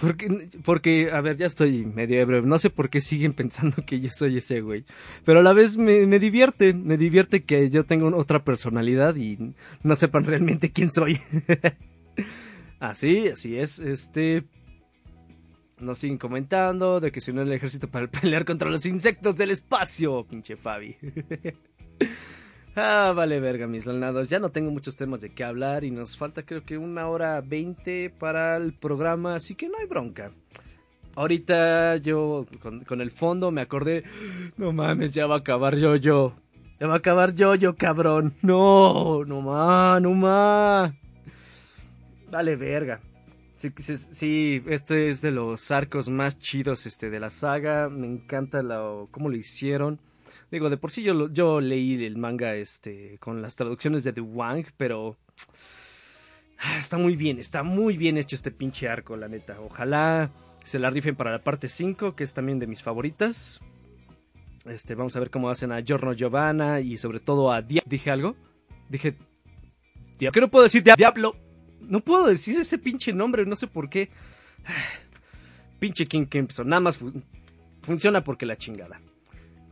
Porque, 0.00 0.48
porque, 0.64 1.10
a 1.12 1.20
ver, 1.20 1.36
ya 1.36 1.46
estoy 1.46 1.84
medio 1.84 2.18
ebrio. 2.18 2.42
No 2.42 2.58
sé 2.58 2.70
por 2.70 2.88
qué 2.90 3.00
siguen 3.00 3.32
pensando 3.34 3.84
que 3.86 4.00
yo 4.00 4.10
soy 4.10 4.38
ese 4.38 4.60
güey. 4.60 4.84
Pero 5.24 5.40
a 5.40 5.42
la 5.42 5.52
vez 5.52 5.76
me, 5.76 6.06
me 6.06 6.18
divierte. 6.18 6.72
Me 6.74 6.96
divierte 6.96 7.44
que 7.44 7.70
yo 7.70 7.84
tenga 7.84 8.06
un- 8.06 8.14
otra 8.14 8.42
personalidad 8.42 9.14
y 9.16 9.38
no 9.82 9.94
sepan 9.94 10.24
realmente 10.24 10.72
quién 10.72 10.90
soy. 10.90 11.20
así, 12.80 13.28
así 13.28 13.56
es. 13.56 13.78
Este. 13.78 14.44
Nos 15.78 15.98
siguen 15.98 16.18
comentando 16.18 17.00
de 17.00 17.10
que 17.10 17.20
se 17.20 17.32
unió 17.32 17.42
el 17.42 17.52
ejército 17.52 17.88
para 17.88 18.06
pelear 18.06 18.44
contra 18.44 18.70
los 18.70 18.86
insectos 18.86 19.36
del 19.36 19.50
espacio. 19.50 20.24
Pinche 20.24 20.56
Fabi. 20.56 20.96
Ah, 22.74 23.12
vale 23.14 23.38
verga, 23.38 23.66
mis 23.66 23.84
lanados. 23.84 24.28
Ya 24.28 24.38
no 24.38 24.50
tengo 24.50 24.70
muchos 24.70 24.96
temas 24.96 25.20
de 25.20 25.30
qué 25.30 25.44
hablar 25.44 25.84
y 25.84 25.90
nos 25.90 26.16
falta 26.16 26.42
creo 26.42 26.64
que 26.64 26.78
una 26.78 27.08
hora 27.08 27.40
veinte 27.42 28.10
para 28.18 28.56
el 28.56 28.72
programa, 28.72 29.34
así 29.34 29.54
que 29.54 29.68
no 29.68 29.76
hay 29.78 29.86
bronca. 29.86 30.32
Ahorita 31.14 31.96
yo 31.98 32.46
con, 32.60 33.00
el 33.02 33.10
fondo 33.10 33.50
me 33.50 33.60
acordé, 33.60 34.04
no 34.56 34.72
mames, 34.72 35.12
ya 35.12 35.26
va 35.26 35.34
a 35.36 35.38
acabar 35.38 35.76
yo 35.76 35.96
yo. 35.96 36.34
Ya 36.80 36.86
va 36.86 36.94
a 36.94 36.98
acabar 36.98 37.34
yo 37.34 37.54
yo, 37.54 37.76
cabrón. 37.76 38.34
No, 38.40 39.22
no 39.26 39.42
más, 39.42 40.00
no 40.00 40.12
más. 40.14 40.94
Vale 42.30 42.56
verga. 42.56 43.00
Sí, 43.56 43.70
sí, 43.76 43.96
sí, 43.98 44.62
este 44.66 45.08
es 45.08 45.20
de 45.20 45.30
los 45.30 45.70
arcos 45.70 46.08
más 46.08 46.38
chidos 46.38 46.86
este, 46.86 47.10
de 47.10 47.20
la 47.20 47.28
saga. 47.28 47.90
Me 47.90 48.06
encanta 48.06 48.62
lo, 48.62 49.08
cómo 49.10 49.28
lo 49.28 49.36
hicieron. 49.36 50.00
Digo, 50.52 50.70
de 50.70 50.76
por 50.76 50.90
sí 50.92 51.02
yo, 51.02 51.28
yo 51.32 51.60
leí 51.60 52.04
el 52.04 52.16
manga 52.18 52.54
este, 52.54 53.16
con 53.18 53.42
las 53.42 53.56
traducciones 53.56 54.04
de 54.04 54.12
The 54.12 54.20
Wang, 54.20 54.66
pero 54.76 55.16
ah, 56.58 56.76
está 56.78 56.98
muy 56.98 57.16
bien, 57.16 57.38
está 57.38 57.62
muy 57.64 57.96
bien 57.96 58.18
hecho 58.18 58.36
este 58.36 58.50
pinche 58.52 58.86
arco, 58.88 59.16
la 59.16 59.28
neta. 59.28 59.58
Ojalá 59.60 60.30
se 60.62 60.78
la 60.78 60.90
rifen 60.90 61.16
para 61.16 61.32
la 61.32 61.42
parte 61.42 61.68
5, 61.68 62.14
que 62.14 62.22
es 62.22 62.34
también 62.34 62.58
de 62.58 62.66
mis 62.66 62.82
favoritas. 62.82 63.60
Este, 64.66 64.94
vamos 64.94 65.16
a 65.16 65.20
ver 65.20 65.30
cómo 65.30 65.48
hacen 65.50 65.72
a 65.72 65.80
Giorno 65.80 66.12
Giovanna 66.12 66.80
y 66.80 66.96
sobre 66.98 67.18
todo 67.18 67.50
a 67.50 67.62
Diablo. 67.62 67.88
¿Dije 67.90 68.10
algo? 68.10 68.36
Dije... 68.88 69.12
¿Por 70.20 70.30
qué 70.32 70.40
no 70.40 70.50
puedo 70.50 70.62
decir 70.64 70.84
Dia- 70.84 70.94
Diablo? 70.96 71.34
No 71.80 71.98
puedo 71.98 72.28
decir 72.28 72.56
ese 72.60 72.78
pinche 72.78 73.12
nombre, 73.12 73.44
no 73.44 73.56
sé 73.56 73.66
por 73.66 73.88
qué. 73.90 74.08
Pinche 75.80 76.06
King 76.06 76.26
Crimson, 76.26 76.68
nada 76.68 76.78
más 76.78 76.98
fu- 76.98 77.10
funciona 77.82 78.22
porque 78.22 78.46
la 78.46 78.54
chingada. 78.54 79.00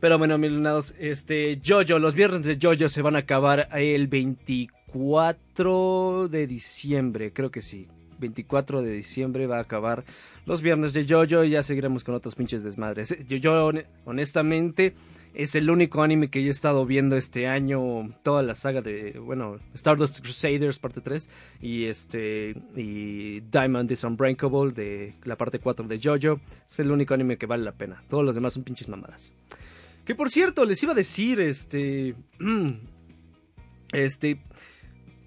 Pero 0.01 0.17
bueno, 0.17 0.37
mis 0.37 0.51
lunados, 0.51 0.95
este, 0.99 1.61
Jojo, 1.65 1.99
los 1.99 2.15
viernes 2.15 2.43
de 2.45 2.57
Jojo 2.61 2.89
se 2.89 3.01
van 3.01 3.15
a 3.15 3.19
acabar 3.19 3.69
el 3.73 4.07
24 4.07 6.27
de 6.27 6.47
diciembre, 6.47 7.31
creo 7.31 7.51
que 7.51 7.61
sí. 7.61 7.87
24 8.19 8.83
de 8.83 8.91
diciembre 8.91 9.47
va 9.47 9.57
a 9.57 9.61
acabar 9.61 10.03
los 10.45 10.61
viernes 10.61 10.93
de 10.93 11.07
Jojo 11.07 11.43
y 11.43 11.49
ya 11.51 11.63
seguiremos 11.63 12.03
con 12.03 12.13
otros 12.13 12.35
pinches 12.35 12.61
desmadres. 12.61 13.15
Hon- 13.29 13.83
honestamente, 14.05 14.93
es 15.33 15.55
el 15.55 15.71
único 15.71 16.03
anime 16.03 16.27
que 16.29 16.43
yo 16.43 16.49
he 16.49 16.51
estado 16.51 16.85
viendo 16.85 17.15
este 17.15 17.47
año, 17.47 18.13
toda 18.21 18.43
la 18.43 18.53
saga 18.53 18.81
de, 18.81 19.17
bueno, 19.17 19.57
Stardust 19.73 20.21
Crusaders 20.21 20.77
parte 20.77 21.01
3 21.01 21.29
y 21.63 21.85
este, 21.85 22.53
y 22.75 23.39
Diamond 23.39 23.89
is 23.91 24.03
Unbreakable 24.03 24.71
de 24.71 25.15
la 25.23 25.35
parte 25.35 25.57
4 25.57 25.87
de 25.87 25.99
Jojo. 25.99 26.39
Es 26.67 26.79
el 26.79 26.91
único 26.91 27.15
anime 27.15 27.37
que 27.37 27.47
vale 27.47 27.63
la 27.63 27.71
pena. 27.71 28.03
Todos 28.07 28.23
los 28.23 28.35
demás 28.35 28.53
son 28.53 28.63
pinches 28.63 28.87
mamadas. 28.87 29.33
Que 30.11 30.15
por 30.15 30.29
cierto, 30.29 30.65
les 30.65 30.83
iba 30.83 30.91
a 30.91 30.95
decir, 30.95 31.39
este. 31.39 32.15
Este. 33.93 34.41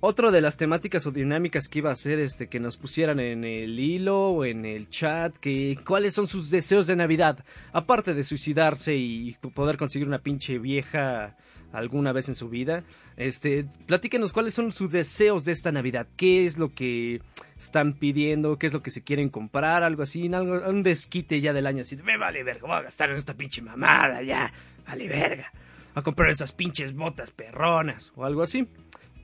Otro 0.01 0.30
de 0.30 0.43
las 0.43 0.59
temáticas 0.59 1.07
o 1.07 1.11
dinámicas 1.11 1.68
que 1.68 1.78
iba 1.78 1.89
a 1.89 1.95
hacer, 1.95 2.18
este, 2.18 2.51
que 2.51 2.61
nos 2.61 2.76
pusieran 2.76 3.18
en 3.18 3.45
el 3.45 3.80
hilo 3.80 4.28
o 4.28 4.45
en 4.45 4.66
el 4.66 4.91
chat, 4.91 5.35
que 5.39 5.78
cuáles 5.87 6.12
son 6.12 6.28
sus 6.28 6.51
deseos 6.51 6.87
de 6.87 6.97
Navidad, 6.97 7.43
aparte 7.72 8.12
de 8.12 8.24
suicidarse 8.24 8.95
y 8.95 9.39
poder 9.55 9.78
conseguir 9.78 10.07
una 10.07 10.18
pinche 10.18 10.59
vieja 10.59 11.35
alguna 11.74 12.12
vez 12.12 12.28
en 12.28 12.34
su 12.34 12.48
vida, 12.48 12.84
este, 13.16 13.66
platíquenos 13.86 14.32
cuáles 14.32 14.54
son 14.54 14.72
sus 14.72 14.90
deseos 14.90 15.44
de 15.44 15.52
esta 15.52 15.72
Navidad, 15.72 16.06
qué 16.16 16.46
es 16.46 16.56
lo 16.56 16.72
que 16.72 17.20
están 17.58 17.92
pidiendo, 17.92 18.58
qué 18.58 18.68
es 18.68 18.72
lo 18.72 18.82
que 18.82 18.90
se 18.90 19.02
quieren 19.02 19.28
comprar, 19.28 19.82
algo 19.82 20.02
así, 20.02 20.28
un 20.28 20.82
desquite 20.82 21.40
ya 21.40 21.52
del 21.52 21.66
año, 21.66 21.82
así, 21.82 21.96
me 21.96 22.16
vale 22.16 22.42
verga, 22.42 22.62
voy 22.62 22.76
a 22.76 22.82
gastar 22.82 23.10
en 23.10 23.16
esta 23.16 23.34
pinche 23.34 23.60
mamada, 23.60 24.22
ya, 24.22 24.52
vale 24.86 25.08
verga, 25.08 25.52
a 25.94 26.02
comprar 26.02 26.30
esas 26.30 26.52
pinches 26.52 26.94
botas 26.94 27.30
perronas 27.30 28.12
o 28.16 28.24
algo 28.24 28.42
así. 28.42 28.68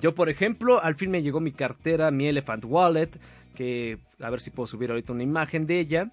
Yo, 0.01 0.15
por 0.15 0.29
ejemplo, 0.29 0.83
al 0.83 0.95
fin 0.95 1.11
me 1.11 1.23
llegó 1.23 1.41
mi 1.41 1.53
cartera, 1.53 2.11
mi 2.11 2.27
Elephant 2.27 2.65
Wallet, 2.65 3.11
que 3.55 3.99
a 4.19 4.31
ver 4.31 4.41
si 4.41 4.51
puedo 4.51 4.67
subir 4.67 4.91
ahorita 4.91 5.13
una 5.13 5.23
imagen 5.23 5.67
de 5.67 5.79
ella. 5.79 6.13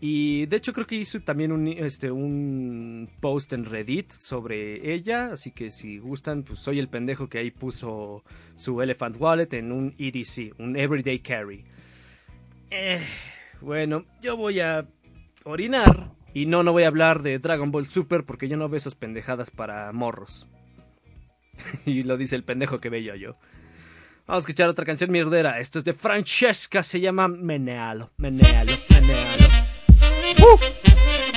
Y 0.00 0.44
de 0.46 0.56
hecho 0.58 0.72
creo 0.74 0.86
que 0.86 0.96
hice 0.96 1.20
también 1.20 1.52
un, 1.52 1.68
este, 1.68 2.10
un 2.10 3.08
post 3.20 3.54
en 3.54 3.64
Reddit 3.64 4.12
sobre 4.12 4.92
ella, 4.92 5.32
así 5.32 5.52
que 5.52 5.70
si 5.70 5.98
gustan, 5.98 6.42
pues 6.42 6.60
soy 6.60 6.78
el 6.78 6.88
pendejo 6.88 7.28
que 7.28 7.38
ahí 7.38 7.50
puso 7.50 8.22
su 8.54 8.82
Elephant 8.82 9.16
Wallet 9.18 9.48
en 9.54 9.72
un 9.72 9.94
EDC, 9.98 10.58
un 10.58 10.76
Everyday 10.76 11.20
Carry. 11.20 11.64
Eh, 12.70 13.00
bueno, 13.62 14.04
yo 14.20 14.36
voy 14.36 14.60
a 14.60 14.86
orinar 15.44 16.12
y 16.34 16.44
no, 16.44 16.62
no 16.62 16.72
voy 16.72 16.82
a 16.82 16.88
hablar 16.88 17.22
de 17.22 17.38
Dragon 17.38 17.70
Ball 17.70 17.86
Super 17.86 18.24
porque 18.24 18.48
yo 18.48 18.58
no 18.58 18.68
veo 18.68 18.76
esas 18.76 18.94
pendejadas 18.94 19.50
para 19.50 19.90
morros. 19.92 20.46
y 21.86 22.02
lo 22.02 22.18
dice 22.18 22.36
el 22.36 22.44
pendejo 22.44 22.80
que 22.80 22.90
veo 22.90 23.14
yo. 23.14 23.36
Vamos 24.26 24.42
a 24.42 24.44
escuchar 24.44 24.68
otra 24.68 24.84
canción 24.84 25.10
mierdera. 25.10 25.60
Esto 25.60 25.78
es 25.78 25.84
de 25.84 25.94
Francesca, 25.94 26.82
se 26.82 27.00
llama 27.00 27.28
Menealo, 27.28 28.10
Menealo, 28.18 28.72
Menealo. 28.90 29.45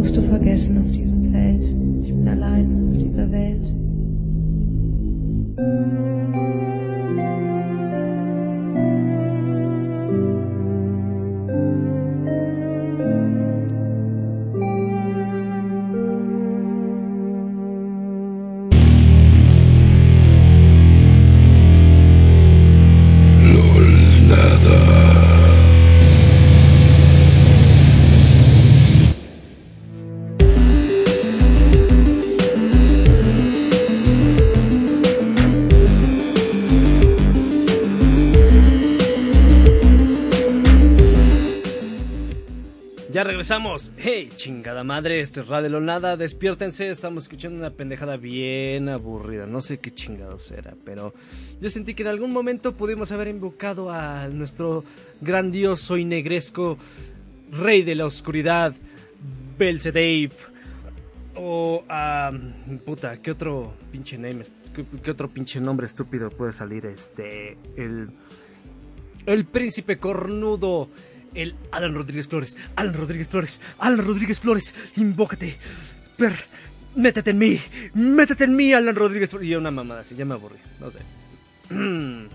Musst 0.00 0.16
du 0.16 0.22
vergessen 0.22 0.78
auf 0.78 0.90
diesem 0.90 1.30
Feld. 1.30 1.62
Ich 1.62 2.14
bin 2.14 2.26
allein 2.26 2.90
auf 2.90 2.96
dieser 2.96 3.30
Welt. 3.30 3.70
Regresamos. 43.40 43.90
Hey, 43.96 44.30
chingada 44.36 44.84
madre, 44.84 45.20
esto 45.20 45.40
es 45.40 45.48
Radio 45.48 45.80
Nada. 45.80 46.18
Despiértense, 46.18 46.90
estamos 46.90 47.22
escuchando 47.22 47.58
una 47.58 47.70
pendejada 47.70 48.18
bien 48.18 48.90
aburrida. 48.90 49.46
No 49.46 49.62
sé 49.62 49.78
qué 49.78 49.90
chingados 49.90 50.50
era, 50.50 50.74
pero 50.84 51.14
yo 51.58 51.70
sentí 51.70 51.94
que 51.94 52.02
en 52.02 52.08
algún 52.10 52.32
momento 52.32 52.76
pudimos 52.76 53.12
haber 53.12 53.28
invocado 53.28 53.88
a 53.90 54.28
nuestro 54.28 54.84
grandioso 55.22 55.96
y 55.96 56.04
negresco 56.04 56.76
rey 57.50 57.80
de 57.82 57.94
la 57.94 58.04
oscuridad, 58.04 58.74
Belzedave. 59.58 60.32
O 61.34 61.82
a. 61.88 62.32
puta, 62.84 63.22
¿qué 63.22 63.30
otro 63.30 63.72
pinche 63.90 64.18
name? 64.18 64.42
es- 64.42 64.54
¿Qué, 64.74 64.84
qué 65.02 65.10
otro 65.12 65.30
pinche 65.30 65.58
nombre 65.62 65.86
estúpido 65.86 66.28
puede 66.28 66.52
salir? 66.52 66.84
Este. 66.84 67.56
El. 67.74 68.10
El 69.24 69.46
príncipe 69.46 69.96
cornudo. 69.96 70.90
El 71.34 71.54
Alan 71.72 71.94
Rodríguez 71.94 72.28
Flores. 72.28 72.56
Alan 72.76 72.94
Rodríguez 72.94 73.28
Flores. 73.28 73.60
Alan 73.78 74.04
Rodríguez 74.04 74.40
Flores. 74.40 74.74
Invócate. 74.96 75.56
Per. 76.16 76.32
Métete 76.96 77.30
en 77.30 77.38
mí. 77.38 77.60
Métete 77.94 78.44
en 78.44 78.56
mí, 78.56 78.72
Alan 78.72 78.96
Rodríguez 78.96 79.30
Flores. 79.30 79.48
Y 79.48 79.54
una 79.54 79.70
mamada 79.70 80.00
así. 80.00 80.14
Ya 80.16 80.24
me 80.24 80.34
aburrí. 80.34 80.56
No 80.80 80.90
sé. 80.90 80.98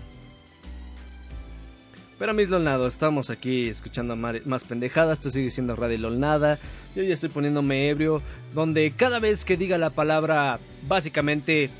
Pero 2.18 2.32
mis 2.32 2.48
Lolnado, 2.48 2.86
estamos 2.86 3.28
aquí 3.28 3.68
escuchando 3.68 4.16
más 4.16 4.64
pendejadas. 4.64 5.18
Esto 5.18 5.30
sigue 5.30 5.50
siendo 5.50 5.76
Radio 5.76 5.98
Lolnada. 5.98 6.58
Yo 6.94 7.02
ya 7.02 7.12
estoy 7.12 7.28
poniéndome 7.28 7.90
ebrio. 7.90 8.22
Donde 8.54 8.90
cada 8.96 9.18
vez 9.18 9.44
que 9.44 9.58
diga 9.58 9.76
la 9.76 9.90
palabra, 9.90 10.58
básicamente. 10.88 11.70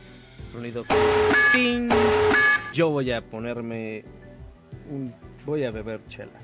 Sonido. 0.53 0.85
Yo 2.75 2.91
voy 2.91 3.11
a 3.13 3.23
ponerme. 3.23 4.05
un- 4.91 5.15
voy 5.47 5.65
a 5.65 5.71
beber 5.71 6.01
chela. 6.09 6.39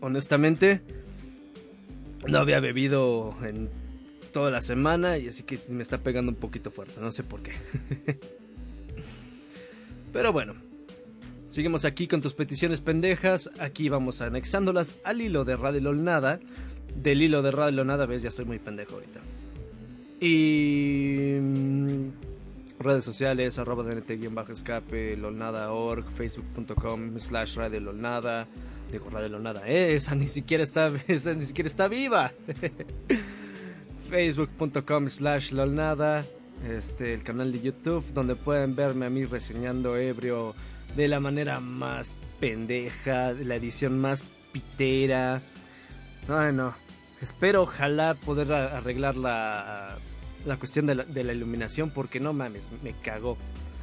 Honestamente, 0.00 0.82
no 2.26 2.38
había 2.38 2.60
bebido 2.60 3.34
en 3.42 3.68
toda 4.32 4.50
la 4.50 4.60
semana 4.60 5.18
y 5.18 5.28
así 5.28 5.42
que 5.42 5.58
me 5.70 5.82
está 5.82 5.98
pegando 5.98 6.32
un 6.32 6.36
poquito 6.36 6.70
fuerte, 6.70 7.00
no 7.00 7.10
sé 7.10 7.22
por 7.22 7.42
qué. 7.42 7.52
Pero 10.12 10.32
bueno, 10.32 10.54
seguimos 11.46 11.84
aquí 11.84 12.06
con 12.06 12.20
tus 12.20 12.34
peticiones 12.34 12.80
pendejas, 12.80 13.50
aquí 13.58 13.88
vamos 13.88 14.20
anexándolas 14.20 14.96
al 15.04 15.20
hilo 15.20 15.44
de 15.44 15.56
Radio 15.56 15.80
LOL 15.80 16.04
Nada. 16.04 16.40
Del 16.94 17.22
hilo 17.22 17.42
de 17.42 17.52
Radio 17.52 17.76
LOL 17.76 17.86
Nada, 17.86 18.06
ves, 18.06 18.22
ya 18.22 18.28
estoy 18.28 18.44
muy 18.44 18.58
pendejo 18.58 18.94
ahorita. 18.94 19.20
Y 20.20 21.38
mm, 21.40 22.08
redes 22.80 23.04
sociales, 23.04 23.58
arroba 23.58 23.84
dnt-escape, 23.84 25.16
lolnada.org, 25.16 26.04
facebook.com 26.10 27.18
slash 27.18 27.56
radio 27.56 27.80
lolnada. 27.80 28.46
Digo, 28.90 29.08
radio 29.10 29.28
lolnada, 29.28 29.62
eh, 29.68 29.94
esa 29.94 30.14
ni 30.14 30.26
siquiera 30.26 30.64
está, 30.64 30.92
esa 31.08 31.34
ni 31.34 31.44
siquiera 31.44 31.68
está 31.68 31.88
viva. 31.88 32.32
facebook.com 34.10 35.08
slash 35.08 35.52
lolnada. 35.52 36.26
Este, 36.68 37.14
el 37.14 37.22
canal 37.22 37.52
de 37.52 37.60
YouTube, 37.60 38.04
donde 38.12 38.36
pueden 38.36 38.76
verme 38.76 39.06
a 39.06 39.10
mí 39.10 39.24
reseñando 39.24 39.96
ebrio 39.96 40.54
de 40.94 41.08
la 41.08 41.18
manera 41.18 41.58
más 41.58 42.16
pendeja, 42.38 43.32
de 43.32 43.44
la 43.46 43.56
edición 43.56 43.98
más 43.98 44.26
pitera. 44.52 45.42
Ay, 46.28 46.52
no. 46.52 46.74
Espero, 47.22 47.62
ojalá, 47.62 48.14
poder 48.14 48.52
arreglar 48.52 49.16
la, 49.16 49.98
la 50.44 50.56
cuestión 50.58 50.86
de 50.86 50.96
la, 50.96 51.04
de 51.04 51.24
la 51.24 51.32
iluminación, 51.32 51.90
porque 51.90 52.20
no 52.20 52.32
mames, 52.32 52.70
me 52.82 52.92
cagó. 52.92 53.32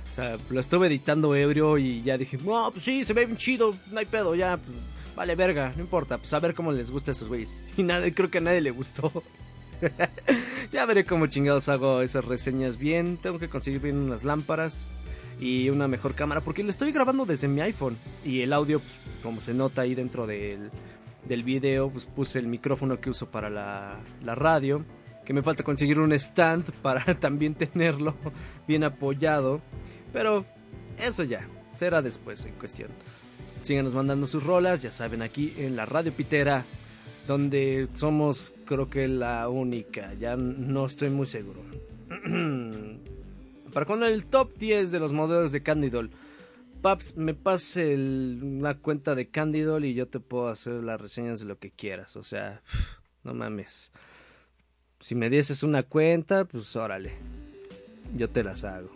O 0.08 0.12
sea, 0.12 0.38
lo 0.50 0.60
estuve 0.60 0.88
editando 0.88 1.36
ebrio 1.36 1.78
y 1.78 2.02
ya 2.04 2.18
dije, 2.18 2.38
no, 2.38 2.72
pues 2.72 2.86
sí, 2.86 3.04
se 3.04 3.14
ve 3.14 3.26
bien 3.26 3.38
chido, 3.38 3.76
no 3.92 4.00
hay 4.00 4.06
pedo, 4.06 4.36
ya, 4.36 4.58
pues, 4.58 4.76
vale 5.18 5.34
verga, 5.34 5.74
no 5.76 5.82
importa, 5.82 6.20
pues 6.20 6.32
a 6.34 6.40
ver 6.40 6.54
cómo 6.54 6.72
les 6.72 6.92
gusta 6.92 7.10
a 7.10 7.14
esos 7.14 7.28
güeyes. 7.28 7.58
Y 7.76 7.82
nada, 7.82 8.10
creo 8.14 8.30
que 8.30 8.38
a 8.38 8.42
nadie 8.42 8.62
le 8.62 8.70
gustó. 8.70 9.12
ya 10.72 10.86
veré 10.86 11.06
cómo 11.06 11.26
chingados 11.26 11.70
hago 11.70 12.04
esas 12.04 12.24
reseñas 12.24 12.78
bien. 12.78 13.18
Tengo 13.18 13.40
que 13.40 13.50
conseguir 13.50 13.82
bien 13.82 13.98
unas 13.98 14.24
lámparas 14.24 14.86
y 15.40 15.70
una 15.70 15.88
mejor 15.88 16.14
cámara, 16.14 16.42
porque 16.42 16.62
lo 16.62 16.70
estoy 16.70 16.92
grabando 16.92 17.26
desde 17.26 17.48
mi 17.48 17.62
iPhone. 17.62 17.98
Y 18.24 18.42
el 18.42 18.54
audio, 18.54 18.80
pues, 18.80 19.00
como 19.24 19.40
se 19.40 19.56
nota 19.56 19.82
ahí 19.82 19.96
dentro 19.96 20.28
del, 20.28 20.70
del 21.28 21.42
video, 21.42 21.90
pues 21.90 22.06
puse 22.06 22.38
el 22.38 22.46
micrófono 22.46 23.00
que 23.02 23.10
uso 23.10 23.32
para 23.32 23.50
la, 23.50 24.00
la 24.24 24.36
radio. 24.36 24.86
Que 25.26 25.34
me 25.34 25.42
falta 25.42 25.64
conseguir 25.64 26.00
un 26.00 26.14
stand 26.14 26.72
para 26.84 27.20
también 27.20 27.56
tenerlo 27.56 28.16
bien 28.68 28.84
apoyado. 28.84 29.62
Pero 30.14 30.46
eso 31.00 31.24
ya, 31.24 31.48
será 31.74 32.04
después 32.04 32.46
en 32.46 32.54
cuestión. 32.54 32.92
Síganos 33.68 33.94
mandando 33.94 34.28
sus 34.28 34.46
rolas, 34.46 34.82
ya 34.82 34.92
saben, 34.92 35.22
aquí 35.22 35.54
en 35.58 35.76
la 35.76 35.86
Radio 35.86 36.14
Pitera, 36.14 36.66
donde 37.28 37.90
somos 37.96 38.56
creo 38.64 38.90
que 38.90 39.10
la 39.10 39.50
única, 39.50 40.14
ya 40.14 40.38
no 40.38 40.86
estoy 40.86 41.10
muy 41.10 41.26
seguro. 41.26 41.60
Para 43.74 43.86
con 43.86 44.06
el 44.06 44.26
top 44.28 44.54
10 44.58 44.90
de 44.92 45.00
los 45.00 45.12
modelos 45.12 45.52
de 45.52 45.64
Candidol. 45.64 46.12
Paps, 46.82 47.18
me 47.18 47.34
pase 47.34 47.94
una 47.94 48.76
cuenta 48.76 49.16
de 49.16 49.28
Candidol 49.28 49.84
y 49.84 49.96
yo 49.96 50.08
te 50.08 50.22
puedo 50.22 50.48
hacer 50.48 50.76
las 50.76 51.02
reseñas 51.02 51.42
de 51.42 51.48
lo 51.48 51.60
que 51.60 51.70
quieras. 51.70 52.16
O 52.16 52.24
sea, 52.24 52.62
no 53.26 53.34
mames. 53.34 53.92
Si 55.02 55.14
me 55.14 55.30
dieses 55.30 55.62
una 55.64 55.84
cuenta, 55.84 56.46
pues 56.46 56.74
órale. 56.78 57.12
Yo 58.14 58.30
te 58.30 58.46
las 58.46 58.64
hago. 58.64 58.92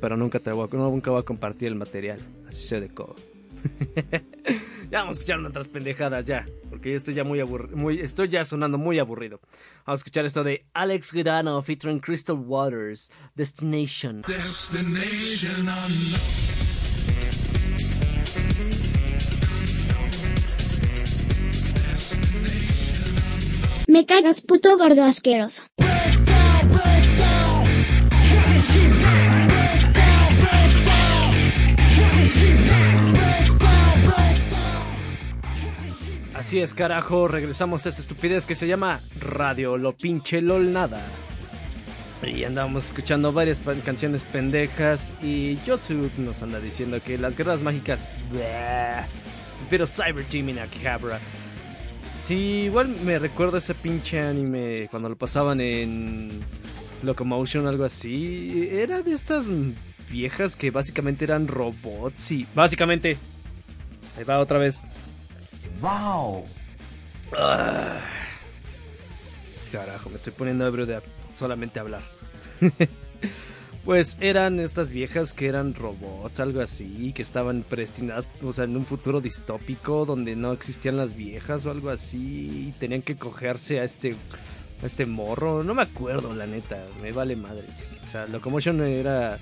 Pero 0.00 0.16
nunca 0.16 0.38
te 0.38 0.52
voy 0.52 0.70
a, 0.72 0.74
nunca 0.74 1.10
voy 1.10 1.20
a 1.20 1.24
compartir 1.24 1.68
el 1.68 1.74
material. 1.74 2.18
Así 2.48 2.66
se 2.66 2.80
de 2.80 2.88
codo. 2.88 3.33
ya 4.90 4.98
vamos 5.00 5.16
a 5.16 5.20
escuchar 5.20 5.40
otras 5.40 5.68
pendejadas 5.68 6.24
ya. 6.24 6.46
Porque 6.70 6.90
yo 6.90 6.96
estoy 6.96 7.14
ya 7.14 7.24
muy 7.24 7.40
aburrido. 7.40 7.76
Muy, 7.76 8.00
estoy 8.00 8.28
ya 8.28 8.44
sonando 8.44 8.78
muy 8.78 8.98
aburrido. 8.98 9.40
Vamos 9.86 10.00
a 10.00 10.02
escuchar 10.02 10.24
esto 10.24 10.44
de 10.44 10.66
Alex 10.74 11.12
Girano 11.12 11.62
featuring 11.62 11.98
Crystal 11.98 12.36
Waters. 12.36 13.10
Destination. 13.34 14.22
Destination 14.22 15.60
unknown. 15.60 16.64
Me 23.86 24.06
cagas 24.06 24.40
puto 24.40 24.76
gordo 24.76 25.04
asqueroso. 25.04 25.62
Así 36.44 36.60
es, 36.60 36.74
carajo. 36.74 37.26
Regresamos 37.26 37.86
a 37.86 37.88
esta 37.88 38.02
estupidez 38.02 38.44
que 38.44 38.54
se 38.54 38.66
llama 38.66 39.00
Radio 39.18 39.78
Lo 39.78 39.92
Pinche 39.92 40.42
Lol 40.42 40.74
Nada. 40.74 41.02
Y 42.22 42.44
andábamos 42.44 42.84
escuchando 42.84 43.32
varias 43.32 43.62
canciones 43.82 44.24
pendejas 44.24 45.10
y 45.22 45.56
Yotsu 45.64 46.10
nos 46.18 46.42
anda 46.42 46.60
diciendo 46.60 46.98
que 47.02 47.16
las 47.16 47.38
guerras 47.38 47.62
mágicas... 47.62 48.10
Prefiero 49.60 49.86
Cyber 49.86 50.26
en 50.32 50.58
Akihabara. 50.58 51.18
Sí, 52.22 52.64
igual 52.66 52.94
me 53.06 53.18
recuerdo 53.18 53.56
ese 53.56 53.74
pinche 53.74 54.20
anime 54.20 54.88
cuando 54.90 55.08
lo 55.08 55.16
pasaban 55.16 55.62
en 55.62 56.30
Locomotion 57.02 57.66
algo 57.66 57.84
así. 57.84 58.68
Era 58.70 59.00
de 59.00 59.14
estas 59.14 59.46
viejas 60.10 60.56
que 60.56 60.70
básicamente 60.70 61.24
eran 61.24 61.48
robots 61.48 62.32
y... 62.32 62.46
Básicamente... 62.54 63.16
Ahí 64.18 64.24
va 64.24 64.40
otra 64.40 64.58
vez. 64.58 64.82
¡Wow! 65.84 66.46
Ah. 67.36 68.00
Carajo, 69.70 70.08
me 70.08 70.16
estoy 70.16 70.32
poniendo 70.32 70.66
ebrio 70.66 70.86
de 70.86 71.02
solamente 71.34 71.78
hablar. 71.78 72.00
pues 73.84 74.16
eran 74.22 74.60
estas 74.60 74.88
viejas 74.88 75.34
que 75.34 75.46
eran 75.46 75.74
robots, 75.74 76.40
algo 76.40 76.62
así, 76.62 77.12
que 77.12 77.20
estaban 77.20 77.64
predestinadas, 77.68 78.28
o 78.42 78.54
sea, 78.54 78.64
en 78.64 78.78
un 78.78 78.86
futuro 78.86 79.20
distópico 79.20 80.06
donde 80.06 80.36
no 80.36 80.52
existían 80.52 80.96
las 80.96 81.14
viejas 81.14 81.66
o 81.66 81.70
algo 81.70 81.90
así, 81.90 82.68
y 82.68 82.74
tenían 82.78 83.02
que 83.02 83.16
cogerse 83.16 83.80
a 83.80 83.84
este 83.84 84.16
a 84.82 84.86
este 84.86 85.04
morro, 85.04 85.62
no 85.64 85.74
me 85.74 85.82
acuerdo 85.82 86.34
la 86.34 86.46
neta, 86.46 86.82
me 87.02 87.12
vale 87.12 87.36
madres. 87.36 87.98
O 88.02 88.06
sea, 88.06 88.26
Locomotion 88.26 88.80
era 88.80 89.38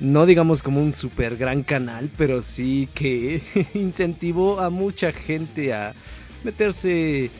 no 0.00 0.26
digamos 0.26 0.62
como 0.62 0.82
un 0.82 0.92
super 0.94 1.36
gran 1.36 1.62
canal, 1.62 2.10
pero 2.16 2.42
sí 2.42 2.88
que 2.94 3.42
incentivó 3.74 4.60
a 4.60 4.70
mucha 4.70 5.12
gente 5.12 5.72
a 5.74 5.94
meterse 6.44 7.30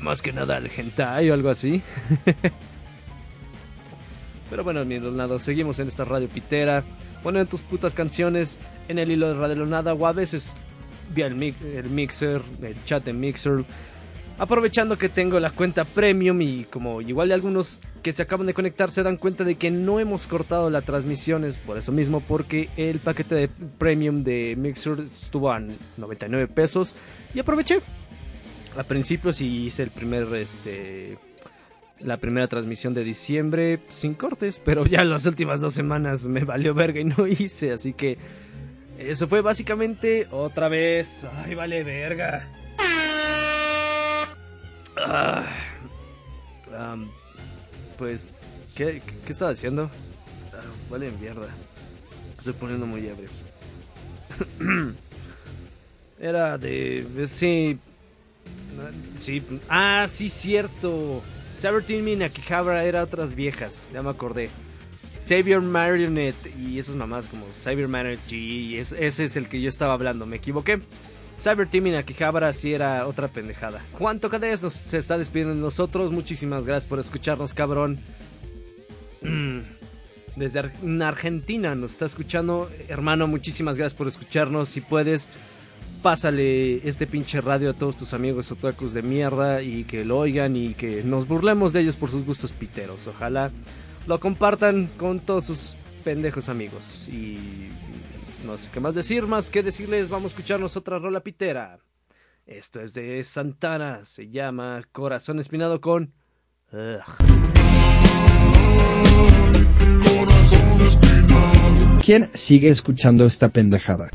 más 0.00 0.22
que 0.22 0.32
nada 0.32 0.56
al 0.56 0.70
hentai 0.74 1.30
o 1.30 1.34
algo 1.34 1.48
así. 1.50 1.82
Pero 4.50 4.64
bueno, 4.64 4.84
mi 4.84 4.98
Donado, 4.98 5.38
seguimos 5.38 5.78
en 5.78 5.86
esta 5.88 6.04
radio 6.04 6.28
pitera. 6.28 6.82
Ponen 7.22 7.46
tus 7.46 7.62
putas 7.62 7.94
canciones 7.94 8.58
en 8.88 8.98
el 8.98 9.10
hilo 9.10 9.28
de 9.28 9.34
Radio 9.34 9.64
Nada 9.66 9.94
o 9.94 10.06
a 10.06 10.12
veces 10.12 10.56
vía 11.14 11.26
el, 11.26 11.36
mi- 11.36 11.54
el 11.74 11.88
mixer, 11.88 12.42
el 12.62 12.84
chat 12.84 13.04
de 13.04 13.12
mixer. 13.12 13.64
Aprovechando 14.40 14.96
que 14.96 15.10
tengo 15.10 15.38
la 15.38 15.50
cuenta 15.50 15.84
premium 15.84 16.40
y 16.40 16.64
como 16.64 17.02
igual 17.02 17.30
algunos 17.30 17.82
que 18.02 18.10
se 18.10 18.22
acaban 18.22 18.46
de 18.46 18.54
conectar 18.54 18.90
se 18.90 19.02
dan 19.02 19.18
cuenta 19.18 19.44
de 19.44 19.56
que 19.56 19.70
no 19.70 20.00
hemos 20.00 20.26
cortado 20.26 20.70
las 20.70 20.82
transmisiones 20.86 21.58
por 21.58 21.76
eso 21.76 21.92
mismo, 21.92 22.20
porque 22.20 22.70
el 22.78 23.00
paquete 23.00 23.34
de 23.34 23.48
premium 23.48 24.24
de 24.24 24.54
Mixer 24.56 24.98
estuvo 25.00 25.52
a 25.52 25.60
99 25.98 26.48
pesos 26.48 26.96
y 27.34 27.40
aproveché. 27.40 27.80
A 28.78 28.82
principios 28.84 29.36
sí 29.36 29.66
hice 29.66 29.82
el 29.82 29.90
primer, 29.90 30.26
este, 30.32 31.18
la 32.00 32.16
primera 32.16 32.48
transmisión 32.48 32.94
de 32.94 33.04
diciembre 33.04 33.80
sin 33.88 34.14
cortes, 34.14 34.62
pero 34.64 34.86
ya 34.86 35.04
las 35.04 35.26
últimas 35.26 35.60
dos 35.60 35.74
semanas 35.74 36.26
me 36.28 36.44
valió 36.44 36.72
verga 36.72 36.98
y 36.98 37.04
no 37.04 37.26
hice, 37.26 37.72
así 37.72 37.92
que 37.92 38.16
eso 38.98 39.28
fue 39.28 39.42
básicamente 39.42 40.28
otra 40.30 40.70
vez. 40.70 41.26
Ay, 41.44 41.54
vale 41.54 41.84
verga. 41.84 42.48
Ah, 44.96 45.46
am, 46.76 47.10
pues, 47.98 48.34
¿qué, 48.74 49.02
qué, 49.24 49.32
estaba 49.32 49.52
haciendo? 49.52 49.90
Ah, 50.52 50.64
vale 50.90 51.10
mierda. 51.12 51.48
Estoy 52.38 52.54
poniendo 52.54 52.86
muy 52.86 53.06
ebrio. 53.06 53.28
Era 56.20 56.58
de... 56.58 57.06
Sí... 57.26 57.78
Sí... 59.16 59.42
Ah, 59.68 60.06
sí, 60.08 60.28
cierto. 60.28 61.22
Sabertin 61.54 62.08
y 62.08 62.22
Akihabara 62.22 62.84
era 62.84 63.02
otras 63.02 63.34
viejas. 63.34 63.88
Ya 63.92 64.02
me 64.02 64.10
acordé. 64.10 64.48
Xavier 65.20 65.60
Marionette 65.60 66.54
y 66.58 66.78
esas 66.78 66.96
mamás 66.96 67.26
como 67.26 67.46
Xavier 67.52 67.88
Marionette 67.88 68.26
G. 68.26 68.78
ese 68.78 69.24
es 69.24 69.36
el 69.36 69.48
que 69.48 69.60
yo 69.60 69.68
estaba 69.68 69.92
hablando. 69.92 70.24
Me 70.24 70.36
equivoqué. 70.36 70.80
Cyber 71.40 71.68
Team 71.68 71.86
y 71.88 71.94
Akihabara 71.94 72.52
sí 72.52 72.74
era 72.74 73.06
otra 73.06 73.28
pendejada. 73.28 73.80
Juan 73.92 74.20
Tocadez 74.20 74.62
nos 74.62 74.92
está 74.92 75.16
despidiendo 75.18 75.54
de 75.54 75.60
nosotros. 75.60 76.12
Muchísimas 76.12 76.66
gracias 76.66 76.88
por 76.88 76.98
escucharnos, 76.98 77.54
cabrón. 77.54 77.98
Desde 80.36 80.58
Ar- 80.60 80.72
en 80.82 81.02
Argentina 81.02 81.74
nos 81.74 81.92
está 81.92 82.06
escuchando. 82.06 82.70
Hermano, 82.88 83.26
muchísimas 83.26 83.76
gracias 83.76 83.96
por 83.96 84.08
escucharnos. 84.08 84.68
Si 84.68 84.80
puedes, 84.80 85.28
pásale 86.02 86.86
este 86.88 87.06
pinche 87.06 87.40
radio 87.40 87.70
a 87.70 87.74
todos 87.74 87.96
tus 87.96 88.14
amigos 88.14 88.50
otakus 88.52 88.94
de 88.94 89.02
mierda 89.02 89.62
y 89.62 89.84
que 89.84 90.04
lo 90.04 90.18
oigan 90.18 90.56
y 90.56 90.74
que 90.74 91.02
nos 91.02 91.26
burlemos 91.26 91.72
de 91.72 91.80
ellos 91.80 91.96
por 91.96 92.10
sus 92.10 92.24
gustos 92.24 92.52
piteros. 92.52 93.06
Ojalá 93.06 93.50
lo 94.06 94.20
compartan 94.20 94.88
con 94.96 95.20
todos 95.20 95.46
sus 95.46 95.76
pendejos 96.04 96.48
amigos. 96.48 97.06
Y 97.08 97.38
no 98.44 98.58
sé 98.58 98.70
qué 98.72 98.80
más 98.80 98.94
decir, 98.94 99.26
más 99.26 99.50
que 99.50 99.62
decirles, 99.62 100.08
vamos 100.08 100.32
a 100.32 100.34
escucharnos 100.34 100.76
otra 100.76 100.98
rola 100.98 101.20
pitera. 101.20 101.78
Esto 102.46 102.80
es 102.80 102.94
de 102.94 103.22
Santana, 103.22 104.04
se 104.04 104.28
llama 104.30 104.82
Corazón 104.92 105.38
Espinado 105.38 105.80
con... 105.80 106.14
Ugh. 106.72 107.00
¿Quién 112.02 112.28
sigue 112.34 112.70
escuchando 112.70 113.24
esta 113.26 113.50
pendejada? 113.50 114.08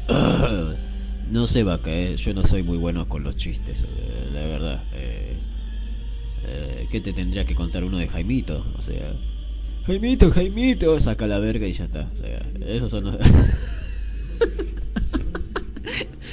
No 1.30 1.48
sé, 1.48 1.64
vaca, 1.64 1.92
eh, 1.92 2.16
yo 2.18 2.34
no 2.34 2.44
soy 2.44 2.64
muy 2.64 2.78
bueno 2.78 3.08
con 3.08 3.24
los 3.24 3.36
chistes, 3.36 3.84
eh, 3.84 4.30
la 4.32 4.42
verdad. 4.42 4.84
Eh, 4.94 5.38
eh, 6.48 6.88
¿Qué 6.92 7.02
te 7.02 7.14
tendría 7.14 7.46
que 7.46 7.56
contar 7.56 7.84
uno 7.84 7.98
de 7.98 8.08
Jaimito? 8.08 8.66
O 8.78 8.82
sea, 8.82 9.16
Jaimito, 9.86 10.32
Jaimito, 10.32 11.00
saca 11.00 11.28
la 11.28 11.40
verga 11.40 11.68
y 11.68 11.74
ya 11.74 11.86
está. 11.86 12.10
O 12.14 12.18
sea, 12.18 12.42
esos 12.66 12.92
son 12.92 13.06
los... 13.06 13.18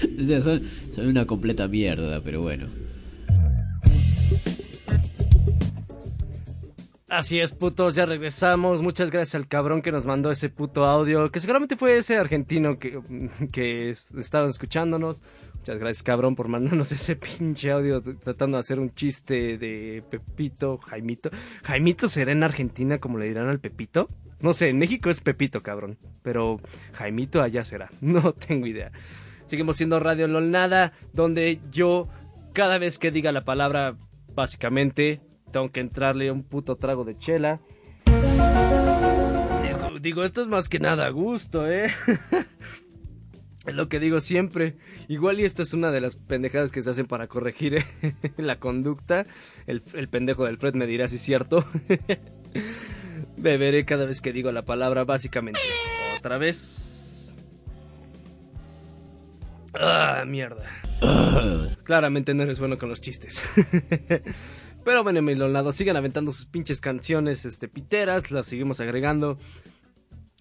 o 0.21 0.25
sea, 0.25 0.41
son, 0.41 0.63
una 0.99 1.27
completa 1.27 1.69
mierda, 1.69 2.21
pero 2.23 2.43
bueno. 2.43 2.67
Así 7.09 7.39
es, 7.41 7.53
putos, 7.53 7.95
ya 7.95 8.07
regresamos. 8.07 8.81
Muchas 8.81 9.11
gracias 9.11 9.35
al 9.35 9.47
cabrón 9.47 9.83
que 9.83 9.93
nos 9.93 10.07
mandó 10.07 10.31
ese 10.31 10.49
puto 10.49 10.87
audio, 10.87 11.31
que 11.31 11.41
seguramente 11.41 11.77
fue 11.77 11.99
ese 11.99 12.17
argentino 12.17 12.79
que, 12.79 13.01
que 13.53 13.91
es- 13.91 14.13
estaba 14.13 14.49
escuchándonos. 14.49 15.23
Muchas 15.57 15.79
gracias, 15.79 16.03
cabrón, 16.03 16.35
por 16.35 16.49
mandarnos 16.49 16.91
ese 16.93 17.17
pinche 17.17 17.71
audio 17.71 18.01
tratando 18.01 18.57
de 18.57 18.61
hacer 18.61 18.79
un 18.81 18.95
chiste 18.95 19.59
de 19.59 20.03
Pepito, 20.11 20.79
Jaimito. 20.79 21.29
¿Jaimito 21.65 22.09
será 22.09 22.33
en 22.33 22.45
Argentina 22.45 22.99
como 22.99 23.19
le 23.19 23.29
dirán 23.29 23.49
al 23.49 23.61
Pepito? 23.61 24.09
No 24.41 24.55
sé, 24.55 24.71
en 24.71 24.79
México 24.79 25.11
es 25.11 25.21
Pepito, 25.21 25.63
cabrón, 25.63 25.99
pero 26.23 26.57
Jaimito 26.95 27.43
allá 27.43 27.63
será. 27.63 27.91
No 28.01 28.33
tengo 28.33 28.67
idea. 28.67 28.91
Seguimos 29.53 29.77
siendo 29.77 30.01
Radio 30.01 30.29
LOL 30.29 30.51
Nada, 30.51 30.95
donde 31.13 31.61
yo 31.71 32.09
cada 32.55 32.79
vez 32.79 32.97
que 32.97 33.11
diga 33.11 33.33
la 33.33 33.45
palabra, 33.45 33.99
básicamente, 34.35 35.21
tengo 35.51 35.71
que 35.71 35.81
entrarle 35.81 36.31
un 36.31 36.43
puto 36.43 36.77
trago 36.77 37.05
de 37.05 37.19
chela. 37.19 37.61
Digo, 40.01 40.25
esto 40.25 40.41
es 40.41 40.49
más 40.49 40.71
que 40.71 40.81
nada 40.81 41.07
gusto, 41.11 41.71
¿eh? 41.71 41.91
es 43.67 43.75
lo 43.75 43.91
que 43.91 44.01
digo 44.01 44.21
siempre. 44.21 44.79
Igual 45.09 45.39
y 45.39 45.45
esta 45.45 45.63
es 45.63 45.75
una 45.75 45.93
de 45.93 46.01
las 46.01 46.17
pendejadas 46.17 46.73
que 46.73 46.81
se 46.81 46.89
hacen 46.89 47.05
para 47.05 47.27
corregir 47.27 47.75
¿eh? 47.75 47.85
la 48.39 48.59
conducta. 48.59 49.27
El, 49.67 49.83
el 49.93 50.09
pendejo 50.09 50.47
del 50.47 50.57
Fred 50.57 50.77
me 50.77 50.87
dirá 50.87 51.09
si 51.09 51.17
es 51.17 51.23
cierto. 51.23 51.63
Beberé 53.37 53.85
cada 53.85 54.07
vez 54.07 54.23
que 54.23 54.33
digo 54.33 54.51
la 54.51 54.65
palabra, 54.65 55.05
básicamente. 55.05 55.61
Otra 56.17 56.39
vez. 56.39 57.02
Ah, 59.75 60.25
mierda. 60.27 60.65
Claramente 61.85 62.35
no 62.35 62.43
eres 62.43 62.59
bueno 62.59 62.79
con 62.79 62.89
los 62.89 63.01
chistes. 63.01 63.45
Pero 64.85 65.03
bueno, 65.05 65.23
mi 65.23 65.35
lado, 65.35 65.73
sigan 65.73 65.97
aventando 65.97 66.33
sus 66.33 66.47
pinches 66.47 66.81
canciones 66.81 67.45
este, 67.45 67.69
piteras, 67.69 68.31
las 68.31 68.47
seguimos 68.47 68.81
agregando. 68.81 69.39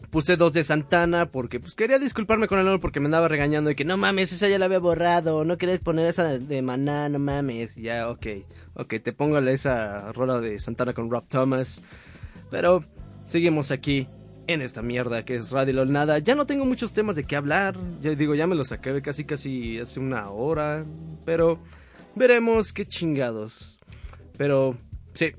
Puse 0.09 0.35
dos 0.35 0.53
de 0.53 0.63
Santana 0.63 1.27
porque 1.31 1.59
pues 1.59 1.75
quería 1.75 1.99
disculparme 1.99 2.47
con 2.47 2.59
el 2.59 2.67
honor 2.67 2.81
porque 2.81 2.99
me 2.99 3.05
andaba 3.05 3.27
regañando 3.27 3.69
y 3.69 3.75
que 3.75 3.85
no 3.85 3.97
mames, 3.97 4.33
esa 4.33 4.49
ya 4.49 4.57
la 4.57 4.65
había 4.65 4.79
borrado, 4.79 5.45
no 5.45 5.57
querías 5.57 5.79
poner 5.79 6.07
esa 6.07 6.39
de, 6.39 6.61
Maná, 6.63 7.07
no 7.07 7.19
mames. 7.19 7.75
Ya, 7.75 8.09
ok, 8.09 8.27
ok, 8.73 8.95
te 9.01 9.13
pongo 9.13 9.37
esa 9.37 10.11
rola 10.11 10.41
de 10.41 10.57
Santana 10.57 10.93
con 10.93 11.09
Rob 11.09 11.27
Thomas. 11.27 11.83
Pero 12.49 12.83
seguimos 13.23 13.71
aquí 13.71 14.07
en 14.47 14.61
esta 14.61 14.81
mierda 14.81 15.23
que 15.23 15.35
es 15.35 15.51
Radio 15.51 15.73
LOL 15.73 15.91
Nada. 15.91 16.19
Ya 16.19 16.35
no 16.35 16.45
tengo 16.45 16.65
muchos 16.65 16.93
temas 16.93 17.15
de 17.15 17.23
qué 17.23 17.35
hablar, 17.35 17.75
ya 18.01 18.15
digo, 18.15 18.35
ya 18.35 18.47
me 18.47 18.55
los 18.55 18.71
acabé 18.71 19.01
casi 19.01 19.25
casi 19.25 19.79
hace 19.79 19.99
una 19.99 20.29
hora, 20.29 20.83
pero 21.25 21.59
veremos 22.15 22.73
qué 22.73 22.85
chingados. 22.85 23.77
Pero 24.37 24.75
sí, 25.13 25.31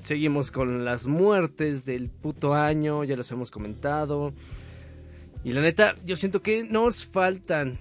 seguimos 0.00 0.50
con 0.50 0.84
las 0.84 1.06
muertes 1.06 1.84
del 1.84 2.08
puto 2.08 2.54
año, 2.54 3.04
ya 3.04 3.16
los 3.16 3.30
hemos 3.30 3.50
comentado. 3.50 4.32
Y 5.44 5.52
la 5.52 5.60
neta, 5.60 5.96
yo 6.04 6.16
siento 6.16 6.42
que 6.42 6.64
nos 6.64 7.06
faltan. 7.06 7.78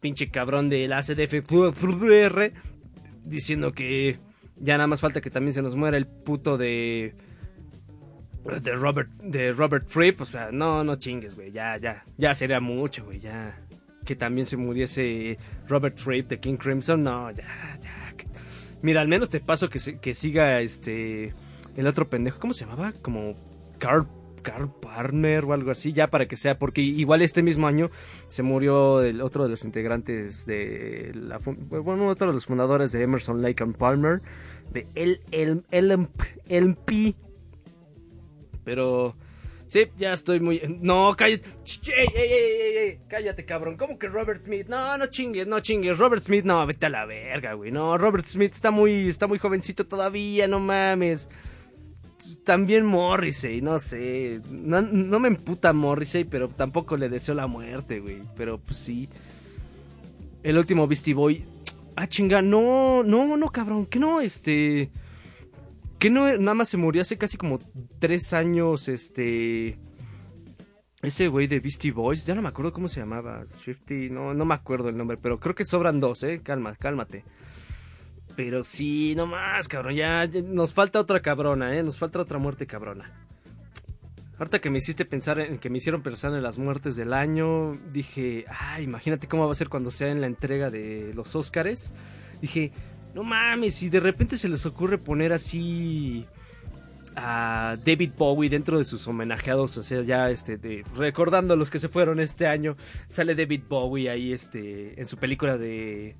Pinche 0.00 0.30
cabrón 0.30 0.68
del 0.68 0.92
ACDF 0.92 1.42
diciendo 3.24 3.72
que 3.72 4.18
ya 4.56 4.76
nada 4.76 4.86
más 4.86 5.00
falta 5.00 5.20
que 5.20 5.30
también 5.30 5.54
se 5.54 5.62
nos 5.62 5.76
muera 5.76 5.96
el 5.96 6.06
puto 6.06 6.58
de 6.58 7.14
de 8.62 8.72
Robert, 8.76 9.08
de 9.22 9.52
Robert 9.52 9.86
Fripp, 9.88 10.20
o 10.20 10.26
sea, 10.26 10.50
no, 10.52 10.84
no 10.84 10.96
chingues, 10.96 11.34
güey, 11.34 11.50
ya, 11.52 11.76
ya, 11.78 12.04
ya 12.18 12.34
sería 12.34 12.60
mucho, 12.60 13.04
güey, 13.04 13.18
ya. 13.20 13.58
Que 14.04 14.16
también 14.16 14.44
se 14.46 14.56
muriese 14.58 15.38
Robert 15.68 15.96
Fripp 15.98 16.28
de 16.28 16.38
King 16.38 16.56
Crimson, 16.56 17.02
no, 17.02 17.30
ya, 17.30 17.44
ya. 17.80 18.14
Mira, 18.82 19.00
al 19.00 19.08
menos 19.08 19.30
te 19.30 19.40
paso 19.40 19.70
que, 19.70 19.78
se- 19.78 19.98
que 19.98 20.12
siga 20.12 20.60
este, 20.60 21.32
el 21.74 21.86
otro 21.86 22.10
pendejo, 22.10 22.38
¿cómo 22.38 22.52
se 22.52 22.66
llamaba? 22.66 22.92
Como 23.00 23.34
Carl, 23.78 24.06
Carl 24.42 24.68
o 25.46 25.52
algo 25.54 25.70
así, 25.70 25.94
ya 25.94 26.08
para 26.08 26.28
que 26.28 26.36
sea, 26.36 26.58
porque 26.58 26.82
igual 26.82 27.22
este 27.22 27.42
mismo 27.42 27.66
año 27.66 27.90
se 28.28 28.42
murió 28.42 29.00
el 29.02 29.22
otro 29.22 29.44
de 29.44 29.48
los 29.48 29.64
integrantes 29.64 30.44
de 30.44 31.12
la, 31.14 31.38
bueno, 31.38 32.08
otro 32.08 32.26
de 32.26 32.34
los 32.34 32.44
fundadores 32.44 32.92
de 32.92 33.02
Emerson 33.04 33.40
Lake 33.40 33.62
and 33.64 33.74
Palmer, 33.78 34.20
de 34.70 34.86
LP. 36.50 37.14
Pero 38.64 39.14
sí, 39.66 39.88
ya 39.98 40.12
estoy 40.12 40.40
muy 40.40 40.62
no, 40.80 41.14
cállate. 41.16 41.48
Ey, 41.86 42.08
ey, 42.14 42.32
ey, 42.32 42.76
ey, 42.76 42.98
cállate, 43.08 43.44
cabrón. 43.44 43.76
¿Cómo 43.76 43.98
que 43.98 44.08
Robert 44.08 44.42
Smith? 44.42 44.66
No, 44.68 44.96
no 44.98 45.06
chingues, 45.06 45.46
no 45.46 45.60
chingues. 45.60 45.98
Robert 45.98 46.22
Smith, 46.22 46.44
no, 46.44 46.66
vete 46.66 46.86
a 46.86 46.90
la 46.90 47.04
verga, 47.06 47.54
güey. 47.54 47.70
No, 47.70 47.96
Robert 47.98 48.26
Smith 48.26 48.52
está 48.52 48.70
muy 48.70 49.08
está 49.08 49.26
muy 49.26 49.38
jovencito 49.38 49.86
todavía, 49.86 50.48
no 50.48 50.60
mames. 50.60 51.30
También 52.44 52.84
Morrissey, 52.84 53.62
no 53.62 53.78
sé. 53.78 54.40
No, 54.50 54.82
no 54.82 55.18
me 55.18 55.28
emputa 55.28 55.72
Morrissey, 55.72 56.24
pero 56.24 56.48
tampoco 56.48 56.96
le 56.96 57.08
deseo 57.08 57.34
la 57.34 57.46
muerte, 57.46 58.00
güey. 58.00 58.22
Pero 58.36 58.58
pues 58.58 58.78
sí. 58.78 59.08
El 60.42 60.58
último 60.58 60.86
Beastie 60.86 61.14
Boy. 61.14 61.44
Ah, 61.96 62.06
chinga, 62.06 62.42
no, 62.42 63.02
no, 63.02 63.36
no, 63.36 63.50
cabrón, 63.50 63.86
que 63.86 63.98
no, 63.98 64.20
este. 64.20 64.90
Que 65.98 66.10
no, 66.10 66.26
nada 66.38 66.54
más 66.54 66.68
se 66.68 66.76
murió 66.76 67.02
hace 67.02 67.16
casi 67.16 67.36
como 67.36 67.60
tres 67.98 68.32
años, 68.32 68.88
este. 68.88 69.78
Ese 71.02 71.28
güey 71.28 71.46
de 71.46 71.60
Beastie 71.60 71.92
Boys, 71.92 72.24
ya 72.24 72.34
no 72.34 72.40
me 72.40 72.48
acuerdo 72.48 72.72
cómo 72.72 72.88
se 72.88 73.00
llamaba. 73.00 73.44
Shifty, 73.64 74.08
no, 74.08 74.32
no 74.32 74.44
me 74.44 74.54
acuerdo 74.54 74.88
el 74.88 74.96
nombre, 74.96 75.18
pero 75.18 75.38
creo 75.38 75.54
que 75.54 75.64
sobran 75.64 76.00
dos, 76.00 76.22
eh. 76.24 76.40
Calma, 76.42 76.74
cálmate. 76.76 77.24
Pero 78.36 78.64
sí, 78.64 79.14
no 79.14 79.26
más, 79.26 79.68
cabrón, 79.68 79.94
ya, 79.94 80.24
ya 80.24 80.40
nos 80.42 80.72
falta 80.72 81.00
otra 81.00 81.20
cabrona, 81.20 81.76
eh. 81.76 81.82
Nos 81.82 81.98
falta 81.98 82.20
otra 82.20 82.38
muerte 82.38 82.66
cabrona. 82.66 83.12
Ahorita 84.38 84.60
que 84.60 84.68
me 84.68 84.78
hiciste 84.78 85.04
pensar 85.04 85.38
en 85.38 85.58
que 85.58 85.70
me 85.70 85.78
hicieron 85.78 86.02
pensar 86.02 86.34
en 86.34 86.42
las 86.42 86.58
muertes 86.58 86.96
del 86.96 87.12
año, 87.12 87.78
dije, 87.92 88.46
ah, 88.48 88.80
imagínate 88.80 89.28
cómo 89.28 89.46
va 89.46 89.52
a 89.52 89.54
ser 89.54 89.68
cuando 89.68 89.92
sea 89.92 90.10
en 90.10 90.20
la 90.20 90.26
entrega 90.26 90.70
de 90.70 91.12
los 91.14 91.36
Óscares. 91.36 91.94
Dije, 92.40 92.72
no 93.14 93.22
mames, 93.22 93.74
si 93.76 93.88
de 93.88 94.00
repente 94.00 94.36
se 94.36 94.48
les 94.48 94.66
ocurre 94.66 94.98
poner 94.98 95.32
así 95.32 96.26
a 97.16 97.76
David 97.84 98.12
Bowie 98.18 98.50
dentro 98.50 98.78
de 98.78 98.84
sus 98.84 99.06
homenajeados, 99.06 99.76
o 99.76 99.82
sea, 99.82 100.02
ya 100.02 100.30
este, 100.30 100.56
de, 100.56 100.84
recordando 100.96 101.54
a 101.54 101.56
los 101.56 101.70
que 101.70 101.78
se 101.78 101.88
fueron 101.88 102.18
este 102.18 102.46
año, 102.46 102.76
sale 103.06 103.34
David 103.34 103.62
Bowie 103.68 104.10
ahí 104.10 104.32
este, 104.32 105.00
en 105.00 105.06
su 105.06 105.16
película 105.16 105.56
de 105.56 106.16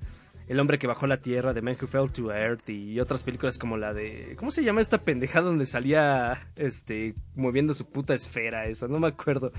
El 0.47 0.59
hombre 0.59 0.77
que 0.77 0.85
bajó 0.85 1.07
la 1.07 1.21
tierra, 1.21 1.53
The 1.53 1.61
Man 1.61 1.75
Who 1.81 1.87
Fell 1.87 2.11
to 2.11 2.31
Earth 2.31 2.69
y 2.69 2.99
otras 2.99 3.23
películas 3.23 3.57
como 3.57 3.77
la 3.77 3.93
de, 3.93 4.35
¿cómo 4.37 4.51
se 4.51 4.63
llama 4.63 4.81
esta 4.81 5.03
pendejada 5.03 5.47
donde 5.47 5.65
salía 5.65 6.49
este, 6.55 7.15
moviendo 7.35 7.73
su 7.73 7.85
puta 7.85 8.13
esfera, 8.13 8.67
eso, 8.67 8.87
no 8.87 8.99
me 8.99 9.07
acuerdo, 9.07 9.51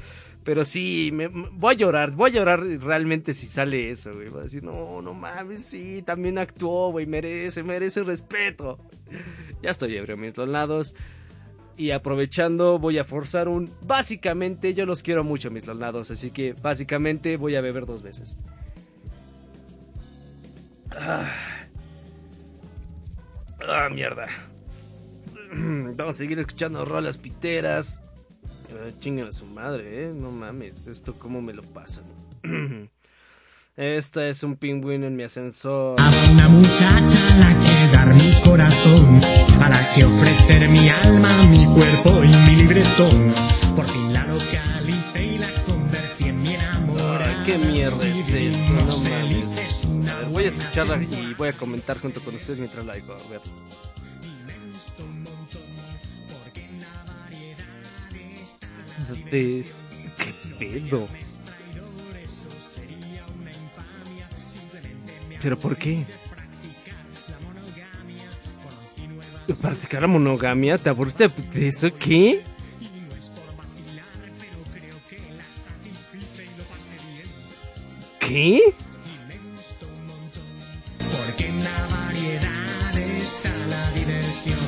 pero 0.44 0.64
sí, 0.64 1.10
me, 1.12 1.26
voy 1.26 1.74
a 1.74 1.76
llorar, 1.76 2.12
voy 2.12 2.30
a 2.30 2.34
llorar 2.34 2.60
realmente 2.60 3.34
si 3.34 3.46
sale 3.46 3.90
eso, 3.90 4.14
güey, 4.14 4.28
voy 4.28 4.40
a 4.40 4.44
decir, 4.44 4.62
no, 4.62 5.02
no 5.02 5.12
mames, 5.12 5.64
sí, 5.64 6.02
también 6.02 6.38
actuó, 6.38 6.92
güey, 6.92 7.06
merece, 7.06 7.62
merece 7.62 8.04
respeto. 8.04 8.78
Ya 9.62 9.70
estoy 9.70 9.96
ebrio, 9.96 10.16
mis 10.16 10.36
lados. 10.36 10.94
Y 11.76 11.90
aprovechando, 11.90 12.78
voy 12.78 12.98
a 12.98 13.04
forzar 13.04 13.48
un. 13.48 13.70
Básicamente, 13.86 14.74
yo 14.74 14.86
los 14.86 15.02
quiero 15.02 15.24
mucho, 15.24 15.50
mis 15.50 15.66
lolnados. 15.66 16.10
Así 16.10 16.30
que, 16.30 16.54
básicamente, 16.54 17.36
voy 17.36 17.56
a 17.56 17.60
beber 17.60 17.84
dos 17.84 18.02
veces. 18.02 18.38
Ah, 20.98 21.24
Ah, 23.68 23.88
mierda. 23.90 24.26
Vamos 25.52 26.14
a 26.14 26.18
seguir 26.18 26.38
escuchando 26.38 26.84
rolas 26.84 27.16
piteras. 27.16 28.00
Ah, 28.70 28.90
chinguen 28.98 29.28
a 29.28 29.32
su 29.32 29.46
madre, 29.46 30.04
eh. 30.06 30.12
No 30.14 30.30
mames, 30.30 30.86
esto 30.86 31.14
cómo 31.18 31.40
me 31.42 31.52
lo 31.52 31.62
pasan. 31.62 32.04
Esta 33.76 34.26
es 34.26 34.42
un 34.42 34.56
pingüino 34.56 35.06
en 35.06 35.16
mi 35.16 35.24
ascensor. 35.24 35.96
Una 36.32 36.48
muchacha 36.48 37.28
a 37.34 37.36
la 37.36 37.58
que 37.58 37.92
dar 37.94 38.14
mi 38.14 38.40
corazón, 38.42 39.20
a 39.62 39.68
la 39.68 39.94
que 39.94 40.02
ofrecer 40.04 40.66
mi 40.70 40.88
alma, 40.88 41.44
mi 41.50 41.66
cuerpo 41.66 42.24
y 42.24 42.28
mi 42.28 42.56
libretón. 42.56 43.32
Por 43.74 43.84
fin 43.84 44.14
la 44.14 44.24
localicé 44.26 45.24
y 45.26 45.38
la 45.38 45.48
convertí 45.66 46.24
en 46.24 46.42
mi 46.42 46.54
enamorada. 46.54 47.42
Ay, 47.42 47.44
qué 47.44 47.58
mierda 47.58 48.08
es 48.08 48.32
esto, 48.32 48.72
no 48.72 48.96
mames. 49.10 49.25
Voy 50.46 50.54
a 50.54 50.58
escucharla 50.58 51.02
y 51.02 51.34
voy 51.34 51.48
a 51.48 51.52
comentar 51.54 51.98
junto 51.98 52.20
con 52.20 52.36
ustedes 52.36 52.60
mientras 52.60 52.86
la 52.86 52.94
digo. 52.94 53.12
A 53.12 53.28
ver. 53.28 53.40
¿Qué 59.28 59.64
pedo? 60.56 61.08
¿Pero 65.42 65.58
por 65.58 65.76
qué? 65.76 66.04
¿Practicar 69.60 70.02
la 70.02 70.06
monogamia? 70.06 70.78
¿Te 70.78 70.90
aburriste 70.90 71.26
de 71.26 71.66
eso? 71.66 71.88
¿Qué? 71.98 72.44
¿Qué? 78.20 78.60
En 81.38 81.62
la 81.62 81.66
variedad 81.90 82.98
está 82.98 83.50
la 83.68 83.90
diversión. 83.92 84.58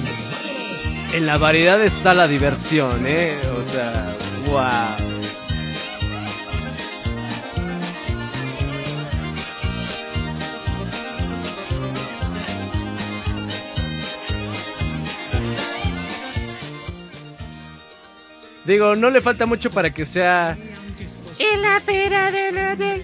En 1.14 1.27
la 1.27 1.39
variedad 1.39 1.83
está 1.83 2.14
la 2.14 2.29
diversión, 2.29 3.07
¿eh? 3.07 3.39
O 3.59 3.64
sea, 3.64 4.14
wow. 4.47 5.09
Digo, 18.69 18.95
no 18.95 19.09
le 19.09 19.23
falta 19.23 19.47
mucho 19.47 19.71
para 19.71 19.89
que 19.89 20.05
sea 20.05 20.55
En 21.39 21.62
la 21.62 21.81
pera 21.81 22.31
de 22.31 22.53
la 22.53 22.75
la 22.75 22.99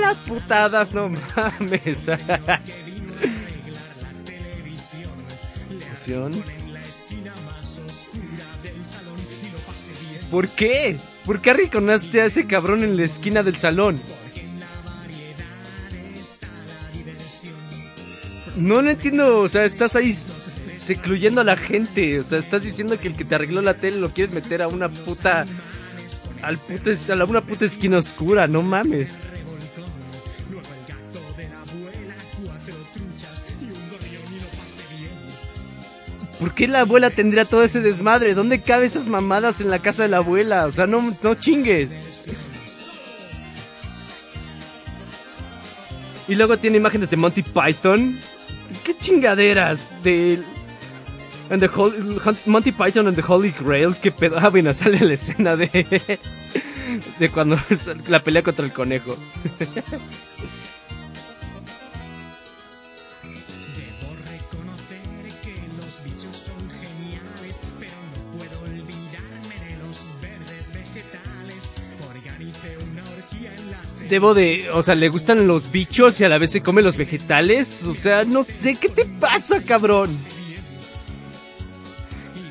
las 0.00 0.16
putadas, 0.18 0.94
no 0.94 1.08
mames. 1.08 2.06
¿Por 10.30 10.48
qué? 10.48 10.96
¿Por 11.26 11.40
qué 11.40 11.50
arrinconaste 11.50 12.22
a 12.22 12.26
ese 12.26 12.46
cabrón 12.46 12.82
en 12.84 12.96
la 12.96 13.04
esquina 13.04 13.42
del 13.42 13.56
salón? 13.56 14.00
No 18.56 18.82
lo 18.82 18.90
entiendo, 18.90 19.40
o 19.40 19.48
sea, 19.48 19.64
estás 19.64 19.94
ahí 19.94 20.12
secluyendo 20.12 21.42
a 21.42 21.44
la 21.44 21.56
gente, 21.56 22.18
o 22.18 22.24
sea, 22.24 22.38
estás 22.38 22.62
diciendo 22.62 22.98
que 22.98 23.08
el 23.08 23.16
que 23.16 23.24
te 23.24 23.34
arregló 23.34 23.62
la 23.62 23.74
tele 23.74 23.98
lo 23.98 24.12
quieres 24.12 24.34
meter 24.34 24.62
a 24.62 24.68
una 24.68 24.88
puta 24.88 25.46
al 26.42 26.58
puta 26.58 26.90
es- 26.90 27.08
a 27.10 27.16
la- 27.16 27.24
una 27.24 27.40
puta 27.42 27.64
esquina 27.64 27.98
oscura, 27.98 28.46
no 28.46 28.62
mames. 28.62 29.24
¿Por 36.38 36.54
qué 36.54 36.68
la 36.68 36.80
abuela 36.80 37.10
tendría 37.10 37.44
todo 37.44 37.64
ese 37.64 37.80
desmadre? 37.80 38.34
¿Dónde 38.34 38.60
cabe 38.60 38.86
esas 38.86 39.08
mamadas 39.08 39.60
en 39.60 39.70
la 39.70 39.80
casa 39.80 40.04
de 40.04 40.08
la 40.10 40.18
abuela? 40.18 40.66
O 40.66 40.70
sea, 40.70 40.86
no, 40.86 41.14
no 41.22 41.34
chingues. 41.34 42.04
Y 46.28 46.34
luego 46.36 46.56
tiene 46.58 46.76
imágenes 46.76 47.10
de 47.10 47.16
Monty 47.16 47.42
Python. 47.42 48.18
¿Qué 48.84 48.96
chingaderas? 48.96 49.88
De. 50.04 50.40
And 51.50 51.60
the 51.60 51.68
Hol- 51.68 51.92
Hunt- 52.24 52.46
Monty 52.46 52.72
Python 52.72 53.06
and 53.08 53.16
the 53.16 53.22
Holy 53.22 53.50
Grail. 53.52 53.94
¿Qué 54.00 54.10
pedo? 54.10 54.36
Ah, 54.38 54.48
bueno, 54.50 54.72
sale 54.74 55.00
la 55.00 55.14
escena 55.14 55.56
de. 55.56 56.18
De 57.18 57.28
cuando 57.30 57.58
la 58.08 58.20
pelea 58.22 58.42
contra 58.42 58.64
el 58.64 58.72
conejo. 58.72 59.16
Debo 63.76 64.14
reconocer 64.30 65.02
que 65.42 65.54
los 65.76 66.04
bichos 66.04 66.36
son 66.36 66.70
geniales, 66.70 67.56
pero 67.78 67.92
no 68.14 68.38
puedo 68.38 68.60
olvidarme 68.60 69.54
de 69.68 69.76
los 69.82 69.96
verdes 70.20 70.72
vegetales. 70.72 71.62
Organicé 72.10 72.76
una 72.78 73.02
orgía 73.10 73.54
en 73.54 73.70
la 73.70 73.82
selva. 73.84 74.08
Debo 74.08 74.34
de. 74.34 74.70
O 74.72 74.82
sea, 74.82 74.94
le 74.94 75.08
gustan 75.08 75.46
los 75.46 75.70
bichos 75.70 76.20
y 76.20 76.24
a 76.24 76.28
la 76.28 76.38
vez 76.38 76.50
se 76.52 76.62
come 76.62 76.82
los 76.82 76.96
vegetales. 76.96 77.84
O 77.86 77.94
sea, 77.94 78.24
no 78.24 78.44
sé 78.44 78.76
qué 78.76 78.88
te 78.88 79.04
pasa, 79.04 79.62
cabrón. 79.62 80.10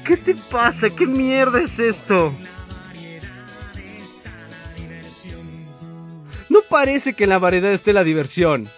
¿Qué 0.07 0.15
te 0.15 0.35
pasa? 0.35 0.89
¿Qué 0.89 1.05
mierda 1.05 1.59
es 1.59 1.79
esto? 1.79 2.33
No 6.49 6.59
parece 6.69 7.13
que 7.13 7.25
en 7.25 7.31
la 7.31 7.39
variedad 7.39 7.73
esté 7.73 7.91
la 7.91 8.05
diversión. 8.05 8.69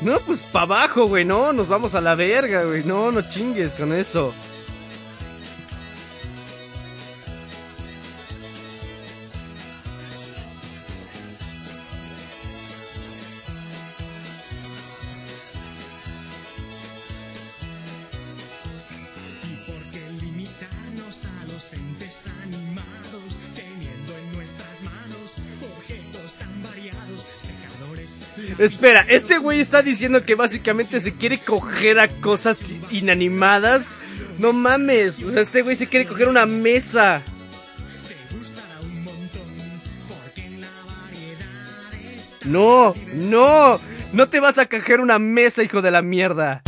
No, 0.00 0.18
pues 0.20 0.40
para 0.50 0.64
abajo, 0.64 1.06
güey, 1.08 1.26
no, 1.26 1.52
nos 1.52 1.68
vamos 1.68 1.94
a 1.94 2.00
la 2.00 2.14
verga, 2.14 2.64
güey, 2.64 2.82
no, 2.84 3.12
no 3.12 3.20
chingues 3.28 3.74
con 3.74 3.92
eso. 3.92 4.32
Espera, 28.58 29.04
este 29.08 29.38
güey 29.38 29.60
está 29.60 29.82
diciendo 29.82 30.24
que 30.24 30.34
básicamente 30.34 31.00
se 31.00 31.14
quiere 31.14 31.38
coger 31.38 31.98
a 31.98 32.08
cosas 32.08 32.74
inanimadas. 32.90 33.96
No 34.38 34.52
mames, 34.52 35.22
o 35.22 35.30
sea, 35.30 35.42
este 35.42 35.62
güey 35.62 35.76
se 35.76 35.88
quiere 35.88 36.06
coger 36.06 36.28
una 36.28 36.46
mesa. 36.46 37.22
No, 42.44 42.94
no, 43.14 43.78
no 44.12 44.28
te 44.28 44.40
vas 44.40 44.58
a 44.58 44.66
coger 44.66 45.00
una 45.00 45.18
mesa, 45.18 45.62
hijo 45.62 45.80
de 45.80 45.90
la 45.90 46.02
mierda. 46.02 46.62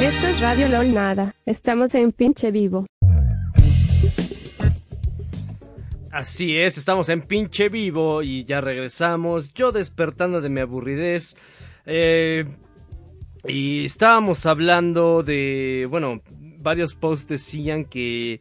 Esto 0.00 0.26
es 0.26 0.40
Radio 0.40 0.68
LOL 0.68 0.92
Nada. 0.94 1.34
Estamos 1.46 1.94
en 1.94 2.12
pinche 2.12 2.50
vivo. 2.50 2.86
Así 6.10 6.58
es, 6.58 6.76
estamos 6.76 7.08
en 7.08 7.22
pinche 7.22 7.68
vivo 7.68 8.24
y 8.24 8.44
ya 8.44 8.60
regresamos. 8.60 9.54
Yo 9.54 9.70
despertando 9.70 10.40
de 10.40 10.48
mi 10.48 10.58
aburridez. 10.58 11.36
Eh, 11.86 12.46
y 13.46 13.84
estábamos 13.84 14.44
hablando 14.44 15.22
de, 15.22 15.86
bueno, 15.88 16.20
varios 16.58 16.96
posts 16.96 17.28
decían 17.28 17.84
que, 17.84 18.40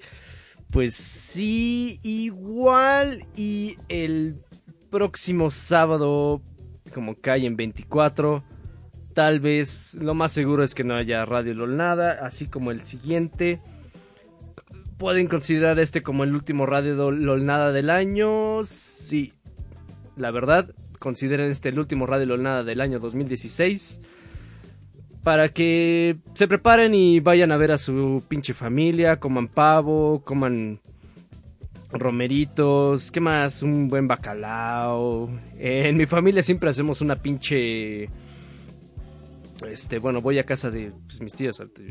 pues 0.72 0.96
sí, 0.96 2.00
igual 2.02 3.28
y 3.36 3.78
el 3.88 4.42
próximo 4.90 5.52
sábado, 5.52 6.42
como 6.92 7.22
cae 7.22 7.46
en 7.46 7.56
24, 7.56 8.44
tal 9.14 9.40
vez 9.40 9.94
lo 10.02 10.16
más 10.16 10.32
seguro 10.32 10.64
es 10.64 10.74
que 10.74 10.84
no 10.84 10.96
haya 10.96 11.24
Radio 11.24 11.54
LOL 11.54 11.78
nada, 11.78 12.20
así 12.26 12.48
como 12.48 12.72
el 12.72 12.82
siguiente. 12.82 13.62
¿Pueden 15.00 15.28
considerar 15.28 15.80
este 15.80 16.04
como 16.04 16.26
el 16.26 16.34
último 16.36 16.66
Radio 16.66 16.96
Do- 16.98 17.12
LOL 17.12 17.46
Nada 17.46 17.72
del 17.72 17.90
año? 17.90 18.64
Sí. 18.66 19.34
La 20.18 20.30
verdad, 20.30 20.70
consideren 21.00 21.50
este 21.50 21.70
el 21.70 21.80
último 21.80 22.06
Radio 22.06 22.26
LOL 22.26 22.44
Nada 22.44 22.64
del 22.66 22.82
año 22.82 23.00
2016. 23.00 24.02
Para 25.24 25.50
que 25.50 26.18
se 26.34 26.50
preparen 26.50 26.94
y 26.94 27.22
vayan 27.22 27.54
a 27.54 27.58
ver 27.58 27.72
a 27.72 27.78
su 27.78 28.24
pinche 28.28 28.54
familia, 28.54 29.22
coman 29.22 29.48
pavo, 29.48 30.22
coman 30.26 30.80
romeritos, 31.94 33.10
¿qué 33.12 33.22
más? 33.22 33.64
Un 33.64 33.88
buen 33.88 34.06
bacalao. 34.08 35.30
En 35.58 35.96
mi 35.96 36.06
familia 36.08 36.44
siempre 36.44 36.70
hacemos 36.70 37.00
una 37.00 37.16
pinche... 37.16 38.10
Este, 39.68 40.00
bueno, 40.00 40.22
voy 40.22 40.40
a 40.40 40.46
casa 40.46 40.72
de 40.72 40.92
pues, 41.08 41.22
mis 41.22 41.34
tíos. 41.34 41.60
ahorita 41.60 41.82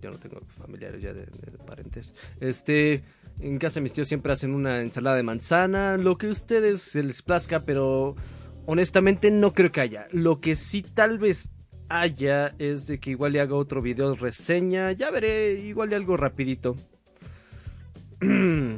Yo, 0.00 0.10
no 0.10 0.18
tengo 0.18 0.40
familiares 0.58 1.02
ya 1.02 1.12
de, 1.12 1.26
de 1.26 1.58
parentes. 1.66 2.14
Este, 2.40 3.04
en 3.40 3.58
casa 3.58 3.76
de 3.76 3.82
mis 3.82 3.92
tíos 3.92 4.08
siempre 4.08 4.32
hacen 4.32 4.54
una 4.54 4.80
ensalada 4.80 5.16
de 5.16 5.22
manzana, 5.22 5.96
lo 5.96 6.18
que 6.18 6.26
a 6.26 6.30
ustedes 6.30 6.82
se 6.82 7.02
les 7.02 7.22
plazca, 7.22 7.64
pero 7.64 8.16
honestamente 8.66 9.30
no 9.30 9.52
creo 9.52 9.72
que 9.72 9.80
haya. 9.80 10.06
Lo 10.10 10.40
que 10.40 10.56
sí 10.56 10.82
tal 10.82 11.18
vez 11.18 11.50
haya 11.88 12.54
es 12.58 12.86
de 12.86 12.98
que 12.98 13.10
igual 13.10 13.32
le 13.32 13.40
haga 13.40 13.54
otro 13.54 13.82
video 13.82 14.14
reseña. 14.14 14.92
Ya 14.92 15.10
veré, 15.10 15.54
igual 15.54 15.90
le 15.90 15.96
algo 15.96 16.16
rapidito. 16.16 16.76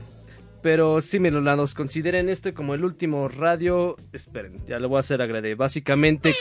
Pero 0.62 1.03
sí, 1.03 1.20
melolados, 1.20 1.74
consideren 1.74 2.30
este 2.30 2.55
como 2.55 2.74
el 2.74 2.84
último 2.84 3.28
radio. 3.28 3.97
Esperen, 4.12 4.64
ya 4.66 4.78
lo 4.78 4.88
voy 4.88 4.97
a 4.97 5.01
hacer 5.01 5.20
agrade. 5.20 5.55
Básicamente, 5.55 6.32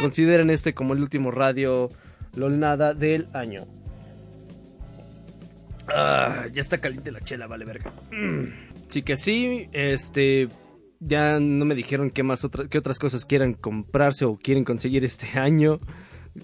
consideren 0.00 0.50
este 0.50 0.74
como 0.74 0.94
el 0.94 1.00
último 1.00 1.30
radio 1.30 1.90
LOL 2.34 2.58
nada 2.58 2.94
del 2.94 3.28
año. 3.32 3.66
Ah, 5.88 6.46
ya 6.52 6.60
está 6.60 6.78
caliente 6.78 7.12
la 7.12 7.20
chela, 7.20 7.46
vale 7.46 7.64
verga. 7.64 7.92
Mm. 8.10 8.44
Sí 8.88 9.02
que 9.02 9.16
sí, 9.16 9.68
este. 9.72 10.48
Ya 11.00 11.40
no 11.40 11.64
me 11.64 11.74
dijeron 11.74 12.10
qué 12.10 12.22
más 12.22 12.46
qué 12.70 12.78
otras 12.78 13.00
cosas 13.00 13.24
quieran 13.24 13.54
comprarse 13.54 14.24
o 14.24 14.36
quieren 14.36 14.64
conseguir 14.64 15.04
este 15.04 15.26
año. 15.38 15.80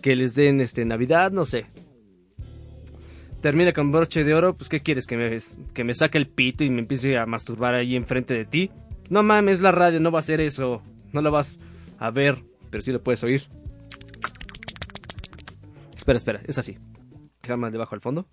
Que 0.03 0.17
les 0.17 0.35
den 0.35 0.61
este 0.61 0.85
Navidad, 0.85 1.33
no 1.33 1.47
sé. 1.47 1.67
Termina 3.41 3.73
con 3.73 3.93
broche 3.93 4.25
de 4.25 4.35
oro, 4.35 4.57
pues 4.57 4.69
¿qué 4.69 4.81
quieres? 4.81 5.07
¿Que 5.07 5.17
me, 5.17 5.39
que 5.73 5.85
me 5.85 5.95
saque 5.95 6.19
el 6.19 6.27
pito 6.27 6.65
y 6.65 6.71
me 6.71 6.81
empiece 6.81 7.17
a 7.17 7.25
masturbar 7.25 7.75
ahí 7.75 7.95
enfrente 7.95 8.35
de 8.35 8.45
ti? 8.45 8.71
No 9.11 9.23
mames, 9.23 9.61
la 9.61 9.73
radio 9.73 10.01
no 10.01 10.11
va 10.11 10.19
a 10.19 10.21
hacer 10.21 10.41
eso. 10.41 10.83
No 11.13 11.23
lo 11.23 11.31
vas 11.31 11.61
a 11.99 12.11
ver, 12.11 12.37
pero 12.71 12.83
sí 12.83 12.93
lo 12.93 13.03
puedes 13.03 13.23
oír. 13.25 13.49
Espera, 15.97 16.17
espera, 16.17 16.41
es 16.47 16.59
así. 16.59 16.79
Dejar 17.43 17.59
más 17.59 17.73
debajo 17.73 17.95
al 17.95 18.01
fondo. 18.01 18.29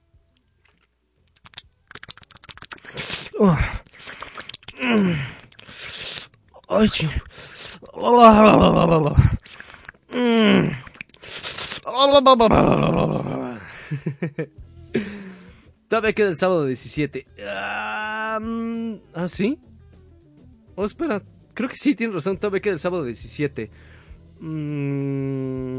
Todavía 15.88 16.14
queda 16.14 16.30
el 16.30 16.38
sábado 16.38 16.66
17. 16.66 17.28
Ah, 17.48 18.40
mm, 18.42 18.96
¿Ah, 19.14 19.28
sí? 19.28 19.60
Oh, 20.76 20.86
espera. 20.86 21.22
Creo 21.54 21.70
que 21.70 21.78
sí, 21.78 21.96
tiene 21.96 22.14
razón. 22.14 22.38
Todavía 22.38 22.62
queda 22.62 22.74
el 22.74 22.80
sábado 22.80 23.04
17. 23.06 23.70
Mm, 24.40 25.76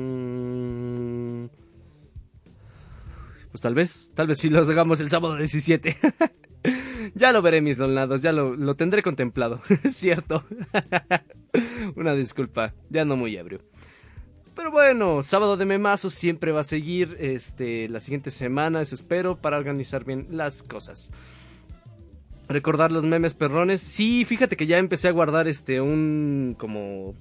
Pues 3.56 3.62
tal 3.62 3.74
vez. 3.74 4.12
Tal 4.14 4.26
vez 4.26 4.38
sí 4.38 4.50
los 4.50 4.68
hagamos 4.68 5.00
el 5.00 5.08
sábado 5.08 5.34
17. 5.36 5.96
ya 7.14 7.32
lo 7.32 7.40
veré, 7.40 7.62
mis 7.62 7.78
donados. 7.78 8.20
Ya 8.20 8.30
lo, 8.32 8.54
lo 8.54 8.74
tendré 8.76 9.02
contemplado. 9.02 9.62
Cierto. 9.90 10.44
Una 11.96 12.14
disculpa. 12.14 12.74
Ya 12.90 13.06
no 13.06 13.16
muy 13.16 13.34
ebrio. 13.34 13.62
Pero 14.54 14.70
bueno, 14.70 15.22
sábado 15.22 15.56
de 15.56 15.64
memazos 15.64 16.12
siempre 16.12 16.52
va 16.52 16.60
a 16.60 16.64
seguir 16.64 17.16
este, 17.18 17.88
las 17.88 18.02
siguientes 18.04 18.34
semanas, 18.34 18.92
espero, 18.92 19.36
para 19.40 19.56
organizar 19.56 20.04
bien 20.04 20.28
las 20.30 20.62
cosas. 20.62 21.10
Recordar 22.48 22.92
los 22.92 23.06
memes 23.06 23.32
perrones. 23.32 23.80
Sí, 23.80 24.24
fíjate 24.26 24.56
que 24.56 24.66
ya 24.66 24.76
empecé 24.78 25.08
a 25.08 25.12
guardar 25.12 25.48
este 25.48 25.80
un 25.80 26.56
como 26.58 27.14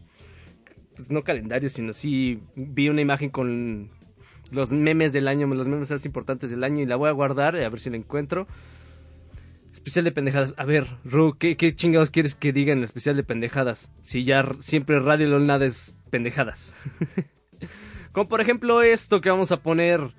pues 0.96 1.12
no 1.12 1.24
calendario, 1.24 1.70
sino 1.70 1.94
sí 1.94 2.40
vi 2.56 2.90
una 2.90 3.02
imagen 3.02 3.30
con 3.30 3.90
los 4.52 4.72
memes 4.72 5.14
del 5.14 5.28
año, 5.28 5.48
los 5.48 5.68
memes 5.68 5.92
más 5.92 6.06
importantes 6.06 6.50
del 6.50 6.64
año 6.64 6.82
y 6.82 6.86
la 6.86 6.96
voy 6.96 7.10
a 7.10 7.14
guardar 7.14 7.56
a 7.56 7.70
ver 7.70 7.80
si 7.80 7.90
la 7.90 7.98
encuentro. 7.98 8.48
Especial 9.74 10.06
de 10.06 10.14
pendejadas. 10.14 10.54
A 10.58 10.64
ver, 10.64 10.88
Ru, 11.04 11.38
¿qué, 11.38 11.76
chingados 11.76 12.10
quieres 12.10 12.36
que 12.36 12.54
diga 12.54 12.72
en 12.72 12.80
el 12.80 12.86
especial 12.86 13.18
de 13.18 13.24
pendejadas? 13.24 13.92
Si 14.04 14.24
ya 14.24 14.48
siempre 14.60 15.00
Radio 15.00 15.28
LOL 15.28 15.46
nada 15.46 15.66
es 15.66 15.96
pendejadas. 16.10 16.76
Como 18.14 18.30
por 18.30 18.40
ejemplo 18.40 18.82
esto 18.82 19.20
que 19.20 19.30
vamos 19.30 19.52
a 19.52 19.62
poner. 19.62 20.14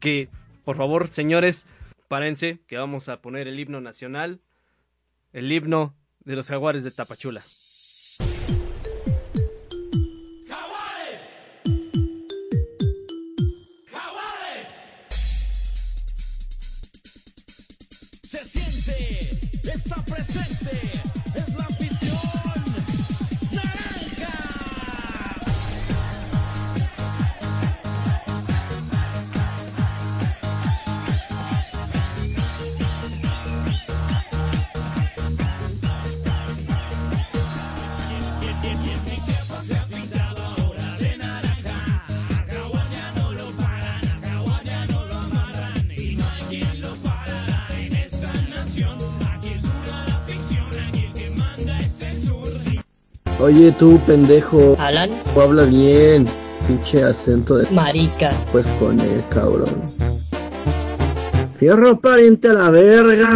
Que, 0.00 0.28
por 0.64 0.76
favor, 0.76 1.06
señores, 1.06 1.66
párense, 2.08 2.60
que 2.66 2.78
vamos 2.78 3.08
a 3.08 3.20
poner 3.20 3.46
el 3.46 3.60
himno 3.60 3.80
nacional. 3.80 4.40
El 5.32 5.52
himno 5.52 5.94
de 6.24 6.34
los 6.34 6.48
jaguares 6.48 6.82
de 6.82 6.90
Tapachula. 6.90 7.40
Está 19.74 19.96
presente, 20.02 21.00
Oye 53.42 53.72
tú, 53.72 53.98
pendejo. 54.06 54.76
¿Hablan? 54.78 55.10
O 55.34 55.40
habla 55.40 55.64
bien. 55.64 56.28
Pinche 56.66 57.02
acento 57.02 57.56
de... 57.56 57.70
Marica. 57.70 58.32
Pues 58.52 58.66
poner, 58.78 59.24
cabrón. 59.30 59.86
Fierro 61.54 61.98
pariente 62.00 62.48
a 62.48 62.52
la 62.52 62.70
verga. 62.70 63.30